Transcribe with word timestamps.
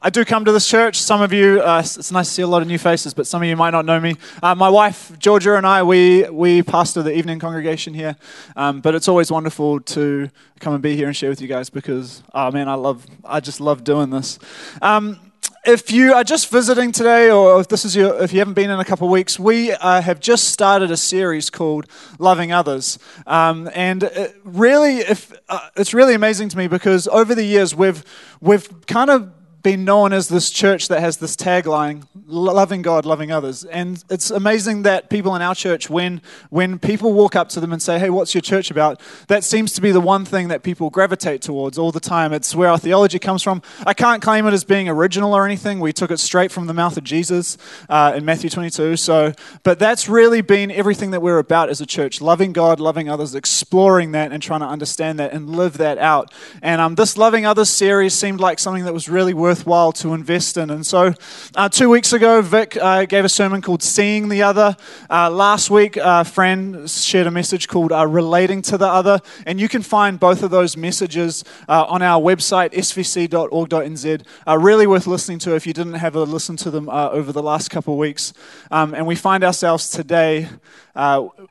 I 0.00 0.10
do 0.10 0.24
come 0.24 0.44
to 0.44 0.52
this 0.52 0.68
church. 0.68 1.02
Some 1.02 1.22
of 1.22 1.32
you, 1.32 1.60
uh, 1.60 1.80
it's 1.80 2.12
nice 2.12 2.28
to 2.28 2.32
see 2.34 2.42
a 2.42 2.46
lot 2.46 2.62
of 2.62 2.68
new 2.68 2.78
faces, 2.78 3.14
but 3.14 3.26
some 3.26 3.42
of 3.42 3.48
you 3.48 3.56
might 3.56 3.70
not 3.70 3.84
know 3.84 3.98
me. 3.98 4.14
Uh, 4.40 4.54
my 4.54 4.68
wife, 4.68 5.10
Georgia, 5.18 5.56
and 5.56 5.66
I, 5.66 5.82
we, 5.82 6.22
we 6.30 6.62
pastor 6.62 7.02
the 7.02 7.12
evening 7.12 7.40
congregation 7.40 7.94
here. 7.94 8.14
Um, 8.54 8.80
but 8.80 8.94
it's 8.94 9.08
always 9.08 9.32
wonderful 9.32 9.80
to 9.80 10.30
come 10.60 10.72
and 10.72 10.80
be 10.80 10.94
here 10.94 11.08
and 11.08 11.16
share 11.16 11.30
with 11.30 11.40
you 11.40 11.48
guys 11.48 11.68
because, 11.68 12.22
oh 12.32 12.52
man, 12.52 12.68
I 12.68 12.74
love, 12.74 13.04
I 13.24 13.40
just 13.40 13.60
love 13.60 13.82
doing 13.82 14.10
this. 14.10 14.38
Um, 14.82 15.18
if 15.66 15.90
you 15.90 16.14
are 16.14 16.22
just 16.22 16.48
visiting 16.48 16.92
today, 16.92 17.32
or 17.32 17.60
if 17.60 17.66
this 17.66 17.84
is 17.84 17.96
your, 17.96 18.22
if 18.22 18.32
you 18.32 18.38
haven't 18.38 18.54
been 18.54 18.70
in 18.70 18.78
a 18.78 18.84
couple 18.84 19.08
of 19.08 19.10
weeks, 19.10 19.36
we 19.36 19.72
uh, 19.72 20.00
have 20.00 20.20
just 20.20 20.50
started 20.50 20.92
a 20.92 20.96
series 20.96 21.50
called 21.50 21.86
"Loving 22.18 22.52
Others," 22.52 22.98
um, 23.26 23.68
and 23.74 24.04
it 24.04 24.40
really, 24.44 24.98
if 24.98 25.32
uh, 25.48 25.68
it's 25.76 25.92
really 25.92 26.14
amazing 26.14 26.48
to 26.50 26.56
me 26.56 26.68
because 26.68 27.08
over 27.08 27.34
the 27.34 27.44
years 27.44 27.74
we've 27.74 28.02
we've 28.40 28.86
kind 28.86 29.10
of 29.10 29.32
been 29.62 29.84
known 29.84 30.12
as 30.12 30.28
this 30.28 30.50
church 30.50 30.88
that 30.88 31.00
has 31.00 31.16
this 31.16 31.36
tagline 31.36 32.06
loving 32.26 32.82
god 32.82 33.06
loving 33.06 33.32
others. 33.32 33.64
And 33.64 34.02
it's 34.10 34.30
amazing 34.30 34.82
that 34.82 35.10
people 35.10 35.34
in 35.34 35.42
our 35.42 35.54
church 35.54 35.88
when 35.88 36.20
when 36.50 36.78
people 36.78 37.12
walk 37.12 37.34
up 37.36 37.48
to 37.50 37.60
them 37.60 37.72
and 37.72 37.82
say 37.82 37.98
hey 37.98 38.10
what's 38.10 38.34
your 38.34 38.42
church 38.42 38.70
about? 38.70 39.00
That 39.28 39.44
seems 39.44 39.72
to 39.72 39.80
be 39.80 39.90
the 39.90 40.00
one 40.00 40.24
thing 40.24 40.48
that 40.48 40.62
people 40.62 40.90
gravitate 40.90 41.42
towards 41.42 41.78
all 41.78 41.92
the 41.92 42.00
time. 42.00 42.32
It's 42.32 42.54
where 42.54 42.68
our 42.68 42.78
theology 42.78 43.18
comes 43.18 43.42
from. 43.42 43.62
I 43.86 43.94
can't 43.94 44.22
claim 44.22 44.46
it 44.46 44.52
as 44.52 44.64
being 44.64 44.88
original 44.88 45.34
or 45.34 45.44
anything. 45.44 45.80
We 45.80 45.92
took 45.92 46.10
it 46.10 46.18
straight 46.18 46.52
from 46.52 46.66
the 46.66 46.74
mouth 46.74 46.96
of 46.96 47.04
jesus 47.04 47.56
uh, 47.88 48.12
in 48.16 48.24
matthew 48.24 48.50
22 48.50 48.96
so 48.96 49.32
but 49.62 49.78
that's 49.78 50.08
really 50.08 50.40
been 50.40 50.70
everything 50.70 51.10
that 51.12 51.20
we're 51.20 51.38
about 51.38 51.68
as 51.68 51.80
a 51.80 51.86
church 51.86 52.20
loving 52.20 52.52
god 52.52 52.80
loving 52.80 53.08
others 53.08 53.34
exploring 53.34 54.12
that 54.12 54.32
and 54.32 54.42
trying 54.42 54.60
to 54.60 54.66
understand 54.66 55.18
that 55.18 55.32
and 55.32 55.48
live 55.48 55.78
that 55.78 55.98
out. 55.98 56.32
And 56.62 56.80
um, 56.80 56.94
this 56.94 57.16
loving 57.16 57.46
others 57.46 57.70
series 57.70 58.14
seemed 58.14 58.40
like 58.40 58.58
something 58.58 58.84
that 58.84 58.92
was 58.92 59.08
really 59.08 59.34
worth 59.34 59.47
worthwhile 59.48 59.92
to 59.92 60.12
invest 60.12 60.58
in. 60.58 60.68
And 60.68 60.84
so, 60.84 61.14
uh, 61.54 61.70
two 61.70 61.88
weeks 61.88 62.12
ago, 62.12 62.42
Vic 62.42 62.76
uh, 62.76 63.06
gave 63.06 63.24
a 63.24 63.30
sermon 63.30 63.62
called 63.62 63.82
Seeing 63.82 64.28
the 64.28 64.42
Other. 64.42 64.76
Uh, 65.08 65.30
last 65.30 65.70
week, 65.70 65.94
Fran 66.26 66.86
shared 66.86 67.26
a 67.26 67.30
message 67.30 67.66
called 67.66 67.90
uh, 67.90 68.06
Relating 68.06 68.60
to 68.60 68.76
the 68.76 68.86
Other. 68.86 69.20
And 69.46 69.58
you 69.58 69.66
can 69.66 69.80
find 69.80 70.20
both 70.20 70.42
of 70.42 70.50
those 70.50 70.76
messages 70.76 71.44
uh, 71.66 71.86
on 71.88 72.02
our 72.02 72.20
website, 72.20 72.74
svc.org.nz. 72.74 74.62
really 74.62 74.86
worth 74.86 75.06
listening 75.06 75.38
to 75.38 75.54
if 75.54 75.66
you 75.66 75.72
didn't 75.72 75.94
have 75.94 76.14
a 76.14 76.24
listen 76.24 76.56
to 76.56 76.70
them 76.70 76.90
over 76.90 77.32
the 77.32 77.42
last 77.42 77.70
couple 77.70 77.94
of 77.94 77.98
weeks. 77.98 78.34
Um, 78.70 78.92
and 78.92 79.06
we 79.06 79.14
find 79.14 79.44
ourselves 79.44 79.88
today 79.88 80.50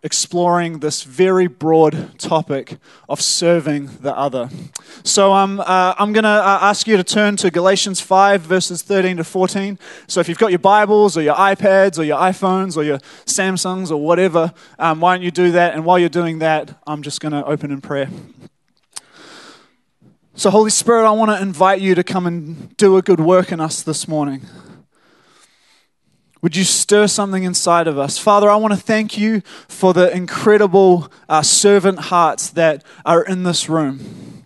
exploring 0.04 0.80
this 0.80 1.04
very 1.04 1.48
broad 1.48 2.20
topic 2.20 2.78
of 3.08 3.22
serving 3.22 3.90
the 4.02 4.16
other. 4.16 4.50
So 5.04 5.34
um, 5.34 5.64
I'm 5.66 6.12
going 6.12 6.26
to 6.26 6.42
ask 6.68 6.86
you 6.86 6.98
to 6.98 7.04
turn 7.04 7.38
to 7.38 7.50
Galatians 7.50 7.87
5, 7.96 8.42
verses 8.42 8.82
13 8.82 9.18
to 9.18 9.24
14. 9.24 9.80
So 10.08 10.20
if 10.20 10.28
you've 10.28 10.38
got 10.38 10.52
your 10.52 10.60
Bibles 10.60 11.18
or 11.18 11.22
your 11.22 11.36
iPads 11.36 11.98
or 11.98 12.04
your 12.04 12.18
iPhones 12.18 12.78
or 12.78 12.84
your 12.84 13.00
Samsungs 13.26 13.92
or 13.92 13.98
whatever, 13.98 14.54
um, 14.80 15.00
why 15.00 15.16
don't 15.16 15.24
you 15.24 15.32
do 15.32 15.52
that? 15.52 15.74
And 15.74 15.86
while 15.86 15.98
you're 15.98 16.10
doing 16.10 16.40
that, 16.40 16.78
I'm 16.86 17.02
just 17.02 17.22
going 17.22 17.32
to 17.32 17.46
open 17.46 17.72
in 17.72 17.82
prayer. 17.82 18.10
So, 20.36 20.50
Holy 20.50 20.70
Spirit, 20.70 21.08
I 21.08 21.12
want 21.12 21.32
to 21.32 21.42
invite 21.42 21.82
you 21.82 21.96
to 21.96 22.04
come 22.04 22.28
and 22.28 22.76
do 22.78 22.98
a 22.98 23.02
good 23.02 23.20
work 23.20 23.52
in 23.52 23.60
us 23.60 23.82
this 23.82 24.08
morning. 24.08 24.42
Would 26.44 26.56
you 26.56 26.64
stir 26.64 27.08
something 27.08 27.44
inside 27.44 27.88
of 27.88 27.98
us? 27.98 28.20
Father, 28.20 28.50
I 28.50 28.56
want 28.58 28.74
to 28.74 28.80
thank 28.80 29.18
you 29.18 29.42
for 29.68 29.94
the 29.94 30.16
incredible 30.16 31.12
uh, 31.28 31.42
servant 31.42 32.00
hearts 32.00 32.52
that 32.52 32.84
are 33.04 33.24
in 33.24 33.44
this 33.44 33.68
room. 33.68 34.37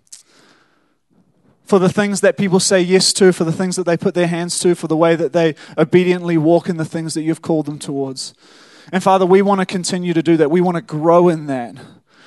For 1.72 1.80
the 1.80 1.88
things 1.88 2.20
that 2.20 2.36
people 2.36 2.60
say 2.60 2.82
yes 2.82 3.14
to, 3.14 3.32
for 3.32 3.46
the 3.46 3.52
things 3.54 3.78
that 3.78 3.86
they 3.86 3.96
put 3.96 4.14
their 4.14 4.28
hands 4.28 4.60
to, 4.60 4.76
for 4.76 4.88
the 4.88 4.98
way 4.98 5.16
that 5.16 5.32
they 5.32 5.56
obediently 5.78 6.38
walk 6.38 6.68
in 6.68 6.76
the 6.76 6.84
things 6.84 7.14
that 7.14 7.22
you've 7.22 7.42
called 7.42 7.66
them 7.66 7.80
towards. 7.80 8.34
And 8.92 9.02
Father, 9.02 9.26
we 9.26 9.42
want 9.42 9.62
to 9.62 9.66
continue 9.66 10.14
to 10.14 10.22
do 10.22 10.36
that. 10.36 10.52
We 10.52 10.60
want 10.60 10.76
to 10.76 10.82
grow 10.82 11.30
in 11.30 11.46
that. 11.46 11.78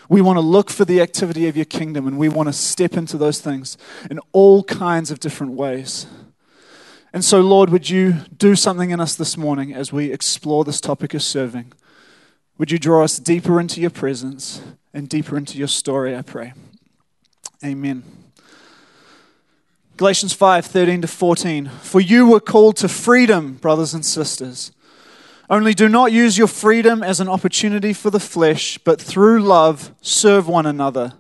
We 0.09 0.23
want 0.23 0.39
to 0.39 0.41
look 0.41 0.71
for 0.71 0.87
the 0.87 1.03
activity 1.03 1.47
of 1.47 1.57
your 1.57 1.67
kingdom 1.67 2.07
and 2.07 2.17
we 2.17 2.27
want 2.27 2.49
to 2.49 2.55
step 2.55 2.95
into 2.95 3.19
those 3.19 3.39
things 3.39 3.77
in 4.11 4.19
all 4.33 4.65
kinds 4.65 5.11
of 5.11 5.21
different 5.21 5.53
ways. 5.53 6.07
And 7.13 7.23
so, 7.23 7.43
Lord, 7.43 7.69
would 7.69 7.91
you 7.91 8.15
do 8.35 8.57
something 8.57 8.93
in 8.93 8.99
us 8.99 9.15
this 9.15 9.37
morning 9.37 9.75
as 9.75 9.93
we 9.93 10.11
explore 10.11 10.65
this 10.65 10.81
topic 10.81 11.13
of 11.13 11.23
serving? 11.23 11.71
Would 12.57 12.71
you 12.71 12.79
draw 12.79 13.05
us 13.05 13.19
deeper 13.19 13.61
into 13.61 13.83
your 13.83 13.91
presence 13.91 14.63
and 14.95 15.07
deeper 15.07 15.37
into 15.37 15.59
your 15.59 15.69
story, 15.69 16.17
I 16.17 16.23
pray. 16.23 16.55
Amen. 17.63 18.24
Galatians 19.97 20.33
5 20.33 20.67
13 20.67 21.03
to 21.03 21.07
14. 21.07 21.69
For 21.69 22.01
you 22.01 22.29
were 22.29 22.41
called 22.41 22.77
to 22.79 22.89
freedom, 22.89 23.55
brothers 23.55 23.95
and 23.95 24.05
sisters. 24.05 24.73
Only 25.49 25.73
do 25.73 25.89
not 25.89 26.11
use 26.11 26.37
your 26.37 26.49
freedom 26.49 27.03
as 27.03 27.21
an 27.21 27.29
opportunity 27.29 27.93
for 27.93 28.11
the 28.11 28.19
flesh, 28.19 28.77
but 28.79 29.01
through 29.01 29.41
love 29.41 29.95
serve 30.01 30.49
one 30.49 30.67
another. 30.67 31.13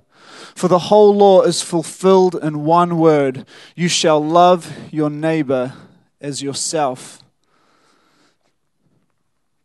For 0.56 0.66
the 0.66 0.78
whole 0.78 1.14
law 1.14 1.42
is 1.42 1.62
fulfilled 1.62 2.34
in 2.42 2.64
one 2.64 2.98
word 2.98 3.46
you 3.76 3.88
shall 3.88 4.24
love 4.24 4.72
your 4.90 5.10
neighbor 5.10 5.74
as 6.20 6.42
yourself. 6.42 7.22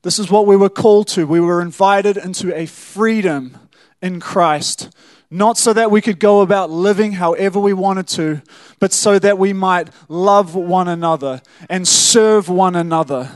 This 0.03 0.19
is 0.19 0.29
what 0.29 0.45
we 0.45 0.55
were 0.55 0.69
called 0.69 1.07
to. 1.09 1.25
We 1.25 1.39
were 1.39 1.61
invited 1.61 2.15
into 2.15 2.55
a 2.55 2.67
freedom 2.67 3.57
in 4.01 4.19
Christ, 4.19 4.95
not 5.31 5.57
so 5.57 5.73
that 5.73 5.91
we 5.91 6.01
could 6.01 6.19
go 6.19 6.41
about 6.41 6.69
living 6.69 7.13
however 7.13 7.59
we 7.59 7.73
wanted 7.73 8.07
to, 8.07 8.41
but 8.79 8.91
so 8.91 9.19
that 9.19 9.37
we 9.37 9.53
might 9.53 9.89
love 10.07 10.55
one 10.55 10.87
another 10.87 11.41
and 11.69 11.87
serve 11.87 12.49
one 12.49 12.75
another 12.75 13.31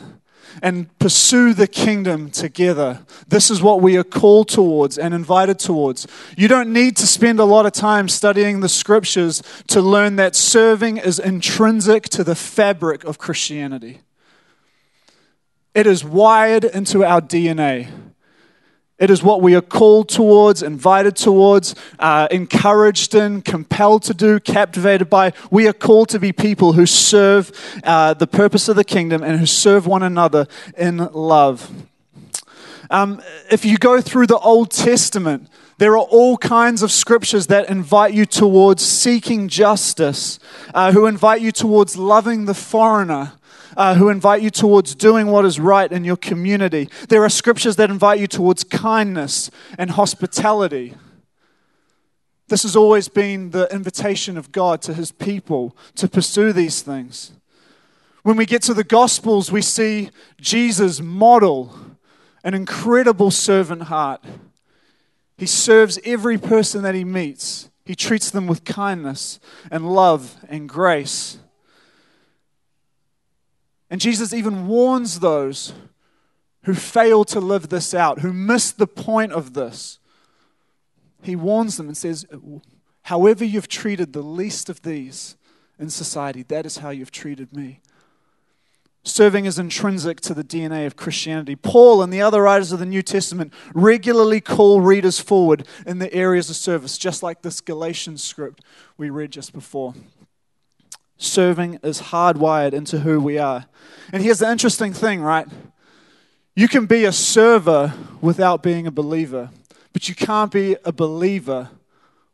and 0.62 0.98
pursue 1.00 1.54
the 1.54 1.68
kingdom 1.68 2.30
together. 2.30 3.06
This 3.28 3.50
is 3.50 3.62
what 3.62 3.82
we 3.82 3.98
are 3.98 4.04
called 4.04 4.50
towards 4.50 4.98
and 4.98 5.14
invited 5.14 5.60
towards. 5.60 6.08
You 6.38 6.48
don't 6.48 6.72
need 6.72 6.96
to 6.98 7.08
spend 7.08 7.40
a 7.40 7.46
lot 7.46 7.66
of 7.66 7.72
time 7.72 8.08
studying 8.08 8.60
the 8.60 8.70
scriptures 8.70 9.42
to 9.68 9.82
learn 9.82 10.16
that 10.18 10.36
serving 10.36 10.98
is 10.98 11.20
intrinsic 11.20 12.04
to 12.10 12.24
the 12.24 12.36
fabric 12.36 13.04
of 13.04 13.18
Christianity. 13.18 14.02
It 15.74 15.88
is 15.88 16.04
wired 16.04 16.66
into 16.66 17.04
our 17.04 17.22
DNA. 17.22 17.90
It 19.00 19.10
is 19.10 19.24
what 19.24 19.42
we 19.42 19.56
are 19.56 19.62
called 19.62 20.08
towards, 20.08 20.62
invited 20.62 21.16
towards, 21.16 21.74
uh, 21.98 22.28
encouraged 22.30 23.16
in, 23.16 23.42
compelled 23.42 24.04
to 24.04 24.14
do, 24.14 24.40
captivated 24.40 25.10
by. 25.10 25.34
We 25.50 25.68
are 25.68 25.74
called 25.74 26.10
to 26.10 26.20
be 26.20 26.32
people 26.32 26.74
who 26.74 26.86
serve 26.86 27.52
uh, 27.84 28.14
the 28.14 28.28
purpose 28.28 28.70
of 28.70 28.76
the 28.76 28.84
kingdom 28.84 29.24
and 29.24 29.40
who 29.40 29.48
serve 29.48 29.88
one 29.88 30.04
another 30.04 30.48
in 30.78 30.98
love. 30.98 31.72
Um, 32.92 33.22
if 33.50 33.66
you 33.66 33.78
go 33.78 34.00
through 34.00 34.28
the 34.28 34.38
Old 34.38 34.70
Testament, 34.70 35.50
there 35.80 35.94
are 35.94 35.98
all 35.98 36.38
kinds 36.38 36.84
of 36.84 36.92
scriptures 36.92 37.48
that 37.48 37.70
invite 37.70 38.14
you 38.14 38.28
towards 38.28 38.84
seeking 38.84 39.48
justice, 39.48 40.38
uh, 40.74 40.92
who 40.92 41.08
invite 41.08 41.42
you 41.42 41.52
towards 41.52 41.98
loving 41.98 42.46
the 42.46 42.54
foreigner, 42.54 43.34
uh, 43.76 43.96
who 43.96 44.10
invite 44.10 44.42
you 44.42 44.50
towards 44.50 44.96
doing 44.96 45.28
what 45.28 45.46
is 45.46 45.60
right 45.60 45.92
in 45.92 46.04
your 46.04 46.18
community. 46.18 46.90
There 47.10 47.24
are 47.24 47.30
scriptures 47.30 47.76
that 47.78 47.90
invite 47.90 48.20
you 48.20 48.28
towards 48.28 48.64
kindness 48.64 49.50
and 49.78 49.92
hospitality. 49.92 50.96
This 52.48 52.64
has 52.64 52.76
always 52.76 53.08
been 53.08 53.52
the 53.52 53.74
invitation 53.74 54.38
of 54.38 54.52
God 54.52 54.82
to 54.84 54.94
his 54.94 55.12
people 55.12 55.76
to 55.96 56.08
pursue 56.08 56.54
these 56.54 56.82
things. 56.82 57.32
When 58.24 58.38
we 58.38 58.46
get 58.46 58.62
to 58.64 58.74
the 58.74 58.84
Gospels, 58.84 59.52
we 59.52 59.62
see 59.62 60.10
Jesus 60.40 61.02
model 61.02 61.76
an 62.44 62.54
incredible 62.54 63.32
servant 63.32 63.84
heart. 63.84 64.24
He 65.38 65.46
serves 65.46 66.00
every 66.06 66.38
person 66.38 66.84
that 66.84 66.96
he 66.96 67.04
meets. 67.04 67.70
He 67.86 67.96
treats 67.96 68.32
them 68.32 68.48
with 68.48 68.66
kindness 68.66 69.40
and 69.72 69.94
love 69.94 70.38
and 70.48 70.70
grace. 70.70 71.38
And 73.94 74.02
Jesus 74.02 74.34
even 74.34 74.66
warns 74.66 75.20
those 75.20 75.72
who 76.64 76.74
fail 76.74 77.24
to 77.26 77.40
live 77.40 77.70
this 77.70 77.94
out, 77.94 78.22
who 78.22 78.34
miss 78.34 78.72
the 78.72 78.88
point 78.88 79.32
of 79.34 79.54
this. 79.54 80.00
He 81.22 81.36
warns 81.36 81.78
them 81.78 81.90
and 81.90 81.96
says, 81.96 82.26
However, 83.04 83.46
you've 83.46 83.68
treated 83.68 84.12
the 84.12 84.24
least 84.24 84.68
of 84.68 84.82
these 84.82 85.38
in 85.78 85.92
society, 85.92 86.42
that 86.42 86.66
is 86.66 86.78
how 86.78 86.90
you've 86.90 87.12
treated 87.12 87.56
me. 87.56 87.82
Serving 89.04 89.46
is 89.46 89.60
intrinsic 89.60 90.22
to 90.22 90.34
the 90.34 90.44
DNA 90.44 90.88
of 90.88 90.96
Christianity. 90.96 91.56
Paul 91.56 92.02
and 92.02 92.12
the 92.12 92.22
other 92.22 92.42
writers 92.42 92.72
of 92.72 92.80
the 92.80 92.88
New 92.88 93.04
Testament 93.04 93.54
regularly 93.76 94.42
call 94.42 94.82
readers 94.82 95.20
forward 95.20 95.68
in 95.86 96.00
the 96.00 96.12
areas 96.12 96.50
of 96.50 96.56
service, 96.56 96.98
just 96.98 97.22
like 97.22 97.44
this 97.44 97.62
Galatians 97.62 98.24
script 98.24 98.64
we 98.98 99.12
read 99.12 99.30
just 99.30 99.54
before. 99.54 99.94
Serving 101.18 101.80
is 101.84 102.02
hardwired 102.02 102.74
into 102.74 103.00
who 103.00 103.20
we 103.20 103.38
are. 103.38 103.66
And 104.12 104.24
here's 104.24 104.40
the 104.40 104.52
interesting 104.52 104.94
thing, 104.94 105.22
right? 105.22 105.48
You 106.56 106.68
can 106.68 106.86
be 106.86 107.06
a 107.06 107.12
server 107.12 107.94
without 108.22 108.62
being 108.62 108.86
a 108.86 108.92
believer, 108.92 109.50
but 109.92 110.08
you 110.08 110.16
can't 110.16 110.52
be 110.52 110.76
a 110.86 110.92
believer 110.92 111.70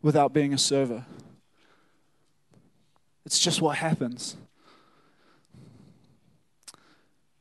without 0.02 0.34
being 0.34 0.54
a 0.54 0.58
server. 0.58 1.06
It's 3.26 3.40
just 3.40 3.62
what 3.62 3.78
happens. 3.78 4.36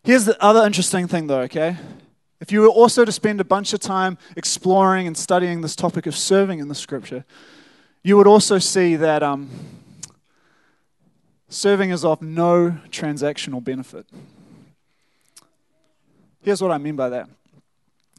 Here's 0.04 0.24
the 0.24 0.42
other 0.42 0.64
interesting 0.64 1.08
thing, 1.08 1.26
though, 1.26 1.40
okay? 1.40 1.76
If 2.40 2.52
you 2.52 2.60
were 2.60 2.68
also 2.68 3.04
to 3.04 3.12
spend 3.12 3.40
a 3.40 3.44
bunch 3.44 3.72
of 3.72 3.80
time 3.80 4.16
exploring 4.36 5.06
and 5.06 5.16
studying 5.16 5.60
this 5.60 5.74
topic 5.74 6.06
of 6.06 6.16
serving 6.16 6.60
in 6.60 6.68
the 6.68 6.74
scripture, 6.74 7.24
you 8.04 8.16
would 8.16 8.26
also 8.26 8.58
see 8.58 8.96
that 8.96 9.22
um, 9.22 9.50
serving 11.48 11.90
is 11.90 12.04
of 12.04 12.22
no 12.22 12.78
transactional 12.90 13.62
benefit. 13.62 14.06
Here's 16.42 16.62
what 16.62 16.70
I 16.70 16.78
mean 16.78 16.96
by 16.96 17.08
that 17.10 17.28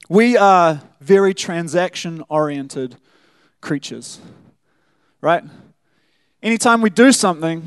we 0.09 0.35
are 0.35 0.81
very 0.99 1.33
transaction 1.33 2.23
oriented 2.29 2.95
creatures, 3.61 4.19
right? 5.21 5.43
Anytime 6.41 6.81
we 6.81 6.89
do 6.89 7.11
something, 7.11 7.63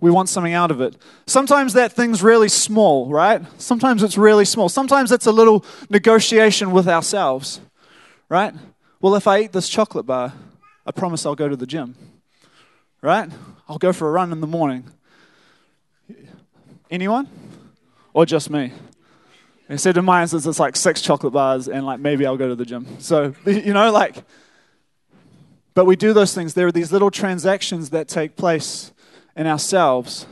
we 0.00 0.10
want 0.10 0.28
something 0.28 0.52
out 0.52 0.70
of 0.70 0.80
it. 0.80 0.96
Sometimes 1.26 1.72
that 1.72 1.92
thing's 1.92 2.22
really 2.22 2.48
small, 2.48 3.08
right? 3.08 3.42
Sometimes 3.60 4.02
it's 4.02 4.18
really 4.18 4.44
small. 4.44 4.68
Sometimes 4.68 5.10
it's 5.12 5.26
a 5.26 5.32
little 5.32 5.64
negotiation 5.88 6.72
with 6.72 6.88
ourselves, 6.88 7.60
right? 8.28 8.54
Well, 9.00 9.14
if 9.14 9.26
I 9.26 9.40
eat 9.40 9.52
this 9.52 9.68
chocolate 9.68 10.06
bar, 10.06 10.32
I 10.84 10.90
promise 10.90 11.24
I'll 11.24 11.34
go 11.34 11.48
to 11.48 11.56
the 11.56 11.66
gym, 11.66 11.94
right? 13.02 13.30
I'll 13.68 13.78
go 13.78 13.92
for 13.92 14.08
a 14.08 14.12
run 14.12 14.32
in 14.32 14.40
the 14.40 14.46
morning. 14.46 14.84
Anyone? 16.90 17.28
Or 18.12 18.24
just 18.24 18.50
me? 18.50 18.72
Instead, 19.68 19.98
in 19.98 20.04
my 20.04 20.22
instance, 20.22 20.46
it's 20.46 20.58
like 20.58 20.76
six 20.76 21.02
chocolate 21.02 21.32
bars 21.32 21.68
and 21.68 21.84
like 21.84 22.00
maybe 22.00 22.24
I'll 22.24 22.38
go 22.38 22.48
to 22.48 22.54
the 22.54 22.64
gym. 22.64 22.86
So, 23.00 23.34
you 23.46 23.74
know, 23.74 23.92
like, 23.92 24.24
but 25.74 25.84
we 25.84 25.94
do 25.94 26.12
those 26.12 26.34
things. 26.34 26.54
There 26.54 26.66
are 26.66 26.72
these 26.72 26.90
little 26.90 27.10
transactions 27.10 27.90
that 27.90 28.08
take 28.08 28.36
place 28.36 28.92
in 29.36 29.46
ourselves. 29.46 30.26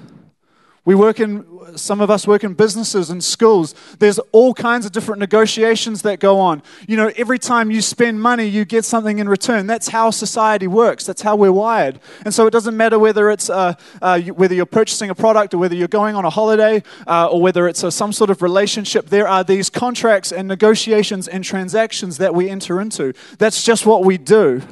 We 0.87 0.95
work 0.95 1.19
in, 1.19 1.45
some 1.75 2.01
of 2.01 2.11
us 2.13 2.29
work 2.29 2.45
in 2.45 2.55
businesses 2.55 3.11
and 3.11 3.23
schools. 3.23 3.75
There's 3.99 4.21
all 4.31 4.55
kinds 4.55 4.87
of 4.87 4.93
different 4.93 5.19
negotiations 5.19 6.03
that 6.03 6.21
go 6.21 6.39
on. 6.39 6.63
You 6.87 6.97
know, 6.97 7.11
every 7.17 7.41
time 7.41 7.73
you 7.73 7.83
spend 7.83 8.23
money, 8.23 8.47
you 8.47 8.65
get 8.65 8.85
something 8.85 9.19
in 9.19 9.29
return. 9.29 9.67
That's 9.67 9.89
how 9.89 10.11
society 10.11 10.69
works. 10.69 11.05
That's 11.05 11.23
how 11.23 11.35
we're 11.35 11.51
wired. 11.51 11.99
And 12.25 12.33
so 12.33 12.47
it 12.47 12.53
doesn't 12.53 12.77
matter 12.77 13.01
whether 13.01 13.31
it's 13.31 13.51
uh, 13.51 13.75
uh, 14.01 14.21
whether 14.21 14.55
you're 14.55 14.65
purchasing 14.65 15.11
a 15.11 15.15
product 15.15 15.55
or 15.55 15.59
whether 15.59 15.75
you're 15.75 15.89
going 15.89 16.15
on 16.15 16.25
a 16.25 16.31
holiday 16.31 16.85
uh, 17.09 17.27
or 17.27 17.43
whether 17.43 17.67
it's 17.67 17.83
a, 17.83 17.91
some 17.91 18.13
sort 18.13 18.31
of 18.31 18.41
relationship. 18.41 19.09
There 19.09 19.27
are 19.27 19.43
these 19.43 19.69
contracts 19.69 20.31
and 20.31 20.47
negotiations 20.47 21.27
and 21.27 21.43
transactions 21.43 22.19
that 22.19 22.33
we 22.33 22.49
enter 22.49 22.81
into. 22.81 23.13
That's 23.39 23.65
just 23.65 23.87
what 23.87 24.05
we 24.05 24.19
do. 24.19 24.63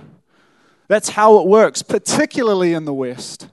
That's 0.87 1.09
how 1.09 1.41
it 1.41 1.49
works, 1.49 1.83
particularly 1.83 2.73
in 2.73 2.85
the 2.85 2.95
West. 2.95 3.49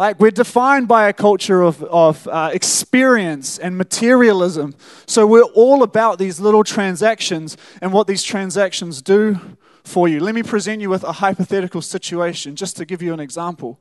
Like, 0.00 0.18
we're 0.18 0.30
defined 0.30 0.88
by 0.88 1.10
a 1.10 1.12
culture 1.12 1.60
of, 1.60 1.82
of 1.82 2.26
uh, 2.26 2.52
experience 2.54 3.58
and 3.58 3.76
materialism. 3.76 4.74
So, 5.04 5.26
we're 5.26 5.42
all 5.42 5.82
about 5.82 6.18
these 6.18 6.40
little 6.40 6.64
transactions 6.64 7.58
and 7.82 7.92
what 7.92 8.06
these 8.06 8.22
transactions 8.22 9.02
do 9.02 9.38
for 9.84 10.08
you. 10.08 10.20
Let 10.20 10.34
me 10.34 10.42
present 10.42 10.80
you 10.80 10.88
with 10.88 11.04
a 11.04 11.12
hypothetical 11.12 11.82
situation 11.82 12.56
just 12.56 12.78
to 12.78 12.86
give 12.86 13.02
you 13.02 13.12
an 13.12 13.20
example, 13.20 13.78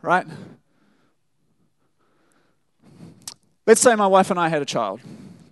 right? 0.00 0.26
Let's 3.66 3.82
say 3.82 3.94
my 3.94 4.06
wife 4.06 4.30
and 4.30 4.40
I 4.40 4.48
had 4.48 4.62
a 4.62 4.64
child. 4.64 5.02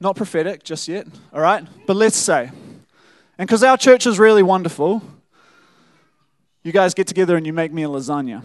Not 0.00 0.16
prophetic 0.16 0.64
just 0.64 0.88
yet, 0.88 1.08
all 1.30 1.42
right? 1.42 1.66
But 1.86 1.96
let's 1.96 2.16
say. 2.16 2.50
And 3.36 3.46
because 3.46 3.62
our 3.62 3.76
church 3.76 4.06
is 4.06 4.18
really 4.18 4.42
wonderful, 4.42 5.02
you 6.62 6.72
guys 6.72 6.94
get 6.94 7.06
together 7.06 7.36
and 7.36 7.44
you 7.44 7.52
make 7.52 7.70
me 7.70 7.82
a 7.82 7.88
lasagna. 7.88 8.42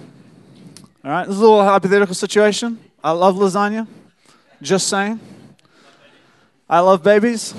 All 1.06 1.12
right, 1.12 1.28
this 1.28 1.36
is 1.36 1.40
a 1.40 1.44
little 1.44 1.64
hypothetical 1.64 2.16
situation. 2.16 2.80
I 3.04 3.12
love 3.12 3.36
lasagna. 3.36 3.86
Just 4.60 4.88
saying. 4.88 5.20
I 6.68 6.80
love 6.80 7.04
babies. 7.04 7.54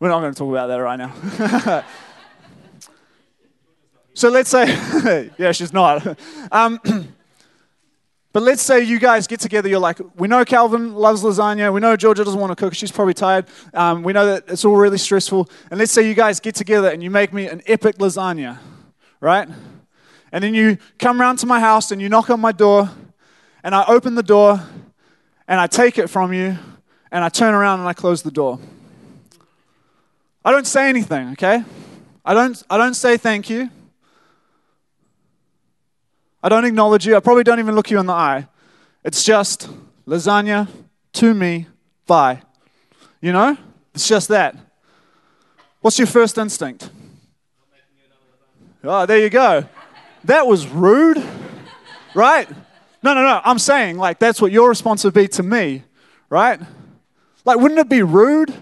We're 0.00 0.08
not 0.08 0.20
going 0.20 0.32
to 0.32 0.38
talk 0.38 0.48
about 0.48 0.68
that 0.68 0.76
right 0.76 0.96
now. 0.96 1.84
so 4.14 4.30
let's 4.30 4.48
say, 4.48 5.30
yeah, 5.36 5.52
she's 5.52 5.74
not. 5.74 6.18
Um, 6.50 6.80
but 8.32 8.42
let's 8.42 8.62
say 8.62 8.82
you 8.82 8.98
guys 8.98 9.26
get 9.26 9.40
together. 9.40 9.68
You're 9.68 9.78
like, 9.78 10.00
we 10.16 10.26
know 10.26 10.42
Calvin 10.46 10.94
loves 10.94 11.22
lasagna. 11.22 11.70
We 11.70 11.80
know 11.80 11.96
Georgia 11.96 12.24
doesn't 12.24 12.40
want 12.40 12.52
to 12.52 12.56
cook. 12.56 12.72
She's 12.72 12.90
probably 12.90 13.12
tired. 13.12 13.44
Um, 13.74 14.02
we 14.04 14.14
know 14.14 14.24
that 14.24 14.44
it's 14.48 14.64
all 14.64 14.76
really 14.76 14.96
stressful. 14.96 15.50
And 15.70 15.78
let's 15.78 15.92
say 15.92 16.08
you 16.08 16.14
guys 16.14 16.40
get 16.40 16.54
together 16.54 16.88
and 16.88 17.02
you 17.02 17.10
make 17.10 17.34
me 17.34 17.46
an 17.46 17.60
epic 17.66 17.98
lasagna 17.98 18.58
right? 19.20 19.48
And 20.32 20.42
then 20.42 20.54
you 20.54 20.78
come 20.98 21.20
around 21.20 21.36
to 21.38 21.46
my 21.46 21.60
house 21.60 21.90
and 21.90 22.00
you 22.00 22.08
knock 22.08 22.30
on 22.30 22.40
my 22.40 22.52
door, 22.52 22.90
and 23.62 23.74
I 23.74 23.84
open 23.86 24.14
the 24.14 24.22
door 24.22 24.60
and 25.46 25.60
I 25.60 25.66
take 25.66 25.98
it 25.98 26.08
from 26.08 26.32
you, 26.32 26.58
and 27.12 27.24
I 27.24 27.28
turn 27.28 27.54
around 27.54 27.80
and 27.80 27.88
I 27.88 27.92
close 27.92 28.22
the 28.22 28.30
door. 28.30 28.58
I 30.44 30.50
don't 30.50 30.66
say 30.66 30.88
anything, 30.88 31.32
okay? 31.32 31.62
I 32.24 32.34
don't, 32.34 32.62
I 32.68 32.76
don't 32.76 32.94
say 32.94 33.16
thank 33.16 33.48
you. 33.48 33.70
I 36.42 36.48
don't 36.48 36.64
acknowledge 36.64 37.06
you. 37.06 37.16
I 37.16 37.20
probably 37.20 37.44
don't 37.44 37.58
even 37.58 37.74
look 37.74 37.90
you 37.90 37.98
in 37.98 38.06
the 38.06 38.12
eye. 38.12 38.48
It's 39.04 39.22
just 39.22 39.68
lasagna 40.06 40.68
to 41.14 41.34
me, 41.34 41.66
bye. 42.06 42.42
You 43.20 43.32
know? 43.32 43.56
It's 43.94 44.08
just 44.08 44.28
that. 44.28 44.56
What's 45.80 45.98
your 45.98 46.06
first 46.06 46.36
instinct? 46.36 46.90
Oh, 48.86 49.06
there 49.06 49.18
you 49.18 49.30
go. 49.30 49.64
That 50.24 50.46
was 50.46 50.66
rude, 50.66 51.22
right? 52.14 52.48
No, 53.02 53.14
no, 53.14 53.22
no. 53.22 53.40
I'm 53.42 53.58
saying, 53.58 53.96
like, 53.96 54.18
that's 54.18 54.42
what 54.42 54.52
your 54.52 54.68
response 54.68 55.04
would 55.04 55.14
be 55.14 55.26
to 55.28 55.42
me, 55.42 55.84
right? 56.28 56.60
Like, 57.46 57.58
wouldn't 57.58 57.80
it 57.80 57.88
be 57.88 58.02
rude 58.02 58.52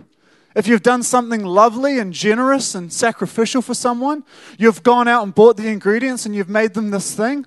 if 0.54 0.68
you've 0.68 0.82
done 0.82 1.02
something 1.02 1.44
lovely 1.44 1.98
and 1.98 2.12
generous 2.12 2.74
and 2.74 2.92
sacrificial 2.92 3.62
for 3.62 3.74
someone? 3.74 4.24
You've 4.58 4.82
gone 4.84 5.08
out 5.08 5.24
and 5.24 5.34
bought 5.34 5.56
the 5.56 5.68
ingredients 5.68 6.24
and 6.24 6.34
you've 6.34 6.48
made 6.48 6.74
them 6.74 6.90
this 6.90 7.14
thing. 7.14 7.44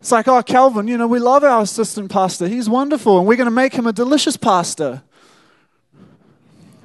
It's 0.00 0.12
like, 0.12 0.28
oh, 0.28 0.42
Calvin, 0.42 0.88
you 0.88 0.98
know, 0.98 1.06
we 1.06 1.18
love 1.18 1.42
our 1.42 1.62
assistant 1.62 2.10
pastor. 2.10 2.48
He's 2.48 2.68
wonderful, 2.68 3.18
and 3.18 3.26
we're 3.26 3.36
going 3.36 3.46
to 3.46 3.50
make 3.50 3.72
him 3.72 3.86
a 3.86 3.92
delicious 3.92 4.36
pastor. 4.36 5.02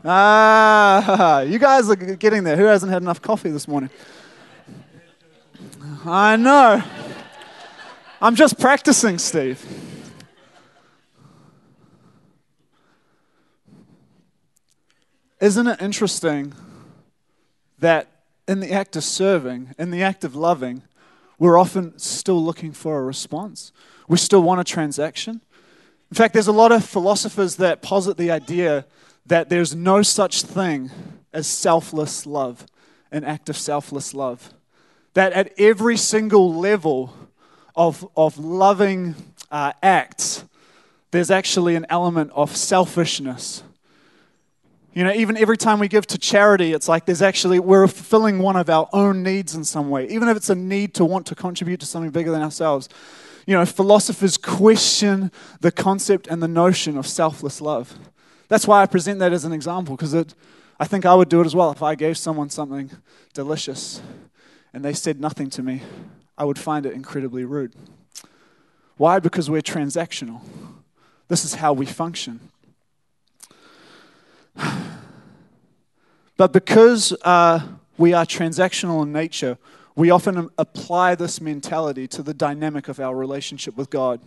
Ah, 0.03 1.41
you 1.41 1.59
guys 1.59 1.89
are 1.89 1.95
getting 1.95 2.43
there. 2.43 2.55
Who 2.55 2.65
hasn't 2.65 2.91
had 2.91 3.01
enough 3.01 3.21
coffee 3.21 3.51
this 3.51 3.67
morning? 3.67 3.89
I 6.05 6.35
know. 6.35 6.83
I'm 8.21 8.35
just 8.35 8.59
practicing, 8.59 9.17
Steve. 9.17 9.65
Isn't 15.39 15.67
it 15.67 15.81
interesting 15.81 16.53
that 17.79 18.09
in 18.47 18.59
the 18.59 18.71
act 18.71 18.95
of 18.97 19.03
serving, 19.03 19.75
in 19.77 19.91
the 19.91 20.03
act 20.03 20.25
of 20.25 20.35
loving, 20.35 20.83
we're 21.39 21.57
often 21.57 21.97
still 21.99 22.43
looking 22.43 22.73
for 22.73 22.99
a 22.99 23.03
response? 23.03 23.71
We 24.07 24.17
still 24.17 24.43
want 24.43 24.59
a 24.59 24.65
transaction. 24.65 25.41
In 26.11 26.15
fact, 26.15 26.33
there's 26.33 26.47
a 26.47 26.53
lot 26.53 26.73
of 26.73 26.83
philosophers 26.83 27.55
that 27.57 27.81
posit 27.81 28.17
the 28.17 28.31
idea 28.31 28.85
that 29.25 29.49
there's 29.49 29.73
no 29.73 30.01
such 30.01 30.41
thing 30.41 30.91
as 31.31 31.47
selfless 31.47 32.25
love, 32.25 32.65
an 33.11 33.23
act 33.23 33.49
of 33.49 33.57
selfless 33.57 34.13
love 34.13 34.53
that 35.13 35.33
at 35.33 35.53
every 35.59 35.97
single 35.97 36.53
level 36.53 37.13
of, 37.75 38.07
of 38.15 38.37
loving 38.37 39.15
uh, 39.51 39.73
acts, 39.81 40.45
there's 41.11 41.31
actually 41.31 41.75
an 41.75 41.85
element 41.89 42.31
of 42.33 42.55
selfishness. 42.55 43.63
You 44.93 45.03
know, 45.03 45.13
even 45.13 45.37
every 45.37 45.57
time 45.57 45.79
we 45.79 45.87
give 45.87 46.05
to 46.07 46.17
charity, 46.17 46.73
it's 46.73 46.87
like 46.87 47.05
there's 47.05 47.21
actually, 47.21 47.59
we're 47.59 47.87
fulfilling 47.87 48.39
one 48.39 48.55
of 48.55 48.69
our 48.69 48.87
own 48.93 49.23
needs 49.23 49.55
in 49.55 49.63
some 49.63 49.89
way, 49.89 50.07
even 50.07 50.27
if 50.27 50.37
it's 50.37 50.49
a 50.49 50.55
need 50.55 50.93
to 50.95 51.05
want 51.05 51.25
to 51.27 51.35
contribute 51.35 51.79
to 51.79 51.85
something 51.85 52.11
bigger 52.11 52.31
than 52.31 52.41
ourselves. 52.41 52.89
You 53.45 53.55
know, 53.55 53.65
philosophers 53.65 54.37
question 54.37 55.31
the 55.61 55.71
concept 55.71 56.27
and 56.27 56.41
the 56.41 56.47
notion 56.47 56.97
of 56.97 57.07
selfless 57.07 57.59
love. 57.59 57.97
That's 58.47 58.67
why 58.67 58.83
I 58.83 58.85
present 58.85 59.19
that 59.19 59.33
as 59.33 59.45
an 59.45 59.51
example, 59.51 59.95
because 59.95 60.15
I 60.79 60.85
think 60.85 61.05
I 61.05 61.15
would 61.15 61.29
do 61.29 61.41
it 61.41 61.45
as 61.45 61.55
well 61.55 61.71
if 61.71 61.81
I 61.81 61.95
gave 61.95 62.17
someone 62.17 62.49
something 62.49 62.91
delicious 63.33 64.01
and 64.73 64.83
they 64.83 64.93
said 64.93 65.19
nothing 65.19 65.49
to 65.51 65.63
me, 65.63 65.81
I 66.37 66.45
would 66.45 66.57
find 66.57 66.85
it 66.85 66.93
incredibly 66.93 67.45
rude. 67.45 67.73
Why? 68.97 69.19
Because 69.19 69.49
we're 69.49 69.61
transactional. 69.61 70.41
This 71.27 71.45
is 71.45 71.55
how 71.55 71.73
we 71.73 71.85
function. 71.85 72.39
But 76.35 76.51
because 76.51 77.13
uh, 77.21 77.59
we 77.95 78.11
are 78.11 78.25
transactional 78.25 79.03
in 79.03 79.13
nature, 79.13 79.59
we 79.95 80.09
often 80.09 80.49
apply 80.57 81.13
this 81.13 81.39
mentality 81.39 82.07
to 82.07 82.23
the 82.23 82.33
dynamic 82.33 82.87
of 82.87 82.99
our 82.99 83.15
relationship 83.15 83.77
with 83.77 83.91
God. 83.91 84.19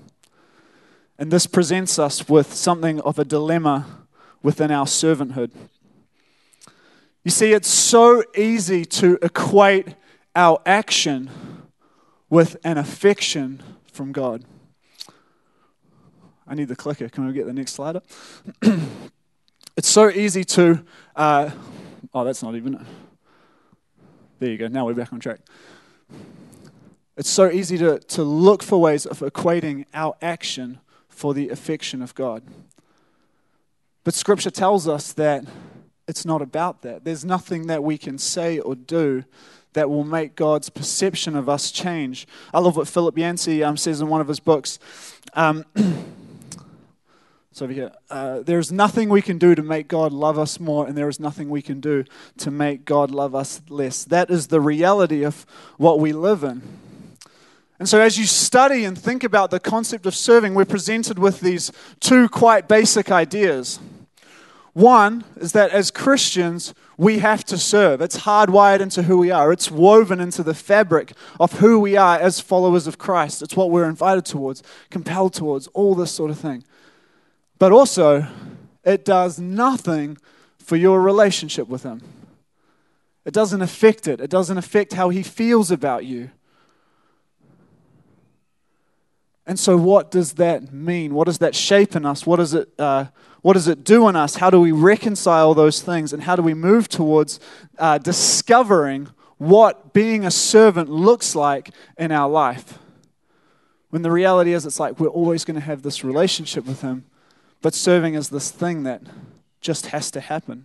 And 1.18 1.32
this 1.32 1.46
presents 1.48 1.98
us 1.98 2.28
with 2.28 2.54
something 2.54 3.00
of 3.00 3.18
a 3.18 3.24
dilemma 3.24 3.86
within 4.40 4.70
our 4.70 4.86
servanthood. 4.86 5.50
You 7.24 7.32
see, 7.32 7.52
it's 7.52 7.68
so 7.68 8.22
easy 8.36 8.84
to 8.84 9.18
equate 9.20 9.88
our 10.36 10.60
action 10.66 11.30
with 12.28 12.56
an 12.62 12.78
affection 12.78 13.62
from 13.90 14.12
God. 14.12 14.44
I 16.46 16.54
need 16.54 16.68
the 16.68 16.76
clicker. 16.76 17.08
Can 17.08 17.26
we 17.26 17.32
get 17.32 17.46
the 17.46 17.52
next 17.52 17.72
slide 17.72 17.96
up? 17.96 18.04
it's 19.76 19.88
so 19.88 20.10
easy 20.10 20.44
to. 20.44 20.84
Uh, 21.16 21.50
oh, 22.14 22.22
that's 22.22 22.42
not 22.42 22.54
even 22.54 22.74
it. 22.74 22.80
There 24.38 24.50
you 24.50 24.58
go. 24.58 24.68
Now 24.68 24.84
we're 24.84 24.94
back 24.94 25.12
on 25.12 25.18
track. 25.18 25.40
It's 27.16 27.30
so 27.30 27.50
easy 27.50 27.78
to, 27.78 27.98
to 27.98 28.22
look 28.22 28.62
for 28.62 28.78
ways 28.78 29.06
of 29.06 29.20
equating 29.20 29.86
our 29.94 30.14
action 30.20 30.78
for 31.08 31.32
the 31.32 31.48
affection 31.48 32.02
of 32.02 32.14
God. 32.14 32.42
But 34.04 34.12
Scripture 34.12 34.50
tells 34.50 34.86
us 34.86 35.14
that 35.14 35.46
it's 36.06 36.26
not 36.26 36.42
about 36.42 36.82
that. 36.82 37.04
There's 37.04 37.24
nothing 37.24 37.68
that 37.68 37.82
we 37.82 37.96
can 37.96 38.18
say 38.18 38.58
or 38.58 38.74
do 38.74 39.24
that 39.76 39.90
will 39.90 40.04
make 40.04 40.34
God's 40.36 40.70
perception 40.70 41.36
of 41.36 41.50
us 41.50 41.70
change. 41.70 42.26
I 42.54 42.60
love 42.60 42.78
what 42.78 42.88
Philip 42.88 43.18
Yancey 43.18 43.62
um, 43.62 43.76
says 43.76 44.00
in 44.00 44.08
one 44.08 44.22
of 44.22 44.28
his 44.28 44.40
books. 44.40 44.78
Um, 45.34 45.66
it's 47.50 47.60
over 47.60 47.74
here. 47.74 47.92
Uh, 48.08 48.40
there's 48.40 48.72
nothing 48.72 49.10
we 49.10 49.20
can 49.20 49.36
do 49.36 49.54
to 49.54 49.62
make 49.62 49.86
God 49.86 50.14
love 50.14 50.38
us 50.38 50.58
more, 50.58 50.86
and 50.86 50.96
there 50.96 51.10
is 51.10 51.20
nothing 51.20 51.50
we 51.50 51.60
can 51.60 51.80
do 51.80 52.04
to 52.38 52.50
make 52.50 52.86
God 52.86 53.10
love 53.10 53.34
us 53.34 53.60
less. 53.68 54.02
That 54.04 54.30
is 54.30 54.46
the 54.46 54.62
reality 54.62 55.22
of 55.22 55.44
what 55.76 56.00
we 56.00 56.14
live 56.14 56.42
in. 56.42 56.62
And 57.78 57.86
so, 57.86 58.00
as 58.00 58.16
you 58.16 58.24
study 58.24 58.86
and 58.86 58.96
think 58.96 59.24
about 59.24 59.50
the 59.50 59.60
concept 59.60 60.06
of 60.06 60.14
serving, 60.14 60.54
we're 60.54 60.64
presented 60.64 61.18
with 61.18 61.40
these 61.40 61.70
two 62.00 62.30
quite 62.30 62.66
basic 62.66 63.10
ideas. 63.10 63.78
One 64.72 65.24
is 65.36 65.52
that 65.52 65.70
as 65.70 65.90
Christians, 65.90 66.72
we 66.96 67.18
have 67.18 67.44
to 67.44 67.58
serve. 67.58 68.00
It's 68.00 68.20
hardwired 68.20 68.80
into 68.80 69.02
who 69.02 69.18
we 69.18 69.30
are, 69.30 69.52
it's 69.52 69.70
woven 69.70 70.20
into 70.20 70.42
the 70.42 70.54
fabric 70.54 71.12
of 71.38 71.54
who 71.54 71.78
we 71.78 71.96
are 71.96 72.18
as 72.18 72.40
followers 72.40 72.86
of 72.86 72.98
Christ. 72.98 73.42
It's 73.42 73.56
what 73.56 73.70
we're 73.70 73.88
invited 73.88 74.24
towards, 74.24 74.62
compelled 74.90 75.34
towards, 75.34 75.66
all 75.68 75.94
this 75.94 76.10
sort 76.10 76.30
of 76.30 76.38
thing. 76.38 76.64
But 77.58 77.72
also, 77.72 78.26
it 78.84 79.04
does 79.04 79.38
nothing 79.38 80.18
for 80.58 80.76
your 80.76 81.00
relationship 81.00 81.68
with 81.68 81.82
Him. 81.82 82.02
It 83.24 83.34
doesn't 83.34 83.62
affect 83.62 84.06
it, 84.08 84.20
it 84.20 84.30
doesn't 84.30 84.56
affect 84.56 84.94
how 84.94 85.10
He 85.10 85.22
feels 85.22 85.70
about 85.70 86.04
you. 86.04 86.30
And 89.48 89.58
so, 89.58 89.76
what 89.76 90.10
does 90.10 90.34
that 90.34 90.72
mean? 90.72 91.14
What 91.14 91.26
does 91.26 91.38
that 91.38 91.54
shape 91.54 91.94
in 91.94 92.04
us? 92.04 92.26
What 92.26 92.36
does 92.36 92.54
it 92.54 92.68
uh, 92.78 93.06
what 93.46 93.52
does 93.52 93.68
it 93.68 93.84
do 93.84 94.08
in 94.08 94.16
us? 94.16 94.34
How 94.34 94.50
do 94.50 94.60
we 94.60 94.72
reconcile 94.72 95.54
those 95.54 95.80
things? 95.80 96.12
And 96.12 96.24
how 96.24 96.34
do 96.34 96.42
we 96.42 96.52
move 96.52 96.88
towards 96.88 97.38
uh, 97.78 97.96
discovering 97.96 99.06
what 99.38 99.92
being 99.92 100.24
a 100.24 100.32
servant 100.32 100.90
looks 100.90 101.36
like 101.36 101.70
in 101.96 102.10
our 102.10 102.28
life? 102.28 102.80
When 103.90 104.02
the 104.02 104.10
reality 104.10 104.52
is, 104.52 104.66
it's 104.66 104.80
like 104.80 104.98
we're 104.98 105.06
always 105.06 105.44
going 105.44 105.54
to 105.54 105.60
have 105.60 105.82
this 105.82 106.02
relationship 106.02 106.66
with 106.66 106.80
Him, 106.80 107.04
but 107.62 107.72
serving 107.72 108.14
is 108.14 108.30
this 108.30 108.50
thing 108.50 108.82
that 108.82 109.02
just 109.60 109.86
has 109.86 110.10
to 110.10 110.20
happen. 110.20 110.64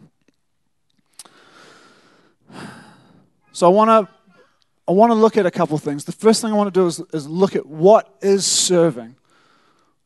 So 3.51 3.67
I 3.67 3.69
want 3.69 3.89
to 3.89 4.13
I 4.87 4.91
want 4.93 5.11
to 5.11 5.15
look 5.15 5.37
at 5.37 5.45
a 5.45 5.51
couple 5.51 5.77
things. 5.77 6.05
The 6.05 6.13
first 6.13 6.41
thing 6.41 6.51
I 6.51 6.55
want 6.55 6.73
to 6.73 6.79
do 6.79 6.87
is, 6.87 6.99
is 7.13 7.27
look 7.27 7.55
at 7.55 7.67
what 7.67 8.11
is 8.23 8.43
serving. 8.43 9.17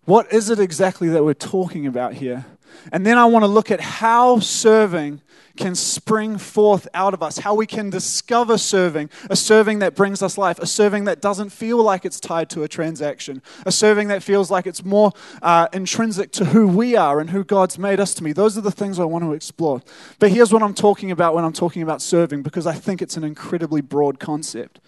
What 0.05 0.31
is 0.31 0.50
it 0.50 0.59
exactly 0.59 1.09
that 1.09 1.24
we're 1.24 1.33
talking 1.33 1.88
about 1.88 2.13
here? 2.13 2.45
And 2.91 3.05
then 3.05 3.17
I 3.17 3.25
want 3.25 3.43
to 3.43 3.47
look 3.47 3.71
at 3.71 3.81
how 3.81 4.39
serving 4.39 5.21
can 5.57 5.74
spring 5.74 6.38
forth 6.38 6.88
out 6.93 7.13
of 7.13 7.24
us, 7.24 7.39
how 7.39 7.55
we 7.55 7.65
can 7.65 7.89
discover 7.89 8.57
serving, 8.57 9.09
a 9.29 9.35
serving 9.35 9.79
that 9.79 9.95
brings 9.95 10.21
us 10.21 10.38
life, 10.38 10.59
a 10.59 10.65
serving 10.67 11.05
that 11.05 11.21
doesn't 11.21 11.50
feel 11.50 11.81
like 11.81 12.05
it's 12.05 12.19
tied 12.19 12.50
to 12.50 12.63
a 12.63 12.67
transaction, 12.67 13.41
a 13.65 13.71
serving 13.71 14.09
that 14.09 14.21
feels 14.21 14.51
like 14.51 14.67
it's 14.67 14.83
more 14.83 15.12
uh, 15.41 15.67
intrinsic 15.71 16.31
to 16.33 16.45
who 16.45 16.67
we 16.67 16.95
are 16.95 17.19
and 17.19 17.29
who 17.29 17.43
God's 17.43 17.79
made 17.79 18.00
us 18.00 18.13
to 18.15 18.24
be. 18.24 18.33
Those 18.33 18.57
are 18.57 18.62
the 18.62 18.71
things 18.71 19.00
I 19.00 19.05
want 19.05 19.24
to 19.24 19.33
explore. 19.33 19.81
But 20.19 20.29
here's 20.29 20.51
what 20.51 20.62
I'm 20.62 20.74
talking 20.74 21.09
about 21.09 21.33
when 21.33 21.45
I'm 21.45 21.53
talking 21.53 21.81
about 21.81 22.01
serving, 22.01 22.43
because 22.43 22.67
I 22.67 22.74
think 22.74 23.01
it's 23.01 23.17
an 23.17 23.24
incredibly 23.24 23.81
broad 23.81 24.19
concept, 24.19 24.81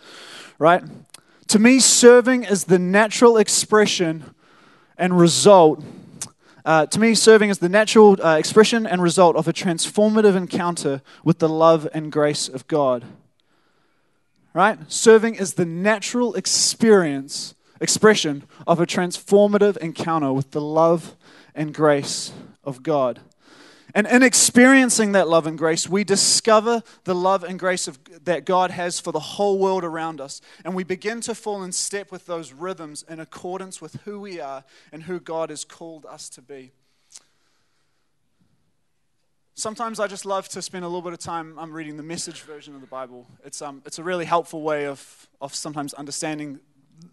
right? 0.60 0.84
To 1.48 1.60
me, 1.60 1.80
serving 1.80 2.44
is 2.44 2.66
the 2.66 2.78
natural 2.78 3.38
expression 3.38 4.36
and 4.98 5.18
result 5.18 5.84
uh, 6.68 6.86
to 6.86 7.00
me, 7.00 7.16
serving 7.16 7.50
is 7.50 7.60
the 7.60 7.70
natural 7.70 8.22
uh, 8.22 8.36
expression 8.38 8.86
and 8.86 9.02
result 9.02 9.38
of 9.38 9.48
a 9.48 9.54
transformative 9.54 10.36
encounter 10.36 11.02
with 11.24 11.40
the 11.40 11.48
love 11.48 11.88
and 11.94 12.12
grace 12.12 12.50
of 12.50 12.68
God. 12.68 13.06
Right? 14.54 14.78
Serving 14.92 15.36
is 15.36 15.54
the 15.54 15.66
natural 15.66 16.36
experience, 16.36 17.56
expression 17.80 18.44
of 18.68 18.82
a 18.82 18.86
transformative 18.86 19.78
encounter 19.78 20.34
with 20.34 20.52
the 20.52 20.60
love 20.60 21.16
and 21.56 21.74
grace 21.74 22.34
of 22.66 22.84
God. 22.84 23.22
And 23.96 24.06
in 24.06 24.22
experiencing 24.22 25.14
that 25.14 25.28
love 25.28 25.48
and 25.48 25.58
grace, 25.58 25.88
we 25.88 26.04
discover 26.04 26.84
the 27.06 27.16
love 27.16 27.44
and 27.44 27.58
grace 27.58 27.88
of, 27.88 27.98
that 28.26 28.46
God 28.46 28.72
has 28.72 29.00
for 29.00 29.12
the 29.12 29.20
whole 29.20 29.58
world 29.58 29.84
around 29.84 30.20
us. 30.20 30.42
And 30.66 30.76
we 30.76 30.84
begin 30.84 31.22
to 31.22 31.34
fall 31.34 31.64
in 31.64 31.72
step 31.72 32.12
with 32.12 32.26
those 32.26 32.52
rhythms 32.52 33.04
in 33.08 33.20
accordance 33.20 33.82
with 33.82 33.96
who 34.06 34.20
we 34.20 34.40
are 34.40 34.64
and 34.92 35.04
who 35.04 35.20
God 35.20 35.50
has 35.50 35.64
called 35.64 36.06
us 36.06 36.30
to 36.30 36.42
be. 36.42 36.72
Sometimes 39.56 40.00
I 40.00 40.06
just 40.06 40.26
love 40.26 40.48
to 40.50 40.62
spend 40.62 40.86
a 40.86 40.88
little 40.88 41.02
bit 41.02 41.14
of 41.14 41.20
time 41.20 41.58
I'm 41.58 41.74
reading 41.74 41.98
the 41.98 42.04
message 42.04 42.42
version 42.42 42.76
of 42.76 42.82
the 42.82 42.88
Bible. 42.88 43.26
It's, 43.44 43.60
um, 43.62 43.82
it's 43.86 43.98
a 43.98 44.04
really 44.04 44.26
helpful 44.26 44.62
way 44.62 44.86
of, 44.86 45.28
of 45.42 45.56
sometimes 45.56 45.96
understanding 45.96 46.60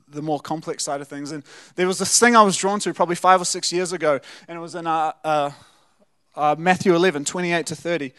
the 0.08 0.20
more 0.20 0.40
complex 0.40 0.84
side 0.84 1.00
of 1.00 1.08
things. 1.08 1.32
And 1.32 1.42
there 1.76 1.86
was 1.86 1.98
this 1.98 2.18
thing 2.18 2.36
I 2.36 2.42
was 2.42 2.56
drawn 2.56 2.80
to 2.80 2.92
probably 2.92 3.16
five 3.16 3.40
or 3.40 3.44
six 3.46 3.72
years 3.72 3.92
ago, 3.92 4.20
and 4.46 4.58
it 4.58 4.60
was 4.60 4.74
in 4.74 4.86
uh, 4.86 5.12
uh, 5.24 5.50
uh, 6.36 6.54
Matthew 6.58 6.94
11, 6.94 7.24
28 7.24 7.66
to 7.66 7.76
30. 7.76 8.12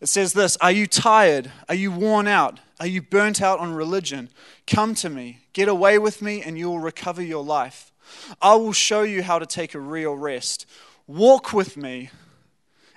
It 0.00 0.08
says 0.08 0.32
this 0.32 0.56
Are 0.58 0.72
you 0.72 0.86
tired? 0.86 1.50
Are 1.68 1.74
you 1.74 1.90
worn 1.90 2.28
out? 2.28 2.60
Are 2.80 2.86
you 2.86 3.02
burnt 3.02 3.42
out 3.42 3.58
on 3.58 3.74
religion? 3.74 4.28
Come 4.66 4.94
to 4.96 5.10
me, 5.10 5.40
get 5.52 5.68
away 5.68 5.98
with 5.98 6.22
me, 6.22 6.42
and 6.42 6.58
you 6.58 6.68
will 6.68 6.78
recover 6.78 7.22
your 7.22 7.42
life. 7.42 7.92
I 8.40 8.54
will 8.54 8.72
show 8.72 9.02
you 9.02 9.22
how 9.22 9.38
to 9.38 9.46
take 9.46 9.74
a 9.74 9.80
real 9.80 10.16
rest. 10.16 10.66
Walk 11.06 11.52
with 11.52 11.76
me 11.76 12.10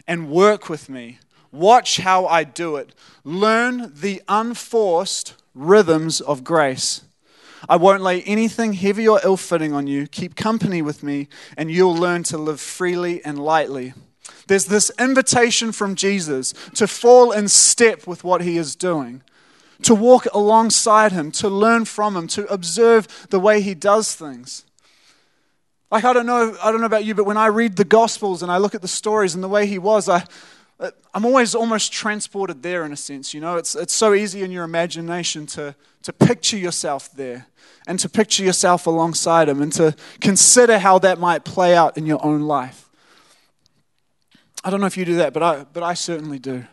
and 0.07 0.29
work 0.29 0.69
with 0.69 0.89
me. 0.89 1.19
Watch 1.51 1.97
how 1.97 2.25
I 2.27 2.43
do 2.43 2.77
it. 2.77 2.93
Learn 3.23 3.91
the 3.93 4.21
unforced 4.27 5.33
rhythms 5.53 6.21
of 6.21 6.43
grace. 6.43 7.01
I 7.67 7.75
won't 7.75 8.01
lay 8.01 8.21
anything 8.23 8.73
heavy 8.73 9.07
or 9.07 9.19
ill 9.23 9.37
fitting 9.37 9.73
on 9.73 9.85
you. 9.85 10.07
Keep 10.07 10.35
company 10.35 10.81
with 10.81 11.03
me, 11.03 11.27
and 11.57 11.69
you'll 11.69 11.95
learn 11.95 12.23
to 12.23 12.37
live 12.37 12.59
freely 12.59 13.23
and 13.23 13.37
lightly. 13.37 13.93
There's 14.51 14.65
this 14.65 14.91
invitation 14.99 15.71
from 15.71 15.95
Jesus 15.95 16.51
to 16.73 16.85
fall 16.85 17.31
in 17.31 17.47
step 17.47 18.05
with 18.05 18.25
what 18.25 18.41
he 18.41 18.57
is 18.57 18.75
doing, 18.75 19.21
to 19.83 19.95
walk 19.95 20.27
alongside 20.33 21.13
him, 21.13 21.31
to 21.31 21.47
learn 21.47 21.85
from 21.85 22.17
him, 22.17 22.27
to 22.27 22.45
observe 22.51 23.27
the 23.29 23.39
way 23.39 23.61
he 23.61 23.73
does 23.73 24.13
things. 24.13 24.65
Like 25.89 26.03
I 26.03 26.11
don't 26.11 26.25
know, 26.25 26.57
I 26.61 26.69
don't 26.69 26.81
know 26.81 26.85
about 26.85 27.05
you, 27.05 27.15
but 27.15 27.23
when 27.23 27.37
I 27.37 27.45
read 27.45 27.77
the 27.77 27.85
Gospels 27.85 28.43
and 28.43 28.51
I 28.51 28.57
look 28.57 28.75
at 28.75 28.81
the 28.81 28.89
stories 28.89 29.35
and 29.35 29.41
the 29.41 29.47
way 29.47 29.67
he 29.67 29.79
was, 29.79 30.09
I, 30.09 30.25
I'm 31.13 31.23
always 31.23 31.55
almost 31.55 31.93
transported 31.93 32.61
there 32.61 32.85
in 32.85 32.91
a 32.91 32.97
sense. 32.97 33.33
You 33.33 33.39
know, 33.39 33.55
it's 33.55 33.73
it's 33.73 33.93
so 33.93 34.13
easy 34.13 34.43
in 34.43 34.51
your 34.51 34.65
imagination 34.65 35.45
to 35.45 35.75
to 36.01 36.11
picture 36.11 36.57
yourself 36.57 37.09
there 37.13 37.47
and 37.87 37.97
to 37.99 38.09
picture 38.09 38.43
yourself 38.43 38.85
alongside 38.85 39.47
him 39.47 39.61
and 39.61 39.71
to 39.71 39.95
consider 40.19 40.77
how 40.79 40.99
that 40.99 41.19
might 41.19 41.45
play 41.45 41.73
out 41.73 41.97
in 41.97 42.05
your 42.05 42.19
own 42.21 42.41
life. 42.41 42.89
I 44.63 44.69
don't 44.69 44.79
know 44.79 44.87
if 44.87 44.97
you 44.97 45.05
do 45.05 45.15
that, 45.15 45.33
but 45.33 45.43
I, 45.43 45.65
but 45.71 45.83
I 45.83 45.93
certainly 45.93 46.39
do. 46.39 46.65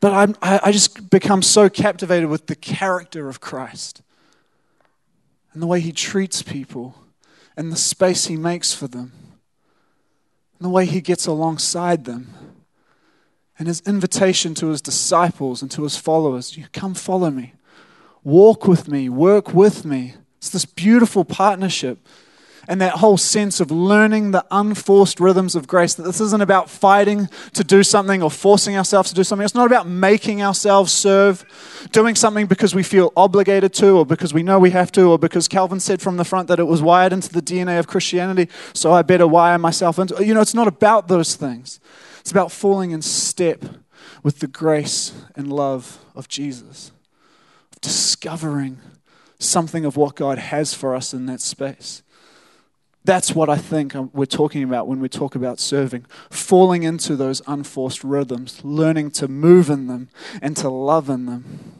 But 0.00 0.12
I'm, 0.12 0.36
I, 0.42 0.60
I 0.64 0.72
just 0.72 1.08
become 1.08 1.40
so 1.40 1.70
captivated 1.70 2.28
with 2.28 2.46
the 2.46 2.56
character 2.56 3.28
of 3.28 3.40
Christ 3.40 4.02
and 5.52 5.62
the 5.62 5.66
way 5.66 5.80
he 5.80 5.92
treats 5.92 6.42
people 6.42 6.94
and 7.56 7.72
the 7.72 7.76
space 7.76 8.26
he 8.26 8.36
makes 8.36 8.74
for 8.74 8.88
them 8.88 9.12
and 10.58 10.66
the 10.66 10.68
way 10.68 10.84
he 10.84 11.00
gets 11.00 11.26
alongside 11.26 12.04
them. 12.04 12.34
And 13.58 13.68
his 13.68 13.80
invitation 13.86 14.54
to 14.56 14.66
his 14.66 14.82
disciples 14.82 15.62
and 15.62 15.70
to 15.70 15.84
his 15.84 15.96
followers 15.96 16.56
you 16.56 16.66
come 16.72 16.94
follow 16.94 17.30
me. 17.30 17.54
Walk 18.24 18.66
with 18.66 18.88
me. 18.88 19.08
Work 19.08 19.54
with 19.54 19.84
me. 19.84 20.14
It's 20.38 20.50
this 20.50 20.64
beautiful 20.64 21.24
partnership 21.24 22.04
and 22.68 22.80
that 22.80 22.94
whole 22.94 23.16
sense 23.16 23.60
of 23.60 23.70
learning 23.70 24.30
the 24.30 24.44
unforced 24.50 25.20
rhythms 25.20 25.54
of 25.54 25.66
grace. 25.66 25.94
That 25.94 26.04
this 26.04 26.20
isn't 26.20 26.42
about 26.42 26.70
fighting 26.70 27.28
to 27.52 27.64
do 27.64 27.82
something 27.82 28.22
or 28.22 28.30
forcing 28.30 28.76
ourselves 28.76 29.10
to 29.10 29.14
do 29.14 29.24
something. 29.24 29.44
It's 29.44 29.54
not 29.54 29.66
about 29.66 29.86
making 29.86 30.42
ourselves 30.42 30.92
serve, 30.92 31.44
doing 31.92 32.14
something 32.14 32.46
because 32.46 32.74
we 32.74 32.82
feel 32.82 33.12
obligated 33.16 33.72
to, 33.74 33.98
or 33.98 34.06
because 34.06 34.32
we 34.32 34.42
know 34.42 34.58
we 34.58 34.70
have 34.70 34.92
to, 34.92 35.10
or 35.10 35.18
because 35.18 35.48
Calvin 35.48 35.80
said 35.80 36.00
from 36.00 36.16
the 36.16 36.24
front 36.24 36.48
that 36.48 36.58
it 36.58 36.64
was 36.64 36.82
wired 36.82 37.12
into 37.12 37.32
the 37.32 37.42
DNA 37.42 37.78
of 37.78 37.86
Christianity, 37.86 38.48
so 38.72 38.92
I 38.92 39.02
better 39.02 39.26
wire 39.26 39.58
myself 39.58 39.98
into. 39.98 40.24
You 40.24 40.34
know, 40.34 40.40
it's 40.40 40.54
not 40.54 40.68
about 40.68 41.08
those 41.08 41.36
things. 41.36 41.80
It's 42.20 42.30
about 42.30 42.50
falling 42.50 42.92
in 42.92 43.02
step 43.02 43.64
with 44.22 44.38
the 44.38 44.46
grace 44.46 45.12
and 45.36 45.52
love 45.52 45.98
of 46.14 46.28
Jesus, 46.28 46.90
of 47.72 47.80
discovering 47.80 48.78
something 49.38 49.84
of 49.84 49.96
what 49.96 50.14
God 50.14 50.38
has 50.38 50.72
for 50.74 50.94
us 50.94 51.12
in 51.12 51.26
that 51.26 51.40
space. 51.40 52.02
That's 53.04 53.34
what 53.34 53.50
I 53.50 53.58
think 53.58 53.94
um, 53.94 54.10
we're 54.14 54.24
talking 54.24 54.62
about 54.62 54.88
when 54.88 54.98
we 54.98 55.10
talk 55.10 55.34
about 55.34 55.60
serving. 55.60 56.06
Falling 56.30 56.84
into 56.84 57.16
those 57.16 57.42
unforced 57.46 58.02
rhythms, 58.02 58.64
learning 58.64 59.10
to 59.12 59.28
move 59.28 59.68
in 59.68 59.88
them 59.88 60.08
and 60.40 60.56
to 60.56 60.70
love 60.70 61.10
in 61.10 61.26
them. 61.26 61.74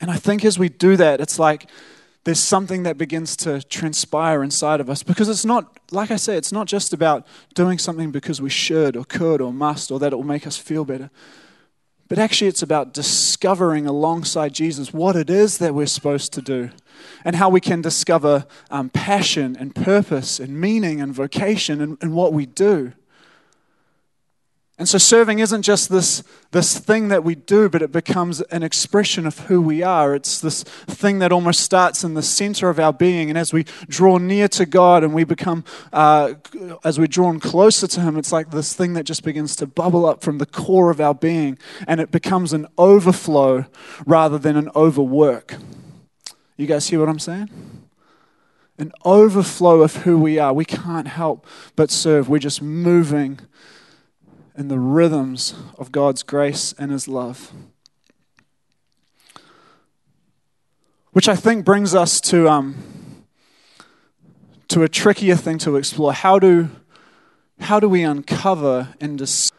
And 0.00 0.10
I 0.10 0.16
think 0.16 0.44
as 0.44 0.58
we 0.58 0.68
do 0.68 0.96
that, 0.96 1.20
it's 1.20 1.38
like 1.38 1.68
there's 2.24 2.40
something 2.40 2.82
that 2.82 2.98
begins 2.98 3.36
to 3.36 3.62
transpire 3.62 4.42
inside 4.42 4.80
of 4.80 4.90
us 4.90 5.04
because 5.04 5.28
it's 5.28 5.44
not, 5.44 5.78
like 5.92 6.10
I 6.10 6.16
say, 6.16 6.36
it's 6.36 6.52
not 6.52 6.66
just 6.66 6.92
about 6.92 7.26
doing 7.54 7.78
something 7.78 8.10
because 8.10 8.42
we 8.42 8.50
should 8.50 8.96
or 8.96 9.04
could 9.04 9.40
or 9.40 9.52
must 9.52 9.92
or 9.92 10.00
that 10.00 10.12
it 10.12 10.16
will 10.16 10.24
make 10.24 10.46
us 10.46 10.56
feel 10.56 10.84
better. 10.84 11.10
But 12.08 12.18
actually, 12.18 12.48
it's 12.48 12.62
about 12.62 12.92
discovering 12.92 13.86
alongside 13.86 14.52
Jesus 14.54 14.92
what 14.92 15.14
it 15.14 15.30
is 15.30 15.58
that 15.58 15.74
we're 15.74 15.86
supposed 15.86 16.32
to 16.32 16.42
do 16.42 16.70
and 17.24 17.36
how 17.36 17.48
we 17.48 17.60
can 17.60 17.82
discover 17.82 18.46
um, 18.70 18.90
passion 18.90 19.56
and 19.58 19.74
purpose 19.74 20.40
and 20.40 20.60
meaning 20.60 21.00
and 21.00 21.14
vocation 21.14 21.98
in, 22.00 22.12
what 22.12 22.32
we 22.32 22.46
do. 22.46 22.92
And 24.78 24.88
so 24.88 24.96
serving 24.96 25.40
isn't 25.40 25.62
just 25.62 25.88
this, 25.88 26.22
this 26.52 26.78
thing 26.78 27.08
that 27.08 27.24
we 27.24 27.34
do, 27.34 27.68
but 27.68 27.82
it 27.82 27.90
becomes 27.90 28.40
an 28.42 28.62
expression 28.62 29.26
of 29.26 29.36
who 29.40 29.60
we 29.60 29.82
are. 29.82 30.14
It's 30.14 30.40
this 30.40 30.62
thing 30.62 31.18
that 31.18 31.32
almost 31.32 31.60
starts 31.62 32.04
in 32.04 32.14
the 32.14 32.22
center 32.22 32.68
of 32.68 32.78
our 32.78 32.92
being. 32.92 33.28
And 33.28 33.36
as 33.36 33.52
we 33.52 33.64
draw 33.88 34.18
near 34.18 34.46
to 34.48 34.66
God 34.66 35.02
and 35.02 35.12
we 35.12 35.24
become, 35.24 35.64
uh, 35.92 36.34
as 36.84 36.96
we're 36.96 37.08
drawn 37.08 37.40
closer 37.40 37.88
to 37.88 38.00
Him, 38.00 38.16
it's 38.16 38.30
like 38.30 38.52
this 38.52 38.72
thing 38.72 38.92
that 38.92 39.02
just 39.02 39.24
begins 39.24 39.56
to 39.56 39.66
bubble 39.66 40.06
up 40.06 40.22
from 40.22 40.38
the 40.38 40.46
core 40.46 40.90
of 40.90 41.00
our 41.00 41.14
being. 41.14 41.58
And 41.88 42.00
it 42.00 42.12
becomes 42.12 42.52
an 42.52 42.68
overflow 42.78 43.66
rather 44.06 44.38
than 44.38 44.56
an 44.56 44.70
overwork. 44.76 45.56
You 46.58 46.66
guys 46.66 46.88
hear 46.88 46.98
what 46.98 47.08
I'm 47.08 47.20
saying? 47.20 47.48
An 48.78 48.90
overflow 49.04 49.80
of 49.82 49.98
who 49.98 50.18
we 50.18 50.40
are. 50.40 50.52
We 50.52 50.64
can't 50.64 51.06
help 51.06 51.46
but 51.76 51.88
serve. 51.88 52.28
We're 52.28 52.40
just 52.40 52.60
moving 52.60 53.38
in 54.56 54.66
the 54.66 54.80
rhythms 54.80 55.54
of 55.78 55.92
God's 55.92 56.24
grace 56.24 56.74
and 56.76 56.90
His 56.90 57.06
love. 57.06 57.52
Which 61.12 61.28
I 61.28 61.36
think 61.36 61.64
brings 61.64 61.94
us 61.94 62.20
to, 62.22 62.48
um, 62.48 63.24
to 64.66 64.82
a 64.82 64.88
trickier 64.88 65.36
thing 65.36 65.58
to 65.58 65.76
explore. 65.76 66.12
How 66.12 66.40
do, 66.40 66.70
how 67.60 67.78
do 67.78 67.88
we 67.88 68.02
uncover 68.02 68.94
and 69.00 69.16
dis- 69.16 69.52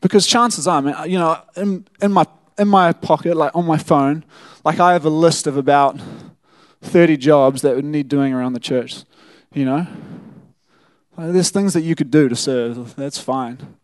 because 0.00 0.26
chances 0.26 0.66
are, 0.66 0.78
I 0.78 0.80
mean, 0.80 0.94
you 1.10 1.18
know, 1.18 1.38
in, 1.56 1.86
in, 2.00 2.12
my, 2.12 2.24
in 2.58 2.68
my 2.68 2.92
pocket, 2.92 3.36
like 3.36 3.54
on 3.54 3.66
my 3.66 3.78
phone, 3.78 4.24
like 4.64 4.80
I 4.80 4.92
have 4.92 5.04
a 5.04 5.10
list 5.10 5.46
of 5.46 5.56
about 5.56 5.98
30 6.82 7.16
jobs 7.16 7.62
that 7.62 7.76
would 7.76 7.84
need 7.84 8.08
doing 8.08 8.32
around 8.32 8.52
the 8.52 8.60
church, 8.60 9.04
you 9.52 9.64
know? 9.64 9.86
There's 11.16 11.50
things 11.50 11.72
that 11.74 11.80
you 11.82 11.94
could 11.94 12.10
do 12.10 12.28
to 12.28 12.36
serve, 12.36 12.94
that's 12.94 13.18
fine. 13.18 13.76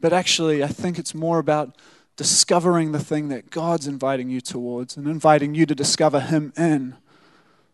But 0.00 0.12
actually, 0.12 0.62
I 0.62 0.68
think 0.68 0.98
it's 0.98 1.14
more 1.14 1.38
about 1.38 1.76
discovering 2.16 2.92
the 2.92 2.98
thing 2.98 3.28
that 3.28 3.50
God's 3.50 3.86
inviting 3.86 4.30
you 4.30 4.40
towards 4.40 4.96
and 4.96 5.06
inviting 5.06 5.54
you 5.54 5.66
to 5.66 5.74
discover 5.74 6.20
Him 6.20 6.52
in. 6.56 6.96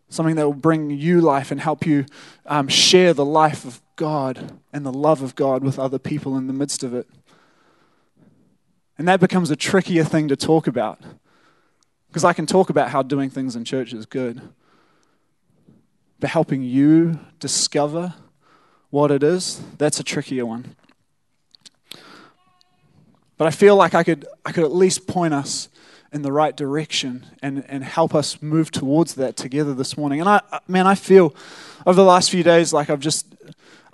Something 0.09 0.35
that 0.35 0.45
will 0.45 0.53
bring 0.53 0.89
you 0.89 1.21
life 1.21 1.51
and 1.51 1.61
help 1.61 1.85
you 1.85 2.05
um, 2.45 2.67
share 2.67 3.13
the 3.13 3.25
life 3.25 3.63
of 3.63 3.81
God 3.95 4.59
and 4.73 4.85
the 4.85 4.91
love 4.91 5.21
of 5.21 5.35
God 5.35 5.63
with 5.63 5.79
other 5.79 5.99
people 5.99 6.37
in 6.37 6.47
the 6.47 6.53
midst 6.53 6.83
of 6.83 6.93
it. 6.93 7.07
And 9.01 9.07
that 9.07 9.19
becomes 9.19 9.49
a 9.49 9.55
trickier 9.55 10.03
thing 10.03 10.27
to 10.27 10.35
talk 10.35 10.67
about. 10.67 10.99
Because 12.07 12.23
I 12.23 12.33
can 12.33 12.45
talk 12.45 12.69
about 12.69 12.91
how 12.91 13.01
doing 13.01 13.31
things 13.31 13.55
in 13.55 13.65
church 13.65 13.93
is 13.93 14.05
good. 14.05 14.39
But 16.19 16.29
helping 16.29 16.61
you 16.61 17.19
discover 17.39 18.13
what 18.91 19.09
it 19.09 19.23
is, 19.23 19.59
that's 19.79 19.99
a 19.99 20.03
trickier 20.03 20.45
one. 20.45 20.75
But 23.39 23.47
I 23.47 23.49
feel 23.49 23.75
like 23.75 23.95
I 23.95 24.03
could, 24.03 24.27
I 24.45 24.51
could 24.51 24.65
at 24.65 24.71
least 24.71 25.07
point 25.07 25.33
us 25.33 25.69
in 26.13 26.21
the 26.21 26.31
right 26.31 26.55
direction 26.55 27.25
and, 27.41 27.65
and 27.67 27.83
help 27.83 28.13
us 28.13 28.39
move 28.39 28.69
towards 28.69 29.15
that 29.15 29.35
together 29.35 29.73
this 29.73 29.97
morning. 29.97 30.19
And 30.19 30.29
I, 30.29 30.41
man, 30.67 30.85
I 30.85 30.93
feel 30.93 31.33
over 31.87 31.95
the 31.95 32.05
last 32.05 32.29
few 32.29 32.43
days 32.43 32.71
like 32.71 32.91
I've 32.91 32.99
just, 32.99 33.25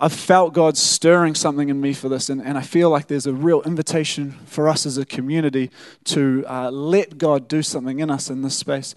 I've 0.00 0.12
felt 0.12 0.54
God 0.54 0.76
stirring 0.76 1.34
something 1.34 1.68
in 1.68 1.80
me 1.80 1.92
for 1.92 2.08
this. 2.08 2.30
And, 2.30 2.40
and 2.40 2.56
I 2.56 2.60
feel 2.62 2.88
like 2.88 3.08
there's 3.08 3.26
a 3.26 3.32
real 3.32 3.62
invitation 3.62 4.32
for 4.46 4.68
us 4.68 4.86
as 4.86 4.96
a 4.96 5.04
community 5.04 5.70
to 6.04 6.44
uh, 6.46 6.70
let 6.70 7.18
God 7.18 7.48
do 7.48 7.62
something 7.62 7.98
in 7.98 8.10
us 8.10 8.30
in 8.30 8.42
this 8.42 8.56
space. 8.56 8.94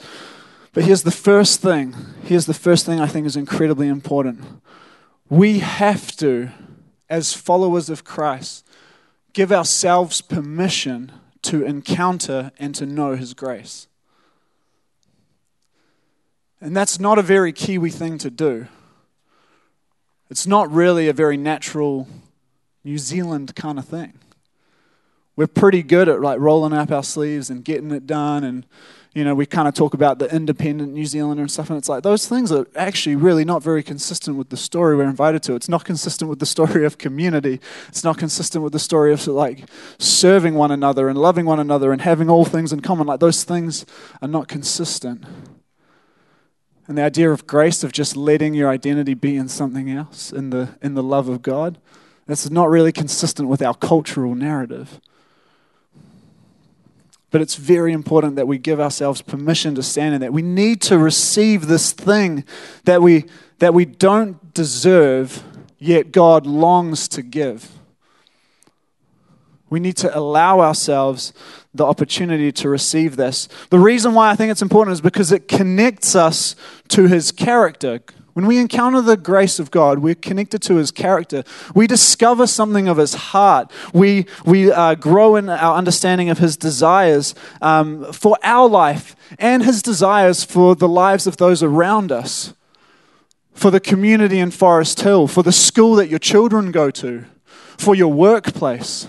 But 0.74 0.84
here's 0.84 1.04
the 1.04 1.12
first 1.12 1.62
thing. 1.62 1.96
Here's 2.24 2.46
the 2.46 2.54
first 2.54 2.86
thing 2.86 3.00
I 3.00 3.08
think 3.08 3.26
is 3.26 3.36
incredibly 3.36 3.88
important. 3.88 4.42
We 5.28 5.60
have 5.60 6.16
to, 6.18 6.50
as 7.10 7.34
followers 7.34 7.90
of 7.90 8.04
Christ, 8.04 8.66
give 9.34 9.52
ourselves 9.52 10.22
permission 10.22 11.12
to 11.44 11.66
encounter 11.66 12.52
and 12.60 12.76
to 12.76 12.86
know 12.86 13.16
His 13.16 13.34
grace. 13.34 13.88
And 16.62 16.78
that's 16.78 17.00
not 17.00 17.18
a 17.18 17.24
very 17.24 17.52
Kiwi 17.52 17.90
thing 17.90 18.20
to 18.20 18.30
do. 18.30 18.68
It's 20.32 20.48
not 20.48 20.72
really 20.72 21.10
a 21.10 21.14
very 21.14 21.36
natural 21.36 22.08
New 22.86 22.98
Zealand 22.98 23.54
kind 23.54 23.78
of 23.78 23.86
thing. 23.86 24.14
We're 25.36 25.48
pretty 25.48 25.84
good 25.84 26.08
at 26.08 26.22
like 26.22 26.40
rolling 26.40 26.72
up 26.72 26.90
our 26.90 27.04
sleeves 27.04 27.50
and 27.50 27.66
getting 27.66 27.92
it 27.92 28.08
done 28.08 28.46
and 28.46 28.66
you 29.14 29.26
know, 29.26 29.36
we 29.36 29.46
kind 29.46 29.68
of 29.68 29.74
talk 29.74 29.94
about 29.94 30.20
the 30.20 30.34
independent 30.34 30.94
New 30.94 31.06
Zealander 31.06 31.42
and 31.42 31.52
stuff, 31.52 31.70
and 31.70 31.78
it's 31.78 31.90
like 31.90 32.02
those 32.02 32.30
things 32.30 32.50
are 32.50 32.66
actually 32.78 33.18
really 33.18 33.44
not 33.44 33.62
very 33.62 33.84
consistent 33.84 34.38
with 34.38 34.48
the 34.50 34.56
story 34.56 34.96
we're 34.96 35.04
invited 35.04 35.44
to. 35.44 35.56
It's 35.56 35.68
not 35.68 35.84
consistent 35.84 36.30
with 36.30 36.40
the 36.40 36.46
story 36.46 36.86
of 36.86 36.98
community. 36.98 37.60
It's 37.90 38.06
not 38.06 38.18
consistent 38.18 38.64
with 38.64 38.72
the 38.72 38.80
story 38.80 39.12
of 39.12 39.28
like 39.28 39.66
serving 40.00 40.56
one 40.56 40.72
another 40.72 41.10
and 41.10 41.18
loving 41.18 41.46
one 41.46 41.60
another 41.60 41.92
and 41.92 42.02
having 42.02 42.30
all 42.30 42.46
things 42.46 42.72
in 42.72 42.80
common. 42.80 43.06
Like 43.06 43.20
those 43.20 43.44
things 43.44 43.86
are 44.22 44.30
not 44.30 44.48
consistent. 44.48 45.26
And 46.88 46.98
the 46.98 47.04
idea 47.04 47.32
of 47.32 47.48
grace, 47.48 47.84
of 47.84 47.92
just 47.92 48.18
letting 48.18 48.54
your 48.54 48.70
identity 48.70 49.14
be 49.14 49.36
in 49.36 49.48
something 49.48 49.90
else, 49.90 50.32
in 50.32 50.50
the, 50.50 50.76
in 50.82 50.94
the 50.94 51.04
love 51.04 51.30
of 51.30 51.42
God, 51.42 51.78
that's 52.28 52.50
not 52.50 52.70
really 52.70 52.92
consistent 52.92 53.50
with 53.50 53.62
our 53.62 53.76
cultural 53.76 54.36
narrative. 54.36 55.00
But 57.30 57.42
it's 57.42 57.56
very 57.56 57.94
important 57.94 58.36
that 58.36 58.48
we 58.48 58.58
give 58.58 58.80
ourselves 58.80 59.22
permission 59.22 59.74
to 59.76 59.84
stand 59.84 60.16
in 60.16 60.22
that. 60.22 60.34
We 60.34 60.42
need 60.42 60.82
to 60.84 60.98
receive 60.98 61.68
this 61.68 61.94
thing 61.94 62.44
that 62.84 63.02
we, 63.02 63.26
that 63.60 63.74
we 63.74 63.86
don't 63.86 64.54
deserve, 64.54 65.44
yet 65.80 66.12
God 66.12 66.46
longs 66.46 67.08
to 67.10 67.22
give. 67.22 67.72
We 69.72 69.80
need 69.80 69.96
to 69.98 70.16
allow 70.16 70.60
ourselves 70.60 71.34
the 71.74 71.86
opportunity 71.86 72.52
to 72.52 72.70
receive 72.70 73.16
this. 73.16 73.48
The 73.70 73.80
reason 73.80 74.14
why 74.14 74.30
I 74.30 74.36
think 74.36 74.52
it's 74.52 74.62
important 74.62 74.94
is 74.94 75.02
because 75.02 75.32
it 75.32 75.48
connects 75.48 76.14
us 76.14 76.58
to 76.90 77.08
his 77.08 77.32
character. 77.32 78.02
When 78.34 78.46
we 78.48 78.60
encounter 78.60 79.02
the 79.02 79.18
grace 79.18 79.60
of 79.60 79.72
God, 79.72 80.00
we're 80.00 80.16
connected 80.16 80.62
to 80.64 80.76
His 80.76 80.90
character. 80.90 81.44
We 81.76 81.86
discover 81.86 82.48
something 82.48 82.88
of 82.88 82.96
His 82.96 83.14
heart. 83.14 83.70
We, 83.94 84.26
we 84.46 84.72
uh, 84.72 84.96
grow 84.96 85.36
in 85.36 85.50
our 85.50 85.76
understanding 85.76 86.30
of 86.30 86.38
His 86.38 86.56
desires 86.56 87.36
um, 87.62 88.12
for 88.14 88.38
our 88.42 88.70
life 88.70 89.18
and 89.38 89.64
His 89.64 89.82
desires 89.82 90.46
for 90.46 90.76
the 90.76 90.88
lives 90.88 91.28
of 91.28 91.38
those 91.38 91.62
around 91.62 92.10
us, 92.12 92.54
for 93.54 93.70
the 93.70 93.82
community 93.82 94.40
in 94.40 94.52
Forrest 94.52 95.02
Hill, 95.02 95.28
for 95.28 95.44
the 95.44 95.52
school 95.52 95.96
that 95.96 96.08
your 96.08 96.20
children 96.20 96.72
go 96.72 96.90
to, 96.90 97.26
for 97.78 97.96
your 97.96 98.14
workplace. 98.14 99.08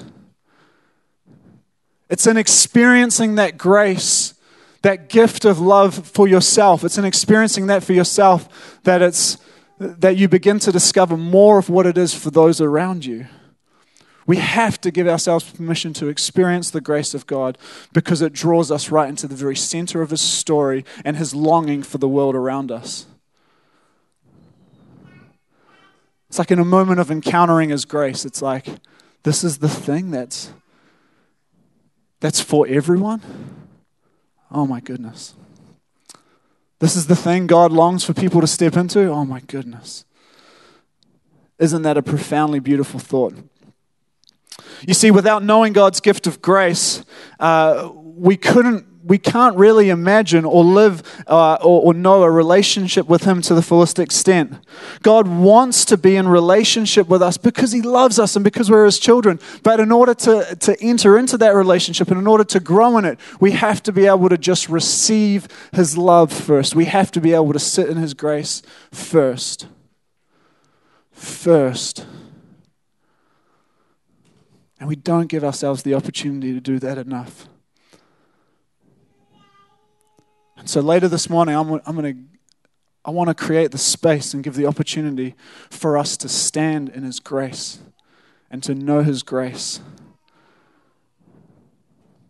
It's 2.13 2.27
in 2.27 2.37
experiencing 2.37 3.37
that 3.37 3.57
grace 3.57 4.35
that 4.83 5.09
gift 5.09 5.47
of 5.47 5.59
love 5.59 6.07
for 6.07 6.29
yourself. 6.29 6.85
It's 6.85 6.99
in 6.99 7.07
experiencing 7.07 7.69
that 7.69 7.83
for 7.83 7.95
yourself 7.95 8.79
that 8.83 9.01
it's 9.01 9.39
that 9.79 10.19
you 10.19 10.29
begin 10.29 10.59
to 10.59 10.71
discover 10.71 11.17
more 11.17 11.59
of 11.59 11.71
what 11.71 11.87
it 11.87 11.97
is 11.97 12.15
for 12.15 12.31
those 12.31 12.61
around 12.61 13.07
you. 13.07 13.29
We 14.27 14.37
have 14.37 14.79
to 14.83 14.91
give 14.91 15.09
ourselves 15.09 15.51
permission 15.51 15.95
to 15.95 16.09
experience 16.09 16.71
the 16.71 16.83
grace 16.83 17.15
of 17.15 17.27
God 17.27 17.57
because 17.95 18.21
it 18.21 18.35
draws 18.35 18.71
us 18.71 18.91
right 18.91 19.09
into 19.09 19.27
the 19.27 19.35
very 19.35 19.57
center 19.57 20.03
of 20.03 20.11
His 20.11 20.21
story 20.21 20.85
and 21.07 21.17
His 21.17 21.35
longing 21.35 21.83
for 21.83 21.97
the 21.97 22.09
world 22.09 22.35
around 22.35 22.71
us. 22.71 23.07
It's 26.29 26.39
like 26.39 26.51
in 26.51 26.59
a 26.59 26.65
moment 26.65 27.01
of 27.01 27.11
encountering 27.11 27.71
His 27.71 27.87
grace, 27.87 28.27
it's 28.27 28.43
like, 28.43 28.69
this 29.23 29.43
is 29.43 29.59
the 29.59 29.69
thing 29.69 30.11
that's, 30.11 30.53
that's 32.23 32.41
for 32.41 32.69
everyone. 32.69 33.21
Oh 34.49 34.65
my 34.65 34.79
goodness. 34.79 35.35
This 36.79 36.95
is 36.95 37.09
the 37.09 37.17
thing 37.17 37.49
God 37.49 37.73
longs 37.73 38.05
for 38.05 38.15
people 38.15 38.41
to 38.41 38.47
step 38.47 38.77
into? 38.77 39.09
Oh 39.09 39.25
my 39.25 39.41
goodness. 39.41 40.05
Isn't 41.59 41.83
that 41.83 41.97
a 41.97 42.03
profoundly 42.03 42.61
beautiful 42.61 43.01
thought? 43.01 43.35
You 44.87 44.95
see, 44.95 45.11
without 45.11 45.43
knowing 45.43 45.73
God's 45.73 46.01
gift 46.01 46.29
of 46.29 46.41
grace, 46.41 47.05
uh, 47.41 47.91
we 47.93 48.37
couldn't 48.37 48.87
we 49.05 49.19
can't 49.19 49.57
really 49.57 49.91
imagine 49.91 50.45
or 50.45 50.65
live 50.65 51.03
uh, 51.27 51.55
or, 51.63 51.83
or 51.83 51.95
know 51.95 52.23
a 52.23 52.31
relationship 52.31 53.07
with 53.09 53.25
Him 53.25 53.43
to 53.43 53.55
the 53.55 53.63
fullest 53.63 53.99
extent. 53.99 54.55
God 55.03 55.27
wants 55.27 55.85
to 55.87 55.97
be 55.97 56.17
in 56.17 56.29
relationship 56.29 57.09
with 57.09 57.23
us 57.23 57.37
because 57.37 57.73
He 57.73 57.83
loves 57.83 58.19
us 58.19 58.37
and 58.37 58.45
because 58.45 58.71
we're 58.71 58.85
His 58.85 58.99
children. 58.99 59.41
But 59.63 59.81
in 59.81 59.91
order 59.91 60.15
to, 60.15 60.57
to 60.57 60.81
enter 60.81 61.19
into 61.19 61.37
that 61.39 61.55
relationship 61.55 62.09
and 62.09 62.19
in 62.19 62.27
order 62.27 62.45
to 62.45 62.61
grow 62.61 62.97
in 62.99 63.05
it, 63.05 63.19
we 63.41 63.53
have 63.53 63.83
to 63.85 63.93
be 63.93 64.07
able 64.07 64.29
to 64.29 64.39
just 64.39 64.69
receive 64.69 65.49
His 65.73 65.97
love 65.97 66.33
first. 66.33 66.75
We 66.75 66.85
have 66.87 67.11
to 67.13 67.21
be 67.21 67.33
able 67.33 67.53
to 67.53 67.59
sit 67.59 67.89
in 67.89 67.97
His 67.97 68.15
grace 68.15 68.63
first. 68.91 69.67
First. 71.13 72.07
And 74.79 74.89
we 74.89 74.97
don't 74.97 75.29
give 75.29 75.45
ourselves 75.45 75.85
the 75.85 75.95
opportunity 75.95 76.53
to 76.53 76.61
do 76.61 76.81
that 76.81 76.99
enough. 76.99 77.47
And 80.63 80.71
so 80.71 80.81
later 80.81 81.09
this 81.09 81.29
morning, 81.29 81.57
I'm, 81.57 81.81
I'm 81.85 81.97
going 81.97 82.15
to. 82.15 82.23
I 83.05 83.11
want 83.11 83.27
to 83.31 83.35
create 83.35 83.73
the 83.73 83.79
space 83.79 84.33
and 84.33 84.45
give 84.45 84.55
the 84.55 84.67
opportunity 84.67 85.35
for 85.71 85.99
us 85.99 86.17
to 86.19 86.29
stand 86.29 86.89
in 86.91 87.03
His 87.03 87.19
grace 87.19 87.81
and 88.49 88.63
to 88.63 88.77
know 88.77 89.03
His 89.03 89.25
grace. 89.25 89.81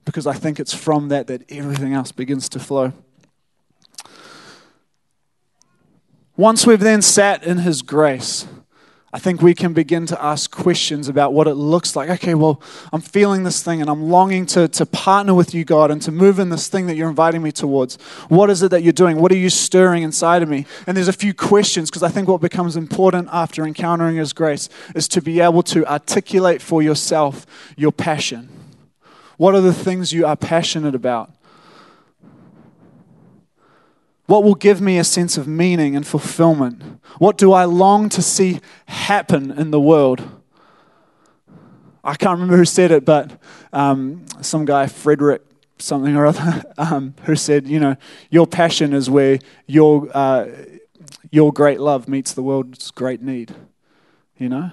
Because 0.06 0.26
I 0.26 0.32
think 0.32 0.58
it's 0.58 0.72
from 0.72 1.08
that 1.08 1.26
that 1.26 1.42
everything 1.50 1.92
else 1.92 2.10
begins 2.10 2.48
to 2.48 2.58
flow. 2.58 2.94
Once 6.38 6.66
we've 6.66 6.80
then 6.80 7.02
sat 7.02 7.44
in 7.44 7.58
His 7.58 7.82
grace, 7.82 8.46
I 9.14 9.18
think 9.18 9.42
we 9.42 9.52
can 9.52 9.74
begin 9.74 10.06
to 10.06 10.24
ask 10.24 10.50
questions 10.50 11.06
about 11.06 11.34
what 11.34 11.46
it 11.46 11.54
looks 11.54 11.94
like. 11.94 12.08
Okay, 12.08 12.34
well, 12.34 12.62
I'm 12.94 13.02
feeling 13.02 13.42
this 13.42 13.62
thing 13.62 13.82
and 13.82 13.90
I'm 13.90 14.04
longing 14.04 14.46
to, 14.46 14.68
to 14.68 14.86
partner 14.86 15.34
with 15.34 15.52
you, 15.52 15.66
God, 15.66 15.90
and 15.90 16.00
to 16.02 16.10
move 16.10 16.38
in 16.38 16.48
this 16.48 16.68
thing 16.68 16.86
that 16.86 16.96
you're 16.96 17.10
inviting 17.10 17.42
me 17.42 17.52
towards. 17.52 17.96
What 18.30 18.48
is 18.48 18.62
it 18.62 18.70
that 18.70 18.82
you're 18.82 18.94
doing? 18.94 19.18
What 19.18 19.30
are 19.30 19.36
you 19.36 19.50
stirring 19.50 20.02
inside 20.02 20.42
of 20.42 20.48
me? 20.48 20.64
And 20.86 20.96
there's 20.96 21.08
a 21.08 21.12
few 21.12 21.34
questions 21.34 21.90
because 21.90 22.02
I 22.02 22.08
think 22.08 22.26
what 22.26 22.40
becomes 22.40 22.74
important 22.74 23.28
after 23.30 23.66
encountering 23.66 24.16
His 24.16 24.32
grace 24.32 24.70
is 24.94 25.06
to 25.08 25.20
be 25.20 25.40
able 25.40 25.62
to 25.64 25.84
articulate 25.84 26.62
for 26.62 26.82
yourself 26.82 27.44
your 27.76 27.92
passion. 27.92 28.48
What 29.36 29.54
are 29.54 29.60
the 29.60 29.74
things 29.74 30.14
you 30.14 30.24
are 30.24 30.36
passionate 30.36 30.94
about? 30.94 31.30
What 34.32 34.44
will 34.44 34.54
give 34.54 34.80
me 34.80 34.96
a 34.96 35.04
sense 35.04 35.36
of 35.36 35.46
meaning 35.46 35.94
and 35.94 36.06
fulfillment? 36.06 36.82
What 37.18 37.36
do 37.36 37.52
I 37.52 37.66
long 37.66 38.08
to 38.08 38.22
see 38.22 38.60
happen 38.86 39.50
in 39.50 39.72
the 39.72 39.78
world? 39.78 40.26
I 42.02 42.14
can't 42.14 42.40
remember 42.40 42.56
who 42.56 42.64
said 42.64 42.92
it, 42.92 43.04
but 43.04 43.38
um, 43.74 44.24
some 44.40 44.64
guy, 44.64 44.86
Frederick 44.86 45.42
something 45.76 46.16
or 46.16 46.24
other, 46.24 46.64
um, 46.78 47.14
who 47.24 47.36
said, 47.36 47.68
you 47.68 47.78
know, 47.78 47.94
your 48.30 48.46
passion 48.46 48.94
is 48.94 49.10
where 49.10 49.38
your, 49.66 50.08
uh, 50.14 50.48
your 51.30 51.52
great 51.52 51.78
love 51.78 52.08
meets 52.08 52.32
the 52.32 52.42
world's 52.42 52.90
great 52.90 53.20
need. 53.20 53.54
You 54.38 54.48
know? 54.48 54.70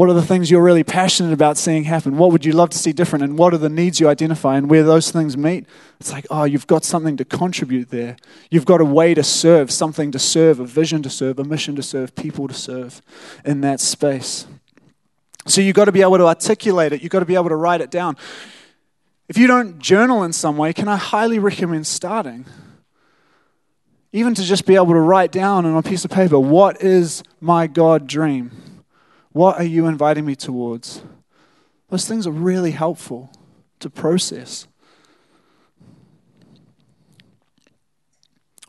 What 0.00 0.08
are 0.08 0.14
the 0.14 0.22
things 0.22 0.50
you're 0.50 0.62
really 0.62 0.82
passionate 0.82 1.34
about 1.34 1.58
seeing 1.58 1.84
happen? 1.84 2.16
What 2.16 2.32
would 2.32 2.42
you 2.42 2.52
love 2.52 2.70
to 2.70 2.78
see 2.78 2.90
different? 2.90 3.22
And 3.22 3.36
what 3.36 3.52
are 3.52 3.58
the 3.58 3.68
needs 3.68 4.00
you 4.00 4.08
identify? 4.08 4.56
And 4.56 4.70
where 4.70 4.82
those 4.82 5.10
things 5.10 5.36
meet, 5.36 5.66
it's 6.00 6.10
like, 6.10 6.26
oh, 6.30 6.44
you've 6.44 6.66
got 6.66 6.86
something 6.86 7.18
to 7.18 7.24
contribute 7.26 7.90
there. 7.90 8.16
You've 8.50 8.64
got 8.64 8.80
a 8.80 8.84
way 8.86 9.12
to 9.12 9.22
serve, 9.22 9.70
something 9.70 10.10
to 10.12 10.18
serve, 10.18 10.58
a 10.58 10.64
vision 10.64 11.02
to 11.02 11.10
serve, 11.10 11.38
a 11.38 11.44
mission 11.44 11.76
to 11.76 11.82
serve, 11.82 12.14
people 12.14 12.48
to 12.48 12.54
serve 12.54 13.02
in 13.44 13.60
that 13.60 13.78
space. 13.78 14.46
So 15.46 15.60
you've 15.60 15.76
got 15.76 15.84
to 15.84 15.92
be 15.92 16.00
able 16.00 16.16
to 16.16 16.28
articulate 16.28 16.94
it, 16.94 17.02
you've 17.02 17.12
got 17.12 17.20
to 17.20 17.26
be 17.26 17.34
able 17.34 17.50
to 17.50 17.56
write 17.56 17.82
it 17.82 17.90
down. 17.90 18.16
If 19.28 19.36
you 19.36 19.46
don't 19.46 19.80
journal 19.80 20.22
in 20.22 20.32
some 20.32 20.56
way, 20.56 20.72
can 20.72 20.88
I 20.88 20.96
highly 20.96 21.38
recommend 21.38 21.86
starting? 21.86 22.46
Even 24.14 24.34
to 24.34 24.42
just 24.44 24.64
be 24.64 24.76
able 24.76 24.94
to 24.94 25.00
write 25.00 25.30
down 25.30 25.66
on 25.66 25.76
a 25.76 25.82
piece 25.82 26.06
of 26.06 26.10
paper, 26.10 26.40
what 26.40 26.80
is 26.80 27.22
my 27.38 27.66
God 27.66 28.06
dream? 28.06 28.69
What 29.32 29.58
are 29.58 29.64
you 29.64 29.86
inviting 29.86 30.26
me 30.26 30.34
towards? 30.34 31.02
Those 31.88 32.06
things 32.06 32.26
are 32.26 32.32
really 32.32 32.72
helpful 32.72 33.32
to 33.78 33.88
process. 33.88 34.66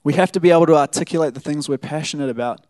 We 0.04 0.14
have 0.14 0.32
to 0.32 0.40
be 0.40 0.50
able 0.50 0.66
to 0.66 0.76
articulate 0.76 1.36
the 1.36 1.40
things 1.40 1.70
we're 1.70 1.78
passionate 1.78 2.30
about. 2.30 2.66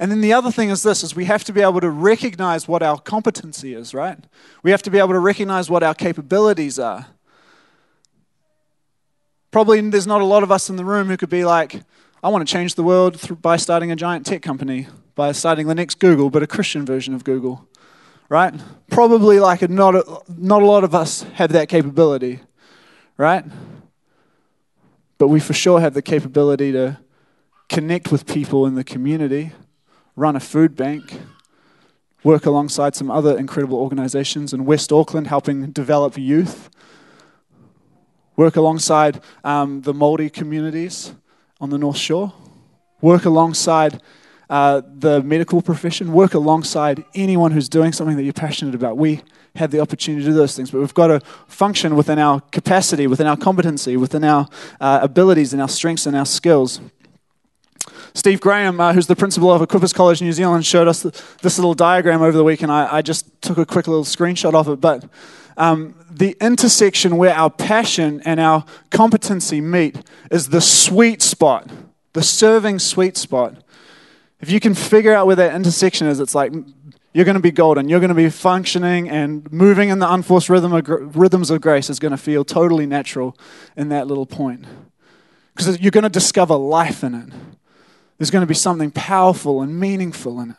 And 0.00 0.10
then 0.10 0.20
the 0.20 0.32
other 0.32 0.50
thing 0.50 0.70
is 0.70 0.82
this 0.82 1.04
is 1.04 1.14
we 1.14 1.26
have 1.26 1.44
to 1.44 1.52
be 1.52 1.60
able 1.60 1.80
to 1.80 1.90
recognize 1.90 2.66
what 2.66 2.82
our 2.82 2.98
competency 2.98 3.74
is, 3.74 3.94
right? 3.94 4.18
We 4.64 4.72
have 4.72 4.82
to 4.82 4.90
be 4.90 4.98
able 4.98 5.12
to 5.12 5.20
recognize 5.20 5.70
what 5.70 5.84
our 5.84 5.94
capabilities 5.94 6.80
are. 6.80 7.06
Probably 9.52 9.80
there's 9.80 10.06
not 10.06 10.22
a 10.22 10.24
lot 10.24 10.42
of 10.42 10.50
us 10.50 10.70
in 10.70 10.76
the 10.76 10.84
room 10.84 11.08
who 11.08 11.16
could 11.16 11.28
be 11.28 11.44
like, 11.44 11.82
I 12.22 12.28
want 12.30 12.46
to 12.46 12.52
change 12.52 12.74
the 12.74 12.82
world 12.82 13.40
by 13.40 13.56
starting 13.56 13.92
a 13.92 13.96
giant 13.96 14.26
tech 14.26 14.42
company 14.42 14.88
by 15.14 15.32
starting 15.32 15.66
the 15.66 15.74
next 15.74 15.98
Google, 15.98 16.30
but 16.30 16.42
a 16.42 16.46
Christian 16.46 16.86
version 16.86 17.14
of 17.14 17.24
Google, 17.24 17.68
right? 18.28 18.54
Probably 18.90 19.38
like 19.38 19.62
a, 19.62 19.68
not, 19.68 19.94
a, 19.94 20.22
not 20.28 20.62
a 20.62 20.66
lot 20.66 20.84
of 20.84 20.94
us 20.94 21.22
have 21.34 21.52
that 21.52 21.68
capability, 21.68 22.40
right? 23.16 23.44
But 25.18 25.28
we 25.28 25.40
for 25.40 25.52
sure 25.52 25.80
have 25.80 25.94
the 25.94 26.02
capability 26.02 26.72
to 26.72 26.98
connect 27.68 28.10
with 28.10 28.26
people 28.26 28.66
in 28.66 28.74
the 28.74 28.84
community, 28.84 29.52
run 30.16 30.36
a 30.36 30.40
food 30.40 30.76
bank, 30.76 31.20
work 32.24 32.46
alongside 32.46 32.94
some 32.94 33.10
other 33.10 33.36
incredible 33.36 33.78
organizations 33.78 34.52
in 34.52 34.64
West 34.64 34.92
Auckland 34.92 35.26
helping 35.26 35.70
develop 35.72 36.16
youth, 36.16 36.70
work 38.36 38.56
alongside 38.56 39.20
um, 39.44 39.82
the 39.82 39.92
Māori 39.92 40.32
communities 40.32 41.12
on 41.60 41.70
the 41.70 41.78
North 41.78 41.96
Shore, 41.96 42.32
work 43.00 43.24
alongside 43.24 44.00
uh, 44.52 44.82
the 44.98 45.22
medical 45.22 45.62
profession, 45.62 46.12
work 46.12 46.34
alongside 46.34 47.02
anyone 47.14 47.52
who's 47.52 47.70
doing 47.70 47.90
something 47.90 48.16
that 48.18 48.22
you're 48.22 48.34
passionate 48.34 48.74
about. 48.74 48.98
We 48.98 49.22
have 49.56 49.70
the 49.70 49.80
opportunity 49.80 50.22
to 50.22 50.30
do 50.30 50.36
those 50.36 50.54
things, 50.54 50.70
but 50.70 50.80
we've 50.80 50.92
got 50.92 51.06
to 51.06 51.20
function 51.46 51.96
within 51.96 52.18
our 52.18 52.42
capacity, 52.52 53.06
within 53.06 53.26
our 53.26 53.38
competency, 53.38 53.96
within 53.96 54.24
our 54.24 54.46
uh, 54.78 54.98
abilities 55.00 55.54
and 55.54 55.62
our 55.62 55.70
strengths 55.70 56.04
and 56.04 56.14
our 56.14 56.26
skills. 56.26 56.82
Steve 58.12 58.42
Graham, 58.42 58.78
uh, 58.78 58.92
who's 58.92 59.06
the 59.06 59.16
principal 59.16 59.50
of 59.50 59.66
Equippers 59.66 59.94
College 59.94 60.20
New 60.20 60.32
Zealand, 60.32 60.66
showed 60.66 60.86
us 60.86 61.00
this 61.40 61.56
little 61.56 61.72
diagram 61.72 62.20
over 62.20 62.36
the 62.36 62.44
week, 62.44 62.60
and 62.60 62.70
I, 62.70 62.96
I 62.96 63.00
just 63.00 63.24
took 63.40 63.56
a 63.56 63.64
quick 63.64 63.88
little 63.88 64.04
screenshot 64.04 64.52
of 64.52 64.68
it. 64.68 64.82
But 64.82 65.08
um, 65.56 65.94
the 66.10 66.36
intersection 66.42 67.16
where 67.16 67.34
our 67.34 67.48
passion 67.48 68.20
and 68.26 68.38
our 68.38 68.66
competency 68.90 69.62
meet 69.62 69.96
is 70.30 70.50
the 70.50 70.60
sweet 70.60 71.22
spot, 71.22 71.70
the 72.12 72.22
serving 72.22 72.80
sweet 72.80 73.16
spot. 73.16 73.61
If 74.42 74.50
you 74.50 74.58
can 74.58 74.74
figure 74.74 75.14
out 75.14 75.28
where 75.28 75.36
that 75.36 75.54
intersection 75.54 76.08
is, 76.08 76.18
it's 76.18 76.34
like 76.34 76.52
you're 77.14 77.24
going 77.24 77.36
to 77.36 77.40
be 77.40 77.52
golden. 77.52 77.88
You're 77.88 78.00
going 78.00 78.08
to 78.08 78.14
be 78.14 78.28
functioning 78.28 79.08
and 79.08 79.50
moving 79.52 79.88
in 79.88 80.00
the 80.00 80.12
unforced 80.12 80.48
rhythm 80.48 80.72
of, 80.72 81.16
rhythms 81.16 81.50
of 81.50 81.60
grace 81.60 81.88
is 81.88 82.00
going 82.00 82.10
to 82.10 82.18
feel 82.18 82.44
totally 82.44 82.84
natural 82.84 83.38
in 83.76 83.88
that 83.90 84.08
little 84.08 84.26
point. 84.26 84.64
Because 85.54 85.80
you're 85.80 85.92
going 85.92 86.02
to 86.02 86.10
discover 86.10 86.56
life 86.56 87.04
in 87.04 87.14
it. 87.14 87.32
There's 88.18 88.30
going 88.30 88.42
to 88.42 88.46
be 88.46 88.54
something 88.54 88.90
powerful 88.90 89.62
and 89.62 89.78
meaningful 89.78 90.40
in 90.40 90.50
it. 90.50 90.56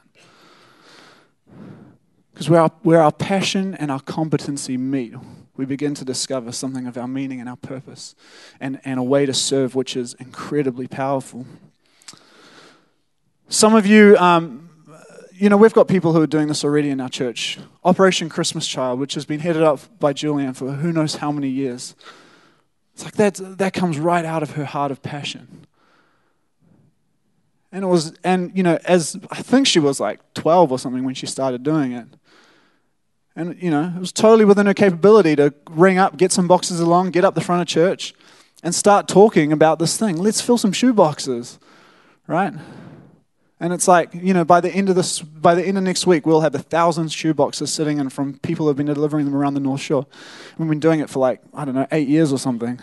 Because 2.34 2.50
where 2.50 2.62
our, 2.62 2.72
where 2.84 3.02
our 3.02 3.12
passion 3.12 3.76
and 3.76 3.92
our 3.92 4.00
competency 4.00 4.78
meet, 4.78 5.14
we 5.58 5.66
begin 5.66 5.94
to 5.96 6.06
discover 6.06 6.52
something 6.52 6.88
of 6.88 6.98
our 6.98 7.08
meaning 7.08 7.40
and 7.40 7.50
our 7.50 7.58
purpose 7.58 8.16
and, 8.60 8.80
and 8.86 9.00
a 9.00 9.04
way 9.04 9.26
to 9.26 9.34
serve 9.34 9.76
which 9.76 9.98
is 9.98 10.14
incredibly 10.16 10.88
powerful. 10.88 11.46
Some 13.54 13.76
of 13.76 13.86
you, 13.86 14.18
um, 14.18 14.68
you 15.32 15.48
know, 15.48 15.58
we've 15.58 15.76
got 15.76 15.88
people 15.88 16.12
who 16.12 16.20
are 16.20 16.28
doing 16.28 16.48
this 16.48 16.64
already 16.64 16.90
in 16.90 17.00
our 17.00 17.08
church. 17.08 17.60
Operation 17.84 18.28
Christmas 18.28 18.66
Child, 18.66 19.00
which 19.00 19.14
has 19.14 19.26
been 19.26 19.40
headed 19.40 19.62
up 19.62 19.80
by 20.00 20.12
Julianne 20.12 20.56
for 20.56 20.72
who 20.72 20.92
knows 20.92 21.18
how 21.18 21.32
many 21.32 21.50
years. 21.50 21.94
It's 22.96 23.06
like 23.06 23.14
that, 23.18 23.36
that 23.60 23.74
comes 23.74 24.00
right 24.00 24.26
out 24.26 24.42
of 24.42 24.56
her 24.56 24.66
heart 24.66 24.90
of 24.90 25.04
passion. 25.04 25.68
And 27.72 27.84
it 27.84 27.88
was, 27.88 28.16
and 28.24 28.52
you 28.58 28.64
know, 28.64 28.80
as 28.86 29.20
I 29.30 29.44
think 29.44 29.68
she 29.68 29.78
was 29.78 30.00
like 30.00 30.20
12 30.34 30.72
or 30.72 30.80
something 30.80 31.04
when 31.04 31.14
she 31.14 31.28
started 31.28 31.62
doing 31.62 31.92
it. 31.92 32.08
And, 33.36 33.62
you 33.62 33.70
know, 33.70 33.94
it 33.96 34.00
was 34.00 34.12
totally 34.12 34.46
within 34.46 34.66
her 34.66 34.74
capability 34.74 35.36
to 35.36 35.54
ring 35.70 36.00
up, 36.00 36.18
get 36.18 36.32
some 36.32 36.48
boxes 36.48 36.80
along, 36.80 37.12
get 37.12 37.24
up 37.24 37.36
the 37.36 37.42
front 37.42 37.62
of 37.62 37.68
church, 37.68 38.16
and 38.64 38.74
start 38.74 39.08
talking 39.08 39.52
about 39.54 39.78
this 39.78 39.96
thing. 39.96 40.18
Let's 40.18 40.42
fill 40.42 40.58
some 40.58 40.72
shoe 40.72 40.92
boxes, 40.92 41.60
right? 42.26 42.54
And 43.64 43.72
it's 43.72 43.88
like, 43.88 44.14
you 44.14 44.34
know, 44.34 44.44
by 44.44 44.60
the 44.60 44.70
end 44.70 44.90
of 44.90 44.98
this, 44.98 45.22
by 45.22 45.56
the 45.56 45.64
end 45.64 45.78
of 45.78 45.86
next 45.86 46.06
week, 46.06 46.26
we'll 46.26 46.42
have 46.42 46.54
a 46.54 46.60
thousand 46.60 47.06
shoeboxes 47.06 47.70
sitting 47.70 47.98
in 47.98 48.10
from 48.10 48.38
people 48.40 48.66
who 48.66 48.68
have 48.68 48.76
been 48.76 48.88
delivering 48.88 49.24
them 49.24 49.34
around 49.34 49.54
the 49.54 49.62
North 49.62 49.80
Shore. 49.80 50.06
We've 50.58 50.68
been 50.68 50.82
doing 50.82 51.00
it 51.00 51.10
for 51.10 51.20
like, 51.20 51.42
I 51.54 51.64
don't 51.64 51.74
know, 51.74 51.88
eight 51.90 52.10
years 52.10 52.34
or 52.34 52.38
something. 52.38 52.82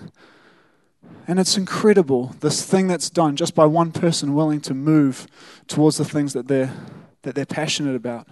And 1.28 1.38
it's 1.38 1.58
incredible, 1.58 2.34
this 2.40 2.64
thing 2.64 2.88
that's 2.88 3.10
done 3.10 3.36
just 3.36 3.54
by 3.54 3.66
one 3.66 3.92
person 3.92 4.32
willing 4.32 4.62
to 4.62 4.72
move 4.72 5.26
towards 5.68 5.98
the 5.98 6.04
things 6.06 6.32
that 6.32 6.48
they're, 6.48 6.72
that 7.24 7.34
they're 7.34 7.44
passionate 7.44 7.94
about. 7.94 8.26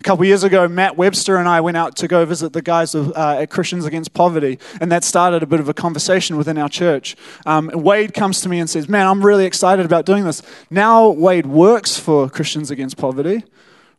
A 0.00 0.02
couple 0.02 0.24
years 0.24 0.42
ago, 0.42 0.66
Matt 0.66 0.96
Webster 0.96 1.36
and 1.36 1.48
I 1.48 1.60
went 1.60 1.76
out 1.76 1.94
to 1.96 2.08
go 2.08 2.24
visit 2.24 2.52
the 2.52 2.62
guys 2.62 2.94
of, 2.94 3.12
uh, 3.12 3.38
at 3.40 3.50
Christians 3.50 3.84
Against 3.84 4.12
Poverty, 4.14 4.58
and 4.80 4.90
that 4.90 5.04
started 5.04 5.44
a 5.44 5.46
bit 5.46 5.60
of 5.60 5.68
a 5.68 5.74
conversation 5.74 6.36
within 6.36 6.58
our 6.58 6.68
church. 6.68 7.14
Um, 7.46 7.70
Wade 7.72 8.12
comes 8.12 8.40
to 8.40 8.48
me 8.48 8.58
and 8.58 8.68
says, 8.68 8.88
Man, 8.88 9.06
I'm 9.06 9.24
really 9.24 9.44
excited 9.44 9.86
about 9.86 10.04
doing 10.04 10.24
this. 10.24 10.42
Now, 10.70 11.08
Wade 11.08 11.46
works 11.46 11.98
for 11.98 12.28
Christians 12.28 12.70
Against 12.70 12.96
Poverty, 12.96 13.44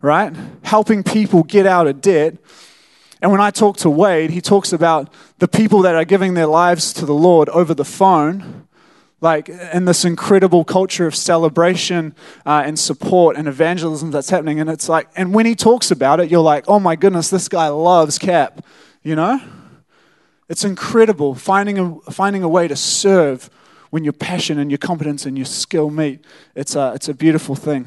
right? 0.02 0.36
Helping 0.64 1.04
people 1.04 1.44
get 1.44 1.66
out 1.66 1.88
of 1.88 2.02
debt. 2.02 2.36
And 3.22 3.32
when 3.32 3.40
I 3.40 3.52
talk 3.52 3.78
to 3.78 3.90
Wade, 3.90 4.32
he 4.32 4.42
talks 4.42 4.74
about 4.74 5.10
the 5.40 5.48
people 5.48 5.84
that 5.84 5.96
are 5.96 6.04
giving 6.04 6.34
their 6.34 6.48
lives 6.48 6.92
to 6.94 7.06
the 7.06 7.14
Lord 7.14 7.48
over 7.50 7.74
the 7.74 7.86
phone 7.86 8.63
like 9.24 9.48
in 9.48 9.86
this 9.86 10.04
incredible 10.04 10.66
culture 10.66 11.08
of 11.08 11.16
celebration 11.16 12.14
uh, 12.46 12.62
and 12.66 12.78
support 12.78 13.38
and 13.38 13.48
evangelism 13.48 14.12
that's 14.12 14.30
happening 14.30 14.60
and 14.60 14.70
it's 14.70 14.90
like 14.90 15.08
and 15.16 15.34
when 15.34 15.46
he 15.46 15.56
talks 15.56 15.90
about 15.90 16.20
it 16.20 16.30
you're 16.30 16.42
like 16.42 16.66
oh 16.68 16.80
my 16.80 16.96
goodness 16.96 17.30
this 17.30 17.48
guy 17.48 17.70
loves 17.70 18.20
CAP 18.20 18.64
you 19.02 19.16
know 19.16 19.40
it's 20.50 20.66
incredible 20.66 21.34
finding 21.34 21.80
a, 21.80 22.12
finding 22.12 22.44
a 22.44 22.50
way 22.50 22.68
to 22.68 22.76
serve 22.76 23.50
when 23.92 24.04
your 24.04 24.14
passion 24.14 24.60
and 24.60 24.70
your 24.70 24.78
competence 24.78 25.26
and 25.26 25.38
your 25.38 25.46
skill 25.46 25.90
meet 25.90 26.24
it's 26.54 26.76
a, 26.76 26.92
it's 26.94 27.08
a 27.08 27.14
beautiful 27.14 27.56
thing 27.56 27.86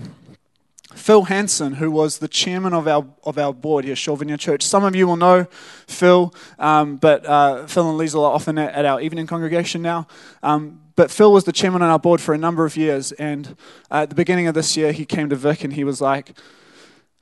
Phil 0.95 1.25
Hansen, 1.25 1.75
who 1.75 1.91
was 1.91 2.19
the 2.19 2.29
chairman 2.29 2.73
of 2.73 2.89
our, 2.89 3.07
of 3.23 3.37
our 3.37 3.53
board 3.53 3.85
here, 3.85 3.95
Shore 3.95 4.17
Vineyard 4.17 4.41
Church. 4.41 4.63
Some 4.63 4.83
of 4.83 4.97
you 4.97 5.07
will 5.07 5.19
know 5.19 5.47
Phil, 5.87 6.35
um, 6.59 6.97
but 6.97 7.27
uh, 7.27 7.67
Phil 7.67 7.91
and 7.91 7.99
Lisa 7.99 8.17
are 8.17 8.33
often 8.33 8.57
at, 8.57 8.73
at, 8.73 8.87
our 8.87 8.99
evening 8.99 9.27
congregation 9.27 9.83
now. 9.83 10.07
Um, 10.43 10.81
but 10.97 11.11
Phil 11.11 11.33
was 11.33 11.45
the 11.45 11.53
chairman 11.53 11.83
on 11.83 11.91
our 11.91 11.99
board 11.99 12.21
for 12.21 12.35
a 12.35 12.39
number 12.39 12.65
of 12.65 12.77
years, 12.77 13.13
and 13.13 13.57
uh, 13.91 14.03
at 14.03 14.09
the 14.09 14.17
beginning 14.17 14.47
of 14.47 14.55
this 14.55 14.77
year, 14.77 14.93
he 14.93 15.05
came 15.05 15.29
to 15.29 15.37
Vic 15.37 15.63
and 15.63 15.75
he 15.75 15.85
was 15.85 16.01
like, 16.01 16.33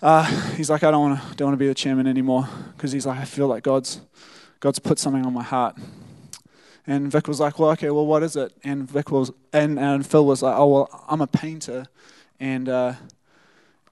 uh, 0.01 0.25
he's 0.53 0.71
like, 0.71 0.83
I 0.83 0.91
don't 0.91 1.11
want 1.11 1.21
to 1.21 1.35
don't 1.37 1.49
want 1.49 1.55
to 1.55 1.63
be 1.63 1.67
the 1.67 1.75
chairman 1.75 2.07
anymore 2.07 2.49
because 2.77 2.93
he's 2.93 3.07
like, 3.07 3.19
I 3.19 3.25
feel 3.25 3.49
like 3.49 3.63
God's 3.63 4.01
God's 4.61 4.79
put 4.79 4.99
something 4.99 5.27
on 5.27 5.33
my 5.33 5.43
heart. 5.43 5.77
And 6.87 7.11
Vic 7.11 7.29
was 7.29 7.41
like, 7.41 7.59
well, 7.59 7.71
okay, 7.71 7.91
well, 7.91 8.07
what 8.07 8.23
is 8.23 8.37
it? 8.37 8.53
And 8.63 8.89
Vic 8.89 9.11
was, 9.11 9.33
and, 9.55 9.79
and 9.79 10.07
Phil 10.07 10.27
was 10.27 10.43
like, 10.43 10.55
oh, 10.55 10.67
well, 10.67 11.05
I'm 11.09 11.23
a 11.23 11.27
painter, 11.27 11.87
and 12.39 12.69
uh, 12.69 12.93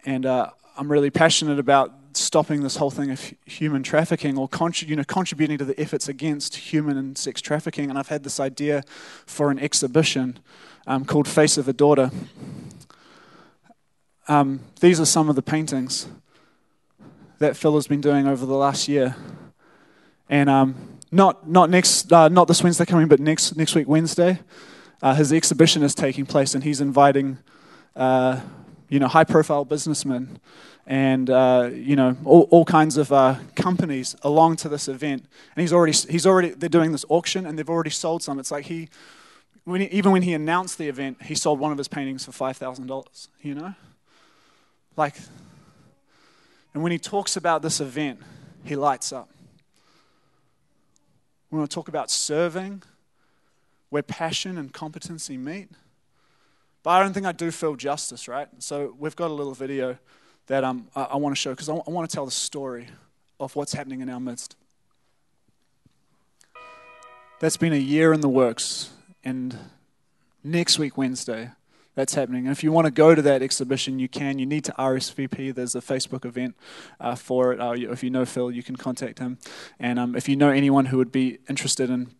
and 0.04 0.26
uh, 0.26 0.50
I'm 0.76 0.90
really 0.92 1.10
passionate 1.10 1.58
about 1.58 1.92
stopping 2.16 2.62
this 2.62 2.76
whole 2.76 2.90
thing 2.90 3.10
of 3.10 3.32
human 3.44 3.82
trafficking 3.82 4.36
or 4.38 4.48
you 4.78 4.96
know, 4.96 5.04
contributing 5.04 5.58
to 5.58 5.64
the 5.64 5.78
efforts 5.80 6.08
against 6.08 6.56
human 6.56 6.96
and 6.96 7.16
sex 7.16 7.40
trafficking. 7.40 7.90
And 7.90 7.98
I've 7.98 8.08
had 8.08 8.24
this 8.24 8.40
idea 8.40 8.82
for 9.26 9.50
an 9.50 9.58
exhibition 9.58 10.38
um, 10.86 11.04
called 11.04 11.28
Face 11.28 11.56
of 11.56 11.68
a 11.68 11.72
Daughter. 11.72 12.10
Um, 14.28 14.60
these 14.80 15.00
are 15.00 15.04
some 15.04 15.28
of 15.28 15.36
the 15.36 15.42
paintings 15.42 16.06
that 17.38 17.56
Phil 17.56 17.74
has 17.74 17.86
been 17.86 18.00
doing 18.00 18.26
over 18.26 18.46
the 18.46 18.54
last 18.54 18.88
year. 18.88 19.16
And 20.28 20.48
um, 20.48 20.98
not, 21.10 21.48
not, 21.48 21.70
next, 21.70 22.12
uh, 22.12 22.28
not 22.28 22.48
this 22.48 22.62
Wednesday 22.62 22.86
coming, 22.86 23.08
but 23.08 23.20
next, 23.20 23.56
next 23.56 23.74
week, 23.74 23.88
Wednesday, 23.88 24.40
uh, 25.02 25.14
his 25.14 25.32
exhibition 25.32 25.82
is 25.82 25.94
taking 25.94 26.24
place 26.24 26.54
and 26.54 26.62
he's 26.64 26.80
inviting 26.80 27.38
uh, 27.96 28.40
you 28.92 28.98
know, 28.98 29.08
high 29.08 29.24
profile 29.24 29.64
businessmen 29.64 30.38
and 30.86 31.30
uh, 31.30 31.70
you 31.72 31.96
know 31.96 32.14
all, 32.26 32.42
all 32.50 32.66
kinds 32.66 32.98
of 32.98 33.10
uh, 33.10 33.36
companies 33.56 34.14
along 34.20 34.56
to 34.56 34.68
this 34.68 34.86
event. 34.86 35.24
And 35.56 35.62
he's 35.62 35.72
already 35.72 35.92
he's 36.10 36.26
already 36.26 36.50
they're 36.50 36.68
doing 36.68 36.92
this 36.92 37.06
auction 37.08 37.46
and 37.46 37.58
they've 37.58 37.70
already 37.70 37.88
sold 37.88 38.22
some. 38.22 38.38
It's 38.38 38.50
like 38.50 38.66
he, 38.66 38.90
when 39.64 39.80
he 39.80 39.86
even 39.86 40.12
when 40.12 40.20
he 40.20 40.34
announced 40.34 40.76
the 40.76 40.88
event, 40.88 41.22
he 41.22 41.34
sold 41.34 41.58
one 41.58 41.72
of 41.72 41.78
his 41.78 41.88
paintings 41.88 42.26
for 42.26 42.32
five 42.32 42.58
thousand 42.58 42.86
dollars. 42.86 43.28
You 43.40 43.54
know, 43.54 43.74
like, 44.94 45.14
and 46.74 46.82
when 46.82 46.92
he 46.92 46.98
talks 46.98 47.34
about 47.34 47.62
this 47.62 47.80
event, 47.80 48.20
he 48.62 48.76
lights 48.76 49.10
up. 49.10 49.30
We 51.50 51.56
want 51.56 51.70
to 51.70 51.74
talk 51.74 51.88
about 51.88 52.10
serving, 52.10 52.82
where 53.88 54.02
passion 54.02 54.58
and 54.58 54.70
competency 54.70 55.38
meet. 55.38 55.70
But 56.82 56.90
I 56.90 57.02
don't 57.02 57.12
think 57.12 57.26
I 57.26 57.32
do 57.32 57.50
feel 57.50 57.76
justice, 57.76 58.26
right? 58.26 58.48
So 58.58 58.94
we've 58.98 59.14
got 59.14 59.30
a 59.30 59.34
little 59.34 59.54
video 59.54 59.98
that 60.46 60.64
um, 60.64 60.88
I, 60.96 61.02
I 61.04 61.16
want 61.16 61.34
to 61.34 61.40
show 61.40 61.50
because 61.50 61.68
I 61.68 61.72
want 61.72 62.08
to 62.08 62.14
tell 62.14 62.24
the 62.24 62.32
story 62.32 62.88
of 63.38 63.54
what's 63.54 63.72
happening 63.72 64.00
in 64.00 64.08
our 64.08 64.20
midst. 64.20 64.56
That's 67.40 67.56
been 67.56 67.72
a 67.72 67.76
year 67.76 68.12
in 68.12 68.20
the 68.20 68.28
works, 68.28 68.90
and 69.24 69.56
next 70.44 70.78
week, 70.78 70.96
Wednesday, 70.96 71.50
that's 71.94 72.14
happening. 72.14 72.46
And 72.46 72.52
if 72.52 72.62
you 72.62 72.72
want 72.72 72.86
to 72.86 72.90
go 72.90 73.14
to 73.14 73.22
that 73.22 73.42
exhibition, 73.42 73.98
you 73.98 74.08
can. 74.08 74.38
You 74.38 74.46
need 74.46 74.64
to 74.64 74.72
RSVP. 74.78 75.54
There's 75.54 75.74
a 75.74 75.80
Facebook 75.80 76.24
event 76.24 76.56
uh, 77.00 77.16
for 77.16 77.52
it. 77.52 77.60
Uh, 77.60 77.72
if 77.72 78.02
you 78.02 78.10
know 78.10 78.24
Phil, 78.24 78.50
you 78.50 78.62
can 78.62 78.76
contact 78.76 79.18
him. 79.18 79.38
And 79.78 79.98
um, 79.98 80.14
if 80.14 80.28
you 80.28 80.36
know 80.36 80.50
anyone 80.50 80.86
who 80.86 80.98
would 80.98 81.12
be 81.12 81.38
interested 81.48 81.90
in 81.90 82.12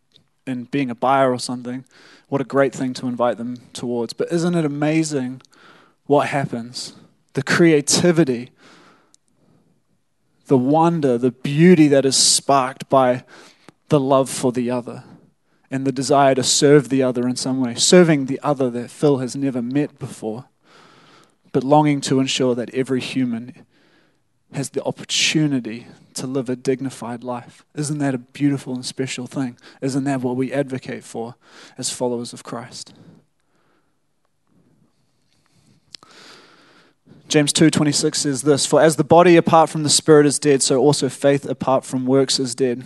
in 0.47 0.65
being 0.65 0.91
a 0.91 0.95
buyer 0.95 1.33
or 1.33 1.39
something, 1.39 1.85
what 2.29 2.41
a 2.41 2.45
great 2.45 2.75
thing 2.75 2.95
to 2.95 3.07
invite 3.07 3.37
them 3.37 3.59
towards. 3.73 4.13
But 4.13 4.33
isn't 4.33 4.55
it 4.55 4.65
amazing 4.65 5.43
what 6.07 6.29
happens? 6.29 6.95
The 7.35 7.43
creativity, 7.43 8.51
the 10.47 10.59
wonder, 10.59 11.17
the 11.19 11.31
beauty 11.31 11.89
that 11.89 12.05
is 12.05 12.17
sparked 12.17 12.89
by 12.89 13.25
the 13.89 14.01
love 14.01 14.29
for 14.29 14.53
the 14.53 14.71
other 14.71 15.05
and 15.71 15.87
the 15.87 15.93
desire 15.93 16.35
to 16.35 16.43
serve 16.43 16.89
the 16.89 17.03
other 17.03 17.27
in 17.27 17.37
some 17.37 17.61
way, 17.61 17.75
serving 17.75 18.27
the 18.27 18.41
other 18.43 18.69
that 18.71 18.91
Phil 18.91 19.19
has 19.19 19.35
never 19.35 19.63
met 19.63 19.99
before, 19.99 20.47
but 21.53 21.65
longing 21.65 22.01
to 22.03 22.21
ensure 22.21 22.55
that 22.55 22.73
every 22.75 23.01
human 23.01 23.67
has 24.53 24.71
the 24.71 24.85
opportunity 24.85 25.87
to 26.17 26.27
live 26.27 26.49
a 26.49 26.57
dignified 26.57 27.25
life. 27.25 27.65
Isn't 27.75 27.99
that 27.99 28.15
a 28.15 28.19
beautiful 28.19 28.75
and 28.75 28.85
special 28.85 29.27
thing? 29.27 29.59
Isn't 29.81 30.05
that 30.05 30.21
what 30.21 30.37
we 30.37 30.53
advocate 30.53 31.05
for 31.05 31.37
as 31.79 31.91
followers 31.91 32.33
of 32.33 32.43
Christ? 32.43 32.95
James 37.29 37.53
2:26 37.53 38.19
says 38.19 38.43
this, 38.43 38.67
"For 38.67 38.83
as 38.83 38.97
the 38.97 39.05
body 39.05 39.37
apart 39.37 39.71
from 39.71 39.85
the 39.85 39.89
spirit 39.89 40.27
is 40.27 40.39
dead, 40.39 40.63
so 40.63 40.79
also 40.79 41.09
faith 41.09 41.47
apart 41.47 41.85
from 41.85 42.05
works 42.05 42.39
is 42.39 42.55
dead." 42.55 42.85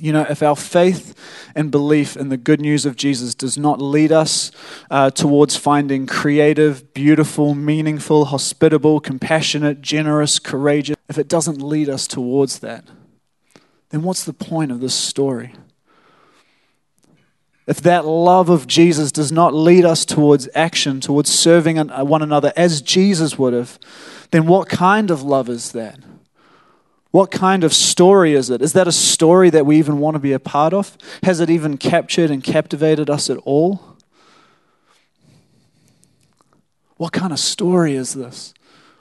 You 0.00 0.12
know, 0.12 0.26
if 0.28 0.42
our 0.42 0.56
faith 0.56 1.14
and 1.54 1.70
belief 1.70 2.16
in 2.16 2.28
the 2.28 2.36
good 2.36 2.60
news 2.60 2.86
of 2.86 2.96
Jesus 2.96 3.34
does 3.34 3.58
not 3.58 3.80
lead 3.80 4.12
us 4.12 4.50
uh, 4.90 5.10
towards 5.10 5.56
finding 5.56 6.06
creative, 6.06 6.94
beautiful, 6.94 7.54
meaningful, 7.54 8.24
hospitable, 8.26 9.00
compassionate, 9.00 9.82
generous, 9.82 10.38
courageous, 10.38 10.96
if 11.10 11.18
it 11.18 11.26
doesn't 11.26 11.60
lead 11.60 11.88
us 11.88 12.06
towards 12.06 12.60
that, 12.60 12.84
then 13.88 14.02
what's 14.02 14.22
the 14.22 14.32
point 14.32 14.70
of 14.70 14.78
this 14.78 14.94
story? 14.94 15.52
If 17.66 17.80
that 17.80 18.06
love 18.06 18.48
of 18.48 18.68
Jesus 18.68 19.10
does 19.10 19.32
not 19.32 19.52
lead 19.52 19.84
us 19.84 20.04
towards 20.04 20.48
action, 20.54 21.00
towards 21.00 21.28
serving 21.28 21.78
uh, 21.78 22.04
one 22.04 22.22
another 22.22 22.52
as 22.56 22.80
Jesus 22.80 23.36
would 23.36 23.52
have, 23.52 23.76
then 24.30 24.46
what 24.46 24.68
kind 24.68 25.10
of 25.10 25.22
love 25.22 25.48
is 25.48 25.72
that? 25.72 25.98
What 27.10 27.32
kind 27.32 27.64
of 27.64 27.74
story 27.74 28.34
is 28.34 28.48
it? 28.48 28.62
Is 28.62 28.72
that 28.74 28.86
a 28.86 28.92
story 28.92 29.50
that 29.50 29.66
we 29.66 29.78
even 29.78 29.98
want 29.98 30.14
to 30.14 30.20
be 30.20 30.32
a 30.32 30.38
part 30.38 30.72
of? 30.72 30.96
Has 31.24 31.40
it 31.40 31.50
even 31.50 31.76
captured 31.76 32.30
and 32.30 32.44
captivated 32.44 33.10
us 33.10 33.28
at 33.28 33.38
all? 33.38 33.96
What 36.98 37.12
kind 37.12 37.32
of 37.32 37.40
story 37.40 37.96
is 37.96 38.14
this? 38.14 38.54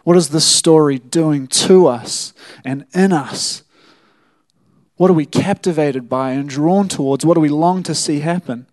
What 0.10 0.18
is 0.18 0.30
this 0.30 0.44
story 0.44 0.98
doing 0.98 1.46
to 1.46 1.86
us 1.86 2.34
and 2.66 2.88
in 2.96 3.14
us? 3.14 3.62
What 4.96 5.12
are 5.12 5.14
we 5.14 5.28
captivated 5.28 6.10
by 6.10 6.32
and 6.32 6.50
drawn 6.50 6.88
towards? 6.88 7.24
What 7.24 7.36
do 7.36 7.42
we 7.42 7.50
long 7.50 7.84
to 7.84 7.94
see 7.94 8.22
happen? 8.22 8.66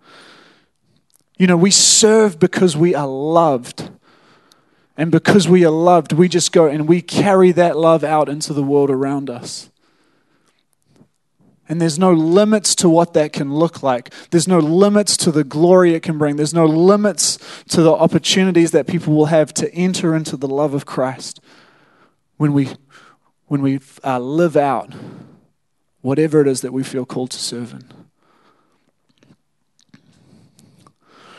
You 1.37 1.47
know, 1.47 1.59
we 1.59 1.71
serve 1.71 2.39
because 2.39 2.75
we 2.75 2.95
are 2.95 3.07
loved. 3.07 3.91
And 4.97 5.11
because 5.11 5.47
we 5.47 5.63
are 5.67 5.71
loved, 5.71 6.15
we 6.15 6.27
just 6.27 6.53
go 6.53 6.69
and 6.69 6.89
we 6.89 7.03
carry 7.03 7.53
that 7.53 7.77
love 7.77 8.03
out 8.03 8.31
into 8.31 8.55
the 8.55 8.63
world 8.63 8.89
around 8.89 9.29
us. 9.29 9.69
And 11.69 11.81
there's 11.81 11.99
no 11.99 12.13
limits 12.13 12.75
to 12.77 12.89
what 12.89 13.13
that 13.15 13.33
can 13.33 13.53
look 13.53 13.83
like. 13.83 14.13
There's 14.31 14.47
no 14.47 14.59
limits 14.59 15.17
to 15.19 15.33
the 15.33 15.43
glory 15.43 15.95
it 15.95 16.03
can 16.03 16.17
bring. 16.17 16.37
There's 16.37 16.55
no 16.55 16.67
limits 16.67 17.39
to 17.69 17.83
the 17.83 17.93
opportunities 17.93 18.71
that 18.71 18.87
people 18.87 19.15
will 19.15 19.27
have 19.27 19.53
to 19.55 19.73
enter 19.75 20.15
into 20.15 20.37
the 20.37 20.49
love 20.49 20.75
of 20.75 20.87
Christ 20.87 21.41
when 22.37 22.53
we, 22.53 22.69
when 23.47 23.63
we 23.63 23.81
uh, 24.05 24.21
live 24.21 24.57
out 24.57 24.95
whatever 26.03 26.41
it 26.41 26.47
is 26.47 26.61
that 26.61 26.73
we 26.73 26.85
feel 26.85 27.05
called 27.05 27.31
to 27.33 27.39
serve 27.39 27.73
in. 27.73 27.91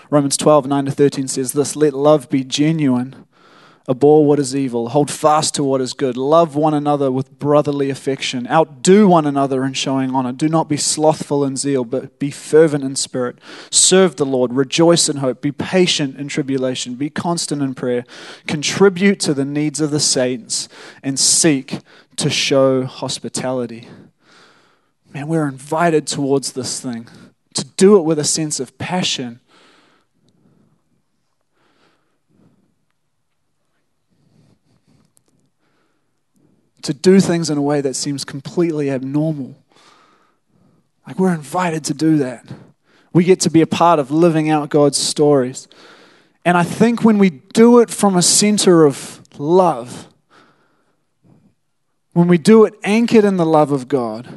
Romans 0.09 0.37
12, 0.37 0.67
9 0.67 0.85
to 0.85 0.91
13 0.91 1.27
says 1.27 1.53
this 1.53 1.75
Let 1.75 1.93
love 1.93 2.29
be 2.29 2.43
genuine. 2.43 3.26
Abhor 3.89 4.25
what 4.25 4.37
is 4.37 4.53
evil, 4.53 4.89
hold 4.89 5.09
fast 5.09 5.55
to 5.55 5.63
what 5.63 5.79
is 5.79 5.93
good, 5.93 6.17
love 6.17 6.57
one 6.57 6.73
another 6.73 7.09
with 7.09 7.39
brotherly 7.39 7.89
affection, 7.89 8.45
outdo 8.47 9.07
one 9.07 9.25
another 9.25 9.63
in 9.63 9.71
showing 9.71 10.13
honor. 10.13 10.33
Do 10.33 10.49
not 10.49 10.67
be 10.67 10.75
slothful 10.75 11.45
in 11.45 11.55
zeal, 11.55 11.85
but 11.85 12.19
be 12.19 12.29
fervent 12.29 12.83
in 12.83 12.97
spirit. 12.97 13.37
Serve 13.71 14.17
the 14.17 14.25
Lord, 14.25 14.51
rejoice 14.51 15.07
in 15.07 15.17
hope, 15.17 15.41
be 15.41 15.53
patient 15.53 16.17
in 16.17 16.27
tribulation, 16.27 16.95
be 16.95 17.09
constant 17.09 17.61
in 17.61 17.75
prayer, 17.75 18.03
contribute 18.45 19.21
to 19.21 19.33
the 19.33 19.45
needs 19.45 19.79
of 19.79 19.91
the 19.91 20.01
saints, 20.01 20.67
and 21.01 21.17
seek 21.17 21.79
to 22.17 22.29
show 22.29 22.83
hospitality. 22.83 23.87
Man, 25.13 25.29
we're 25.29 25.47
invited 25.47 26.07
towards 26.07 26.51
this 26.51 26.81
thing, 26.81 27.07
to 27.53 27.63
do 27.63 27.97
it 27.97 28.03
with 28.03 28.19
a 28.19 28.25
sense 28.25 28.59
of 28.59 28.77
passion 28.77 29.39
to 36.83 36.93
do 36.93 37.19
things 37.19 37.49
in 37.49 37.57
a 37.57 37.61
way 37.61 37.81
that 37.81 37.95
seems 37.95 38.23
completely 38.23 38.89
abnormal. 38.89 39.55
Like 41.05 41.19
we're 41.19 41.33
invited 41.33 41.83
to 41.85 41.93
do 41.93 42.17
that. 42.17 42.45
We 43.13 43.23
get 43.23 43.39
to 43.41 43.49
be 43.49 43.61
a 43.61 43.67
part 43.67 43.99
of 43.99 44.11
living 44.11 44.49
out 44.49 44.69
God's 44.69 44.97
stories. 44.97 45.67
And 46.45 46.57
I 46.57 46.63
think 46.63 47.03
when 47.03 47.17
we 47.17 47.29
do 47.29 47.79
it 47.79 47.89
from 47.89 48.15
a 48.15 48.21
center 48.21 48.85
of 48.85 49.21
love, 49.37 50.07
when 52.13 52.27
we 52.27 52.37
do 52.37 52.65
it 52.65 52.73
anchored 52.83 53.25
in 53.25 53.37
the 53.37 53.45
love 53.45 53.71
of 53.71 53.87
God, 53.87 54.27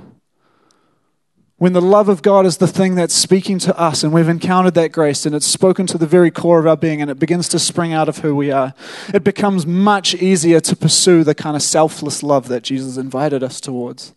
when 1.61 1.75
the 1.75 1.83
love 1.83 2.09
of 2.09 2.23
God 2.23 2.47
is 2.47 2.57
the 2.57 2.67
thing 2.67 2.95
that's 2.95 3.13
speaking 3.13 3.59
to 3.59 3.79
us 3.79 4.03
and 4.03 4.15
we've 4.15 4.31
encountered 4.31 4.73
that 4.73 4.93
grace 4.93 5.27
and 5.27 5.35
it's 5.35 5.47
spoken 5.47 5.87
to 5.89 5.99
the 5.99 6.07
very 6.07 6.31
core 6.31 6.59
of 6.59 6.67
our 6.67 6.75
being 6.75 7.03
and 7.03 7.11
it 7.11 7.19
begins 7.19 7.51
to 7.51 7.59
spring 7.59 7.93
out 7.93 8.09
of 8.09 8.21
who 8.21 8.35
we 8.35 8.51
are, 8.51 8.73
it 9.13 9.23
becomes 9.23 9.67
much 9.67 10.15
easier 10.15 10.59
to 10.59 10.75
pursue 10.75 11.23
the 11.23 11.35
kind 11.35 11.57
of 11.57 11.63
selfless 11.63 12.23
love 12.23 12.49
that 12.49 12.63
Jesus 12.63 12.97
invited 12.97 13.43
us 13.43 13.61
towards. 13.61 14.15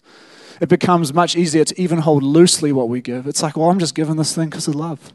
It 0.62 0.70
becomes 0.70 1.14
much 1.14 1.36
easier 1.36 1.66
to 1.66 1.82
even 1.82 2.00
hold 2.00 2.24
loosely 2.24 2.72
what 2.72 2.88
we 2.88 3.02
give. 3.02 3.28
It's 3.28 3.44
like, 3.44 3.58
well, 3.58 3.70
I'm 3.70 3.80
just 3.80 3.94
giving 3.94 4.16
this 4.16 4.34
thing 4.34 4.50
because 4.50 4.70
of 4.70 4.76
love. 4.76 5.12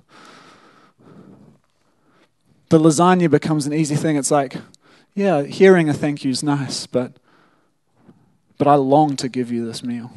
The 2.69 2.79
lasagna 2.79 3.31
becomes 3.31 3.67
an 3.67 3.73
easy 3.73 3.97
thing. 3.97 4.17
It's 4.17 4.31
like, 4.31 4.59
yeah, 5.15 5.45
hearing 5.45 5.89
a 5.89 5.95
thank 5.95 6.27
you 6.27 6.31
is 6.31 6.43
nice, 6.43 6.87
but, 6.87 7.15
but 8.59 8.67
I 8.67 8.75
long 8.75 9.17
to 9.17 9.31
give 9.31 9.51
you 9.51 9.65
this 9.65 9.83
meal 9.83 10.13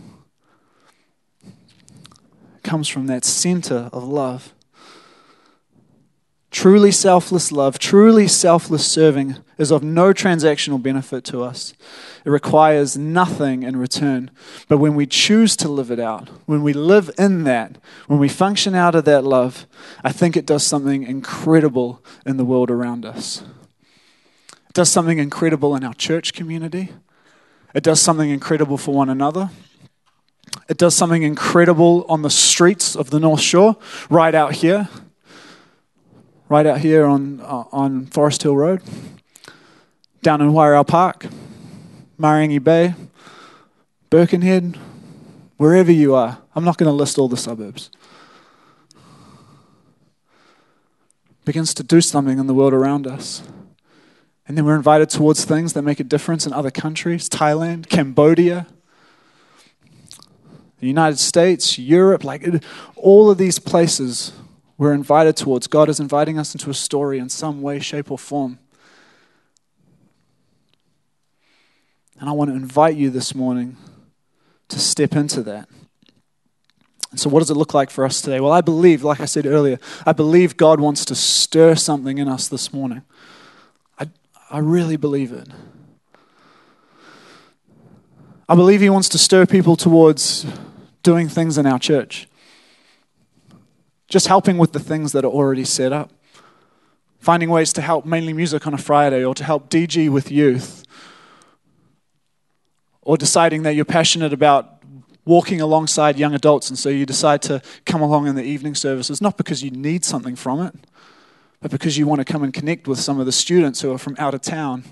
comes 2.63 2.87
from 2.87 3.07
that 3.07 3.25
center 3.25 3.89
of 3.91 4.03
love. 4.03 4.53
Truly 6.51 6.91
selfless 6.91 7.49
love, 7.53 7.79
truly 7.79 8.27
selfless 8.27 8.85
serving 8.85 9.37
is 9.57 9.71
of 9.71 9.83
no 9.83 10.13
transactional 10.13 10.83
benefit 10.83 11.23
to 11.25 11.41
us. 11.41 11.73
It 12.25 12.29
requires 12.29 12.97
nothing 12.97 13.63
in 13.63 13.77
return. 13.77 14.29
But 14.67 14.79
when 14.79 14.93
we 14.93 15.05
choose 15.05 15.55
to 15.57 15.69
live 15.69 15.91
it 15.91 15.99
out, 15.99 16.27
when 16.47 16.61
we 16.61 16.73
live 16.73 17.09
in 17.17 17.45
that, 17.45 17.77
when 18.07 18.19
we 18.19 18.27
function 18.27 18.75
out 18.75 18.95
of 18.95 19.05
that 19.05 19.23
love, 19.23 19.65
I 20.03 20.11
think 20.11 20.35
it 20.35 20.45
does 20.45 20.63
something 20.63 21.03
incredible 21.03 22.03
in 22.25 22.35
the 22.35 22.45
world 22.45 22.69
around 22.69 23.05
us. 23.05 23.43
It 24.67 24.73
does 24.73 24.91
something 24.91 25.19
incredible 25.19 25.73
in 25.77 25.85
our 25.85 25.93
church 25.93 26.33
community. 26.33 26.91
It 27.73 27.83
does 27.83 28.01
something 28.01 28.29
incredible 28.29 28.77
for 28.77 28.93
one 28.93 29.09
another. 29.09 29.51
It 30.69 30.77
does 30.77 30.95
something 30.95 31.23
incredible 31.23 32.05
on 32.07 32.21
the 32.21 32.29
streets 32.29 32.95
of 32.95 33.09
the 33.09 33.19
North 33.19 33.41
Shore, 33.41 33.77
right 34.09 34.33
out 34.33 34.53
here, 34.53 34.89
right 36.49 36.65
out 36.65 36.79
here 36.79 37.05
on, 37.05 37.41
uh, 37.41 37.63
on 37.71 38.05
Forrest 38.07 38.43
Hill 38.43 38.55
Road, 38.55 38.81
down 40.21 40.41
in 40.41 40.49
Wairau 40.51 40.87
Park, 40.87 41.27
Mairangi 42.19 42.63
Bay, 42.63 42.93
Birkenhead, 44.09 44.77
wherever 45.57 45.91
you 45.91 46.15
are. 46.15 46.39
I'm 46.55 46.63
not 46.63 46.77
going 46.77 46.89
to 46.89 46.93
list 46.93 47.17
all 47.17 47.27
the 47.27 47.37
suburbs. 47.37 47.89
Begins 51.45 51.73
to 51.73 51.83
do 51.83 52.01
something 52.01 52.37
in 52.37 52.47
the 52.47 52.53
world 52.53 52.73
around 52.73 53.07
us. 53.07 53.43
And 54.47 54.57
then 54.57 54.65
we're 54.65 54.75
invited 54.75 55.09
towards 55.09 55.45
things 55.45 55.73
that 55.73 55.81
make 55.81 55.99
a 55.99 56.03
difference 56.03 56.45
in 56.45 56.53
other 56.53 56.71
countries. 56.71 57.29
Thailand, 57.29 57.89
Cambodia 57.89 58.67
the 60.81 60.87
United 60.87 61.19
States, 61.19 61.77
Europe, 61.77 62.23
like 62.23 62.43
all 62.95 63.29
of 63.29 63.37
these 63.37 63.59
places 63.59 64.33
we're 64.79 64.93
invited 64.93 65.37
towards. 65.37 65.67
God 65.67 65.89
is 65.89 65.99
inviting 65.99 66.39
us 66.39 66.55
into 66.55 66.71
a 66.71 66.73
story 66.73 67.19
in 67.19 67.29
some 67.29 67.61
way, 67.61 67.79
shape, 67.79 68.09
or 68.09 68.17
form. 68.17 68.57
And 72.19 72.27
I 72.27 72.31
want 72.31 72.49
to 72.49 72.55
invite 72.55 72.95
you 72.95 73.11
this 73.11 73.35
morning 73.35 73.77
to 74.69 74.79
step 74.79 75.15
into 75.15 75.43
that. 75.43 75.69
And 77.11 77.19
so, 77.19 77.29
what 77.29 77.41
does 77.41 77.51
it 77.51 77.57
look 77.57 77.75
like 77.75 77.91
for 77.91 78.03
us 78.03 78.19
today? 78.19 78.39
Well, 78.39 78.51
I 78.51 78.61
believe, 78.61 79.03
like 79.03 79.19
I 79.19 79.25
said 79.25 79.45
earlier, 79.45 79.77
I 80.03 80.13
believe 80.13 80.57
God 80.57 80.79
wants 80.79 81.05
to 81.05 81.15
stir 81.15 81.75
something 81.75 82.17
in 82.17 82.27
us 82.27 82.47
this 82.47 82.73
morning. 82.73 83.03
I, 83.99 84.07
I 84.49 84.59
really 84.59 84.97
believe 84.97 85.31
it. 85.31 85.47
I 88.49 88.55
believe 88.55 88.81
He 88.81 88.89
wants 88.89 89.09
to 89.09 89.19
stir 89.19 89.45
people 89.45 89.75
towards 89.75 90.47
doing 91.03 91.27
things 91.27 91.57
in 91.57 91.65
our 91.65 91.79
church. 91.79 92.27
Just 94.07 94.27
helping 94.27 94.57
with 94.57 94.73
the 94.73 94.79
things 94.79 95.11
that 95.13 95.23
are 95.23 95.31
already 95.31 95.65
set 95.65 95.93
up. 95.93 96.11
Finding 97.19 97.49
ways 97.49 97.71
to 97.73 97.81
help 97.81 98.05
mainly 98.05 98.33
music 98.33 98.65
on 98.67 98.73
a 98.73 98.77
Friday 98.77 99.23
or 99.23 99.35
to 99.35 99.43
help 99.43 99.69
DG 99.69 100.09
with 100.09 100.31
youth. 100.31 100.83
Or 103.01 103.17
deciding 103.17 103.63
that 103.63 103.75
you're 103.75 103.85
passionate 103.85 104.33
about 104.33 104.81
walking 105.23 105.61
alongside 105.61 106.17
young 106.17 106.33
adults 106.33 106.69
and 106.69 106.77
so 106.77 106.89
you 106.89 107.05
decide 107.05 107.41
to 107.43 107.61
come 107.85 108.01
along 108.01 108.27
in 108.27 108.35
the 108.35 108.43
evening 108.43 108.75
services, 108.75 109.21
not 109.21 109.37
because 109.37 109.63
you 109.63 109.69
need 109.69 110.03
something 110.03 110.35
from 110.35 110.61
it, 110.61 110.75
but 111.61 111.69
because 111.69 111.97
you 111.97 112.07
want 112.07 112.19
to 112.19 112.25
come 112.25 112.43
and 112.43 112.53
connect 112.53 112.87
with 112.87 112.99
some 112.99 113.19
of 113.19 113.25
the 113.25 113.31
students 113.31 113.81
who 113.81 113.91
are 113.91 113.97
from 113.97 114.15
out 114.17 114.33
of 114.33 114.41
town 114.41 114.83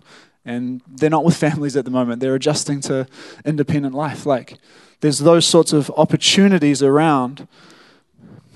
and 0.49 0.81
they're 0.87 1.11
not 1.11 1.23
with 1.23 1.37
families 1.37 1.77
at 1.77 1.85
the 1.85 1.91
moment. 1.91 2.21
They're 2.21 2.33
adjusting 2.33 2.81
to 2.81 3.07
independent 3.45 3.93
life. 3.93 4.25
Like, 4.25 4.57
there's 5.01 5.19
those 5.19 5.45
sorts 5.45 5.73
of 5.73 5.91
opportunities 5.95 6.81
around. 6.81 7.47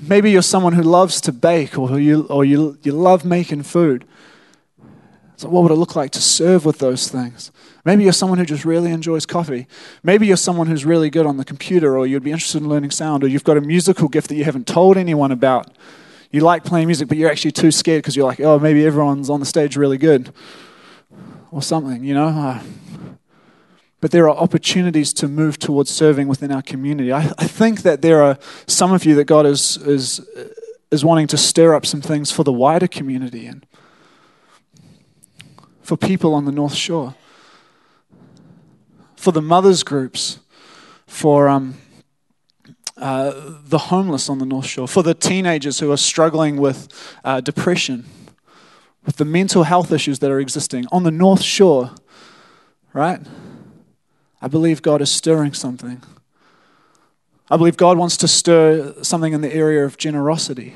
Maybe 0.02 0.32
you're 0.32 0.42
someone 0.42 0.74
who 0.74 0.82
loves 0.82 1.22
to 1.22 1.32
bake 1.32 1.78
or 1.78 2.00
you, 2.00 2.26
or 2.32 2.44
you, 2.44 2.80
you 2.82 2.94
love 2.94 3.24
making 3.24 3.64
food. 3.64 4.06
So, 5.36 5.50
what 5.50 5.62
would 5.62 5.72
it 5.72 5.76
look 5.76 5.96
like 5.96 6.10
to 6.12 6.22
serve 6.22 6.66
with 6.66 6.80
those 6.80 7.10
things? 7.10 7.52
Maybe 7.86 8.04
you're 8.04 8.14
someone 8.14 8.40
who 8.40 8.46
just 8.46 8.66
really 8.66 8.92
enjoys 8.92 9.28
coffee. 9.28 9.68
Maybe 10.02 10.26
you're 10.26 10.38
someone 10.38 10.68
who's 10.68 10.86
really 10.86 11.12
good 11.12 11.28
on 11.28 11.38
the 11.38 11.46
computer, 11.46 11.96
or 11.98 12.08
you'd 12.08 12.24
be 12.24 12.32
interested 12.32 12.64
in 12.64 12.70
learning 12.70 12.92
sound, 12.92 13.24
or 13.24 13.28
you've 13.28 13.44
got 13.44 13.58
a 13.58 13.62
musical 13.62 14.08
gift 14.08 14.30
that 14.30 14.36
you 14.36 14.46
haven't 14.46 14.66
told 14.66 14.98
anyone 14.98 15.32
about. 15.32 15.70
You 16.32 16.42
like 16.42 16.64
playing 16.64 16.88
music, 16.88 17.08
but 17.08 17.18
you're 17.18 17.30
actually 17.30 17.52
too 17.52 17.72
scared 17.72 18.02
because 18.02 18.16
you're 18.16 18.26
like, 18.26 18.40
oh, 18.40 18.58
maybe 18.58 18.84
everyone's 18.84 19.30
on 19.30 19.40
the 19.40 19.46
stage 19.46 19.78
really 19.78 20.00
good, 20.00 20.34
or 21.54 21.62
something, 21.62 22.04
you 22.04 22.14
know? 22.16 22.28
Uh, 22.28 22.62
but 24.02 24.12
there 24.12 24.28
are 24.28 24.36
opportunities 24.36 25.14
to 25.14 25.28
move 25.28 25.60
towards 25.60 25.90
serving 25.90 26.28
within 26.28 26.52
our 26.52 26.62
community. 26.62 27.14
I, 27.14 27.32
I 27.38 27.48
think 27.48 27.84
that 27.84 28.02
there 28.02 28.22
are 28.24 28.38
some 28.68 28.92
of 28.92 29.06
you 29.06 29.16
that 29.16 29.26
God 29.26 29.46
is, 29.46 29.78
is, 29.78 30.20
is 30.92 31.06
wanting 31.06 31.28
to 31.28 31.38
stir 31.38 31.76
up 31.76 31.86
some 31.86 32.02
things 32.02 32.32
for 32.32 32.44
the 32.44 32.52
wider 32.52 32.88
community 32.88 33.46
and 33.46 33.66
for 35.82 35.96
people 35.96 36.34
on 36.34 36.46
the 36.46 36.52
North 36.52 36.74
Shore, 36.74 37.16
for 39.16 39.32
the 39.32 39.42
mothers' 39.42 39.84
groups, 39.84 40.40
for 41.06 41.48
um, 41.48 41.76
uh, 42.98 43.32
the 43.66 43.78
homeless 43.78 44.28
on 44.28 44.40
the 44.40 44.46
North 44.46 44.66
Shore, 44.66 44.88
for 44.88 45.04
the 45.04 45.14
teenagers 45.14 45.80
who 45.80 45.92
are 45.92 45.98
struggling 45.98 46.58
with 46.58 46.90
uh, 47.24 47.42
depression, 47.42 48.06
with 49.06 49.18
the 49.18 49.26
mental 49.26 49.64
health 49.64 49.92
issues 49.92 50.20
that 50.20 50.32
are 50.32 50.40
existing 50.40 50.86
on 50.92 51.04
the 51.04 51.12
North 51.12 51.42
Shore, 51.42 51.92
right? 52.94 53.20
I 54.42 54.48
believe 54.48 54.82
God 54.82 55.02
is 55.02 55.12
stirring 55.12 55.54
something. 55.54 56.02
I 57.50 57.58
believe 57.58 57.78
God 57.78 57.98
wants 57.98 58.18
to 58.18 58.28
stir 58.28 58.94
something 59.04 59.34
in 59.34 59.42
the 59.42 59.54
area 59.54 59.86
of 59.86 59.98
generosity 59.98 60.76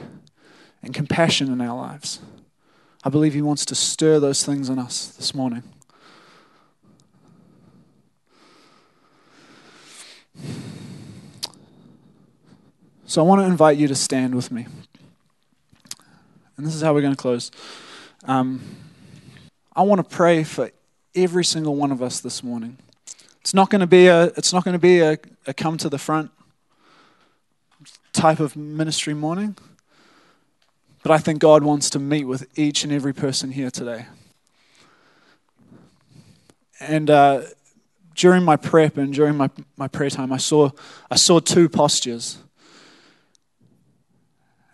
and 0.83 0.93
compassion 0.93 1.51
in 1.51 1.61
our 1.61 1.75
lives. 1.75 2.19
I 3.03 3.09
believe 3.09 3.33
He 3.33 3.41
wants 3.41 3.65
to 3.65 3.75
stir 3.75 4.19
those 4.19 4.45
things 4.45 4.69
in 4.69 4.77
us 4.79 5.07
this 5.07 5.33
morning. 5.33 5.63
So 13.05 13.23
I 13.23 13.25
want 13.25 13.41
to 13.41 13.45
invite 13.45 13.77
you 13.77 13.87
to 13.87 13.95
stand 13.95 14.35
with 14.35 14.51
me. 14.51 14.67
And 16.57 16.65
this 16.65 16.75
is 16.75 16.81
how 16.81 16.93
we're 16.93 17.01
going 17.01 17.15
to 17.15 17.17
close. 17.17 17.51
Um, 18.27 18.59
I 19.73 19.83
want 19.83 19.99
to 19.99 20.15
pray 20.15 20.43
for 20.43 20.69
every 21.15 21.45
single 21.45 21.77
one 21.77 21.93
of 21.93 22.01
us 22.01 22.19
this 22.19 22.43
morning. 22.43 22.77
It's 23.39 23.53
not 23.53 23.69
going 23.69 23.79
to 23.79 23.87
be 23.87 24.07
a, 24.07 24.25
it's 24.35 24.51
not 24.51 24.65
going 24.65 24.73
to 24.73 24.79
be 24.79 24.99
a, 24.99 25.17
a 25.45 25.53
come 25.53 25.77
to 25.77 25.87
the 25.87 25.97
front 25.97 26.29
type 28.11 28.41
of 28.41 28.57
ministry 28.57 29.13
morning. 29.13 29.55
But 31.03 31.13
I 31.13 31.19
think 31.19 31.39
God 31.39 31.63
wants 31.63 31.89
to 31.91 31.99
meet 31.99 32.25
with 32.25 32.47
each 32.59 32.83
and 32.83 32.91
every 32.91 33.13
person 33.13 33.51
here 33.51 33.71
today. 33.71 34.07
and 36.81 37.09
uh, 37.09 37.43
during 38.13 38.43
my 38.43 38.57
prep 38.57 38.97
and 38.97 39.13
during 39.13 39.37
my, 39.37 39.49
my 39.77 39.87
prayer 39.87 40.09
time, 40.09 40.33
I 40.33 40.37
saw, 40.37 40.71
I 41.09 41.15
saw 41.15 41.39
two 41.39 41.69
postures. 41.69 42.39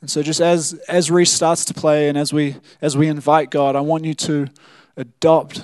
And 0.04 0.12
so, 0.12 0.22
just 0.22 0.42
as, 0.42 0.74
as 0.90 1.10
Reese 1.10 1.32
starts 1.32 1.64
to 1.64 1.74
play 1.74 2.10
and 2.10 2.18
as 2.18 2.34
we, 2.34 2.58
as 2.82 2.98
we 2.98 3.08
invite 3.08 3.50
God, 3.50 3.78
I 3.78 3.80
want 3.80 4.04
you 4.04 4.14
to 4.16 4.50
adopt 4.98 5.64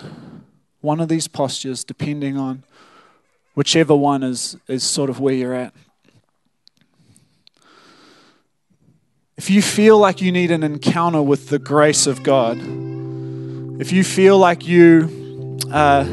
one 0.80 1.02
of 1.02 1.10
these 1.10 1.28
postures 1.28 1.84
depending 1.84 2.38
on 2.38 2.64
whichever 3.56 3.94
one 3.94 4.24
is, 4.24 4.56
is 4.70 4.82
sort 4.86 5.10
of 5.10 5.20
where 5.20 5.34
you're 5.34 5.54
at. 5.54 5.74
If 9.36 9.50
you 9.50 9.62
feel 9.62 9.98
like 9.98 10.22
you 10.22 10.32
need 10.32 10.52
an 10.52 10.64
encounter 10.64 11.22
with 11.22 11.50
the 11.50 11.60
grace 11.60 12.08
of 12.08 12.24
God, 12.24 12.60
if 13.82 13.92
you 13.92 14.06
feel 14.06 14.38
like 14.38 14.66
you 14.66 15.58
uh, 15.70 16.06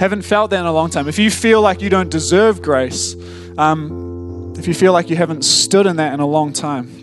haven't 0.00 0.22
felt 0.22 0.50
that 0.50 0.58
in 0.58 0.66
a 0.66 0.72
long 0.72 0.90
time, 0.90 1.06
if 1.06 1.20
you 1.20 1.30
feel 1.30 1.62
like 1.62 1.80
you 1.80 1.90
don't 1.90 2.10
deserve 2.10 2.60
grace, 2.60 3.14
um, 3.56 4.52
if 4.58 4.66
you 4.66 4.74
feel 4.74 4.92
like 4.92 5.08
you 5.10 5.14
haven't 5.14 5.44
stood 5.44 5.86
in 5.86 5.94
that 5.94 6.12
in 6.12 6.18
a 6.18 6.26
long 6.26 6.52
time, 6.52 6.99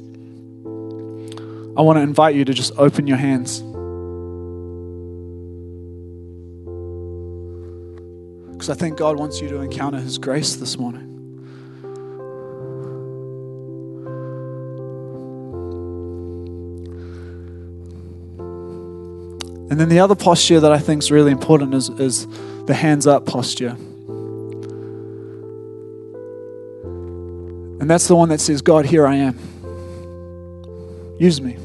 I 1.77 1.81
want 1.81 1.97
to 1.97 2.01
invite 2.01 2.33
you 2.33 2.43
to 2.43 2.53
just 2.55 2.73
open 2.77 3.05
your 3.05 3.17
hands. 3.17 3.61
Because 8.51 8.71
I 8.71 8.73
think 8.73 8.97
God 8.97 9.19
wants 9.19 9.39
you 9.39 9.47
to 9.49 9.61
encounter 9.61 9.99
His 9.99 10.17
grace 10.17 10.55
this 10.55 10.79
morning. 10.79 11.03
And 19.69 19.79
then 19.79 19.89
the 19.89 19.99
other 19.99 20.15
posture 20.15 20.59
that 20.59 20.71
I 20.71 20.79
think 20.79 21.03
is 21.03 21.11
really 21.11 21.31
important 21.31 21.75
is, 21.75 21.89
is 21.89 22.25
the 22.65 22.73
hands 22.73 23.05
up 23.05 23.27
posture. 23.27 23.77
And 27.79 27.87
that's 27.87 28.07
the 28.07 28.15
one 28.15 28.29
that 28.29 28.41
says, 28.41 28.63
God, 28.63 28.87
here 28.87 29.05
I 29.05 29.17
am. 29.17 29.37
Use 31.19 31.39
me. 31.39 31.57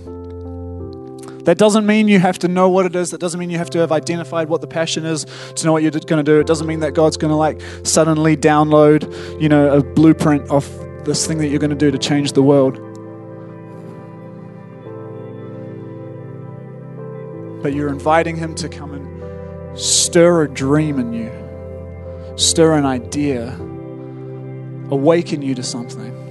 That 1.44 1.58
doesn't 1.58 1.86
mean 1.86 2.08
you 2.08 2.20
have 2.20 2.38
to 2.40 2.48
know 2.48 2.68
what 2.68 2.86
it 2.86 2.94
is. 2.94 3.10
That 3.10 3.20
doesn't 3.20 3.38
mean 3.38 3.50
you 3.50 3.58
have 3.58 3.70
to 3.70 3.78
have 3.78 3.90
identified 3.92 4.48
what 4.48 4.60
the 4.60 4.66
passion 4.66 5.04
is 5.04 5.26
to 5.56 5.66
know 5.66 5.72
what 5.72 5.82
you're 5.82 5.90
going 5.90 6.24
to 6.24 6.30
do. 6.32 6.38
It 6.38 6.46
doesn't 6.46 6.66
mean 6.66 6.80
that 6.80 6.92
God's 6.92 7.16
going 7.16 7.32
to 7.32 7.36
like 7.36 7.60
suddenly 7.82 8.36
download, 8.36 9.40
you 9.40 9.48
know, 9.48 9.76
a 9.76 9.82
blueprint 9.82 10.48
of 10.50 10.68
this 11.04 11.26
thing 11.26 11.38
that 11.38 11.48
you're 11.48 11.58
going 11.58 11.70
to 11.70 11.76
do 11.76 11.90
to 11.90 11.98
change 11.98 12.32
the 12.32 12.42
world. 12.42 12.80
but 17.62 17.72
you're 17.72 17.88
inviting 17.88 18.36
Him 18.36 18.54
to 18.56 18.68
come 18.68 18.92
and 18.92 19.78
stir 19.78 20.42
a 20.42 20.48
dream 20.52 20.98
in 20.98 21.12
you, 21.12 22.36
stir 22.36 22.76
an 22.76 22.84
idea, 22.84 23.52
awaken 24.90 25.42
you 25.42 25.54
to 25.54 25.62
something. 25.62 26.21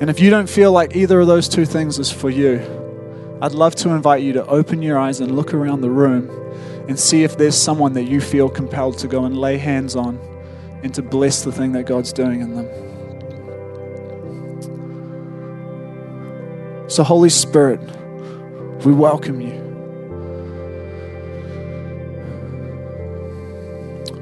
And 0.00 0.10
if 0.10 0.18
you 0.20 0.28
don't 0.28 0.48
feel 0.48 0.72
like 0.72 0.96
either 0.96 1.20
of 1.20 1.26
those 1.26 1.48
two 1.48 1.64
things 1.64 1.98
is 1.98 2.10
for 2.10 2.28
you, 2.28 2.58
I'd 3.40 3.52
love 3.52 3.74
to 3.76 3.90
invite 3.90 4.22
you 4.22 4.32
to 4.34 4.46
open 4.46 4.82
your 4.82 4.98
eyes 4.98 5.20
and 5.20 5.36
look 5.36 5.54
around 5.54 5.80
the 5.82 5.90
room 5.90 6.30
and 6.88 6.98
see 6.98 7.22
if 7.22 7.38
there's 7.38 7.56
someone 7.56 7.92
that 7.94 8.04
you 8.04 8.20
feel 8.20 8.48
compelled 8.48 8.98
to 8.98 9.08
go 9.08 9.24
and 9.24 9.38
lay 9.38 9.56
hands 9.56 9.96
on 9.96 10.18
and 10.82 10.92
to 10.94 11.02
bless 11.02 11.42
the 11.42 11.52
thing 11.52 11.72
that 11.72 11.84
God's 11.84 12.12
doing 12.12 12.40
in 12.40 12.54
them. 12.54 12.68
So, 16.90 17.02
Holy 17.02 17.30
Spirit, 17.30 17.80
we 18.84 18.92
welcome 18.92 19.40
you. 19.40 19.62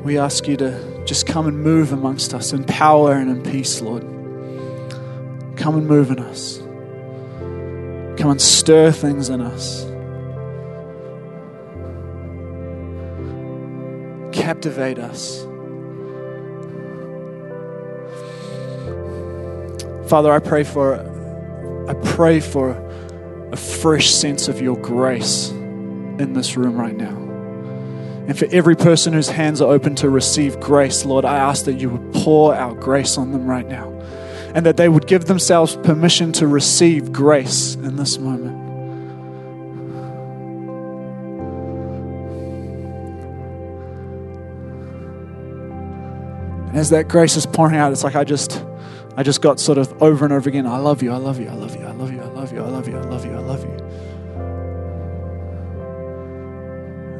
We 0.04 0.18
ask 0.18 0.46
you 0.46 0.56
to 0.58 1.04
just 1.06 1.26
come 1.26 1.46
and 1.46 1.58
move 1.58 1.92
amongst 1.92 2.34
us 2.34 2.52
in 2.52 2.64
power 2.64 3.12
and 3.12 3.30
in 3.30 3.42
peace, 3.42 3.80
Lord. 3.80 4.11
Come 5.62 5.76
and 5.76 5.86
move 5.86 6.10
in 6.10 6.18
us. 6.18 6.58
Come 8.20 8.32
and 8.32 8.42
stir 8.42 8.90
things 8.90 9.28
in 9.28 9.40
us. 9.40 9.84
Captivate 14.36 14.98
us. 14.98 15.42
Father, 20.10 20.32
I 20.32 20.40
pray 20.40 20.64
for 20.64 20.96
I 21.88 21.94
pray 22.06 22.40
for 22.40 22.70
a 23.52 23.56
fresh 23.56 24.10
sense 24.10 24.48
of 24.48 24.60
your 24.60 24.76
grace 24.76 25.50
in 25.50 26.32
this 26.32 26.56
room 26.56 26.74
right 26.74 26.96
now. 26.96 27.16
And 28.26 28.36
for 28.36 28.48
every 28.50 28.74
person 28.74 29.12
whose 29.12 29.28
hands 29.28 29.62
are 29.62 29.72
open 29.72 29.94
to 29.96 30.10
receive 30.10 30.58
grace, 30.58 31.04
Lord, 31.04 31.24
I 31.24 31.36
ask 31.36 31.66
that 31.66 31.74
you 31.74 31.88
would 31.88 32.12
pour 32.14 32.52
out 32.52 32.80
grace 32.80 33.16
on 33.16 33.30
them 33.30 33.46
right 33.46 33.68
now 33.68 33.91
and 34.54 34.66
that 34.66 34.76
they 34.76 34.88
would 34.88 35.06
give 35.06 35.24
themselves 35.24 35.76
permission 35.76 36.32
to 36.32 36.46
receive 36.46 37.12
grace 37.12 37.74
in 37.76 37.96
this 37.96 38.18
moment. 38.18 38.60
And 46.68 46.78
as 46.78 46.90
that 46.90 47.08
grace 47.08 47.36
is 47.36 47.44
pouring 47.44 47.76
out, 47.76 47.92
it's 47.92 48.04
like 48.04 48.14
I 48.14 48.24
just 48.24 48.64
I 49.16 49.22
just 49.22 49.42
got 49.42 49.60
sort 49.60 49.76
of 49.76 50.02
over 50.02 50.24
and 50.24 50.32
over 50.32 50.48
again 50.48 50.66
I 50.66 50.78
love 50.78 51.02
you, 51.02 51.12
I 51.12 51.16
love 51.16 51.38
you, 51.38 51.48
I 51.48 51.52
love 51.52 51.76
you, 51.76 51.84
I 51.84 51.92
love 51.92 52.12
you, 52.12 52.22
I 52.22 52.26
love 52.26 52.52
you, 52.52 52.62
I 52.62 52.68
love 52.68 52.88
you, 52.88 52.96
I 52.96 53.02
love 53.02 53.26
you, 53.26 53.34
I 53.34 53.40
love 53.40 53.64
you. 53.64 53.81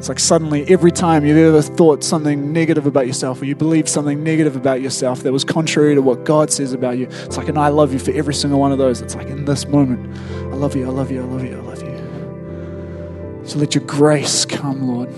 It's 0.03 0.09
like 0.09 0.19
suddenly 0.19 0.69
every 0.69 0.91
time 0.91 1.25
you've 1.25 1.37
ever 1.37 1.63
thought 1.63 2.03
something 2.03 2.53
negative 2.53 2.87
about 2.87 3.07
yourself 3.07 3.41
or 3.41 3.45
you 3.45 3.55
believe 3.55 3.89
something 3.89 4.25
negative 4.25 4.57
about 4.57 4.81
yourself 4.81 5.23
that 5.23 5.31
was 5.31 5.45
contrary 5.45 5.95
to 5.95 6.03
what 6.03 6.25
God 6.25 6.51
says 6.51 6.73
about 6.73 6.99
you, 6.99 7.07
it's 7.09 7.37
like 7.37 7.47
an 7.47 7.57
I 7.57 7.69
love 7.69 7.93
you 7.93 8.01
for 8.01 8.11
every 8.11 8.35
single 8.35 8.59
one 8.59 8.73
of 8.73 8.79
those. 8.79 9.01
It's 9.01 9.15
like 9.15 9.29
in 9.29 9.45
this 9.45 9.65
moment, 9.69 10.13
I 10.53 10.57
love 10.57 10.75
you, 10.75 10.87
I 10.87 10.89
love 10.89 11.13
you, 11.13 11.23
I 11.23 11.25
love 11.25 11.45
you, 11.45 11.57
I 11.57 11.61
love 11.61 11.83
you. 11.85 13.47
So 13.47 13.61
let 13.61 13.77
your 13.77 13.85
grace 13.85 14.45
come, 14.45 14.89
Lord. 14.89 15.09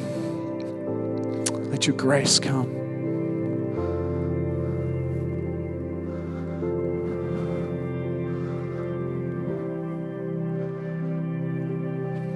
Let 1.71 1.87
your 1.87 1.97
grace 1.97 2.39
come. 2.39 2.75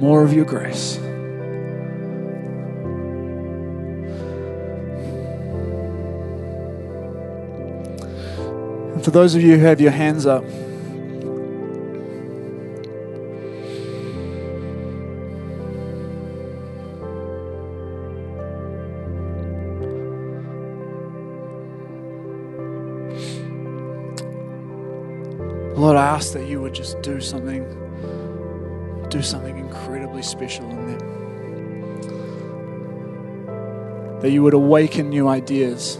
more 0.00 0.22
of 0.22 0.32
your 0.32 0.44
grace. 0.44 0.96
And 8.98 9.04
for 9.04 9.12
those 9.12 9.36
of 9.36 9.42
you 9.42 9.56
who 9.56 9.64
have 9.64 9.80
your 9.80 9.92
hands 9.92 10.26
up, 10.26 10.42
Lord, 25.78 25.96
I 25.96 26.04
ask 26.04 26.32
that 26.32 26.48
you 26.48 26.60
would 26.60 26.74
just 26.74 27.00
do 27.00 27.20
something 27.20 27.62
do 29.10 29.22
something 29.22 29.56
incredibly 29.56 30.22
special 30.22 30.68
in 30.70 30.86
them. 30.88 30.98
That 34.22 34.32
you 34.32 34.42
would 34.42 34.54
awaken 34.54 35.08
new 35.08 35.28
ideas. 35.28 35.98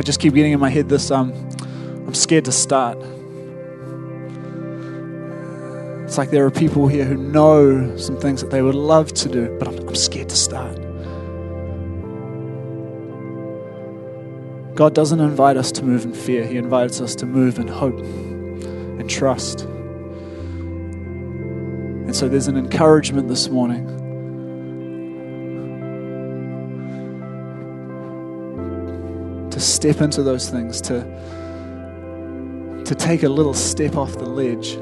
I 0.00 0.02
just 0.02 0.18
keep 0.18 0.32
getting 0.32 0.52
in 0.52 0.60
my 0.60 0.70
head 0.70 0.88
this 0.88 1.10
um, 1.10 1.30
I'm 2.06 2.14
scared 2.14 2.46
to 2.46 2.52
start. 2.52 2.96
It's 6.06 6.16
like 6.16 6.30
there 6.30 6.46
are 6.46 6.50
people 6.50 6.88
here 6.88 7.04
who 7.04 7.18
know 7.18 7.98
some 7.98 8.18
things 8.18 8.40
that 8.40 8.50
they 8.50 8.62
would 8.62 8.74
love 8.74 9.12
to 9.12 9.28
do, 9.28 9.54
but 9.58 9.68
I'm, 9.68 9.78
I'm 9.86 9.94
scared 9.94 10.30
to 10.30 10.36
start. 10.36 10.76
God 14.74 14.94
doesn't 14.94 15.20
invite 15.20 15.58
us 15.58 15.70
to 15.72 15.84
move 15.84 16.06
in 16.06 16.14
fear, 16.14 16.46
He 16.46 16.56
invites 16.56 17.02
us 17.02 17.14
to 17.16 17.26
move 17.26 17.58
in 17.58 17.68
hope 17.68 17.98
and 17.98 19.10
trust. 19.10 19.64
And 22.06 22.16
so 22.16 22.26
there's 22.26 22.48
an 22.48 22.56
encouragement 22.56 23.28
this 23.28 23.50
morning. 23.50 23.99
Step 29.60 30.00
into 30.00 30.22
those 30.22 30.48
things, 30.48 30.80
to, 30.82 31.02
to 32.84 32.94
take 32.94 33.22
a 33.22 33.28
little 33.28 33.54
step 33.54 33.96
off 33.96 34.12
the 34.12 34.26
ledge 34.26 34.78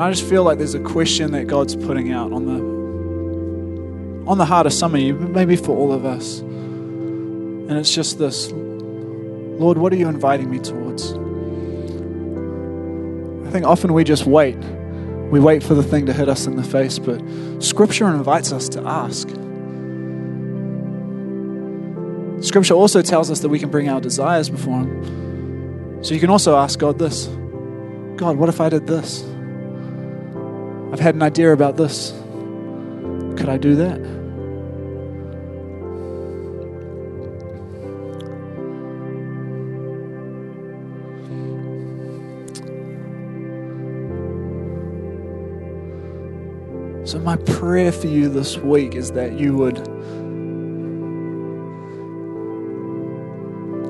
And 0.00 0.06
I 0.06 0.10
just 0.12 0.26
feel 0.26 0.44
like 0.44 0.56
there's 0.56 0.74
a 0.74 0.80
question 0.80 1.32
that 1.32 1.46
God's 1.46 1.76
putting 1.76 2.10
out 2.10 2.32
on 2.32 2.46
the 2.46 4.30
on 4.30 4.38
the 4.38 4.46
heart 4.46 4.64
of 4.64 4.72
some 4.72 4.94
of 4.94 5.00
you, 5.02 5.12
maybe 5.12 5.56
for 5.56 5.76
all 5.76 5.92
of 5.92 6.06
us. 6.06 6.38
And 6.38 7.72
it's 7.72 7.94
just 7.94 8.18
this 8.18 8.50
Lord, 9.60 9.76
what 9.76 9.92
are 9.92 9.96
you 9.96 10.08
inviting 10.08 10.50
me 10.50 10.58
towards? 10.58 11.12
I 13.46 13.50
think 13.52 13.66
often 13.66 13.92
we 13.92 14.04
just 14.04 14.24
wait. 14.24 14.56
We 14.56 15.38
wait 15.38 15.62
for 15.62 15.74
the 15.74 15.82
thing 15.82 16.06
to 16.06 16.14
hit 16.14 16.30
us 16.30 16.46
in 16.46 16.56
the 16.56 16.62
face, 16.62 16.98
but 16.98 17.20
Scripture 17.62 18.08
invites 18.08 18.52
us 18.52 18.70
to 18.70 18.82
ask. 18.82 19.28
Scripture 22.42 22.72
also 22.72 23.02
tells 23.02 23.30
us 23.30 23.40
that 23.40 23.50
we 23.50 23.58
can 23.58 23.68
bring 23.68 23.90
our 23.90 24.00
desires 24.00 24.48
before 24.48 24.80
Him. 24.80 26.02
So 26.02 26.14
you 26.14 26.20
can 26.20 26.30
also 26.30 26.56
ask 26.56 26.78
God 26.78 26.98
this 26.98 27.26
God, 28.16 28.38
what 28.38 28.48
if 28.48 28.62
I 28.62 28.70
did 28.70 28.86
this? 28.86 29.22
I've 30.90 31.00
had 31.00 31.14
an 31.14 31.22
idea 31.22 31.52
about 31.52 31.76
this. 31.76 32.12
Could 33.36 33.50
I 33.50 33.58
do 33.58 33.76
that? 33.76 34.19
Prayer 47.70 47.92
for 47.92 48.08
you 48.08 48.28
this 48.28 48.56
week 48.56 48.96
is 48.96 49.12
that 49.12 49.38
you 49.38 49.54
would. 49.56 49.78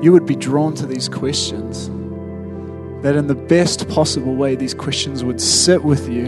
You 0.03 0.11
would 0.11 0.27
be 0.27 0.35
drawn 0.35 0.75
to 0.75 0.85
these 0.85 1.09
questions. 1.09 1.89
That 3.01 3.15
in 3.15 3.25
the 3.25 3.33
best 3.33 3.89
possible 3.89 4.35
way, 4.35 4.53
these 4.53 4.75
questions 4.75 5.23
would 5.23 5.41
sit 5.41 5.83
with 5.83 6.07
you 6.07 6.25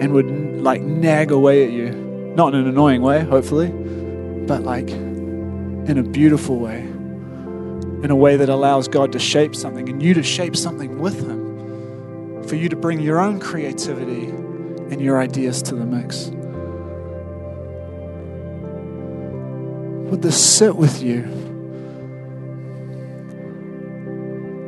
and 0.00 0.14
would 0.14 0.30
like 0.62 0.80
nag 0.80 1.30
away 1.32 1.66
at 1.66 1.72
you. 1.72 1.90
Not 2.34 2.54
in 2.54 2.60
an 2.62 2.66
annoying 2.68 3.02
way, 3.02 3.22
hopefully, 3.22 3.68
but 4.46 4.62
like 4.62 4.88
in 4.88 5.98
a 5.98 6.02
beautiful 6.02 6.58
way. 6.58 6.80
In 6.80 8.10
a 8.10 8.16
way 8.16 8.38
that 8.38 8.48
allows 8.48 8.88
God 8.88 9.12
to 9.12 9.18
shape 9.18 9.54
something 9.54 9.86
and 9.90 10.02
you 10.02 10.14
to 10.14 10.22
shape 10.22 10.56
something 10.56 10.98
with 10.98 11.20
Him 11.20 11.39
for 12.50 12.56
you 12.56 12.68
to 12.68 12.74
bring 12.74 12.98
your 12.98 13.20
own 13.20 13.38
creativity 13.38 14.24
and 14.24 15.00
your 15.00 15.20
ideas 15.20 15.62
to 15.62 15.76
the 15.76 15.86
mix. 15.86 16.30
Would 20.10 20.22
this 20.22 20.36
sit 20.36 20.74
with 20.74 21.00
you? 21.00 21.20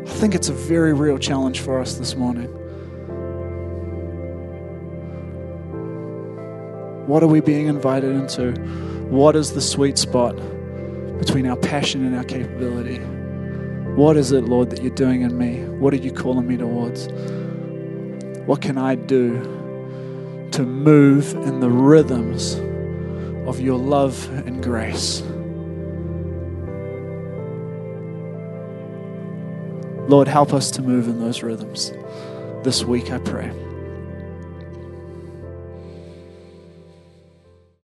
I 0.07 0.14
think 0.14 0.37
it's 0.37 0.49
a 0.49 0.53
very 0.53 0.93
real 0.93 1.18
challenge 1.18 1.59
for 1.59 1.80
us 1.80 1.95
this 1.95 2.14
morning. 2.14 2.47
What 7.09 7.24
are 7.24 7.26
we 7.26 7.41
being 7.41 7.66
invited 7.66 8.14
into? 8.14 8.53
What 9.11 9.35
is 9.35 9.55
the 9.55 9.61
sweet 9.61 9.99
spot 9.99 10.37
between 11.18 11.49
our 11.49 11.57
passion 11.57 12.07
and 12.07 12.14
our 12.14 12.22
capability? 12.22 12.99
What 13.97 14.16
is 14.16 14.30
it, 14.30 14.45
Lord, 14.45 14.70
that 14.70 14.83
you're 14.83 14.95
doing 14.95 15.22
in 15.22 15.37
me? 15.37 15.64
What 15.80 15.93
are 15.93 15.97
you 15.97 16.12
calling 16.12 16.47
me 16.47 16.57
towards? 16.57 17.09
What 18.47 18.61
can 18.61 18.76
I 18.76 18.97
do 18.97 19.40
to 20.53 20.62
move 20.64 21.32
in 21.34 21.61
the 21.61 21.70
rhythms 21.70 22.55
of 23.49 23.61
your 23.61 23.78
love 23.78 24.28
and 24.47 24.62
grace? 24.62 25.22
Lord, 30.09 30.28
help 30.28 30.53
us 30.53 30.70
to 30.72 30.82
move 30.82 31.09
in 31.09 31.20
those 31.20 31.43
rhythms 31.43 31.93
this 32.64 32.84
week, 32.84 33.11
I 33.11 33.18
pray. 33.18 33.51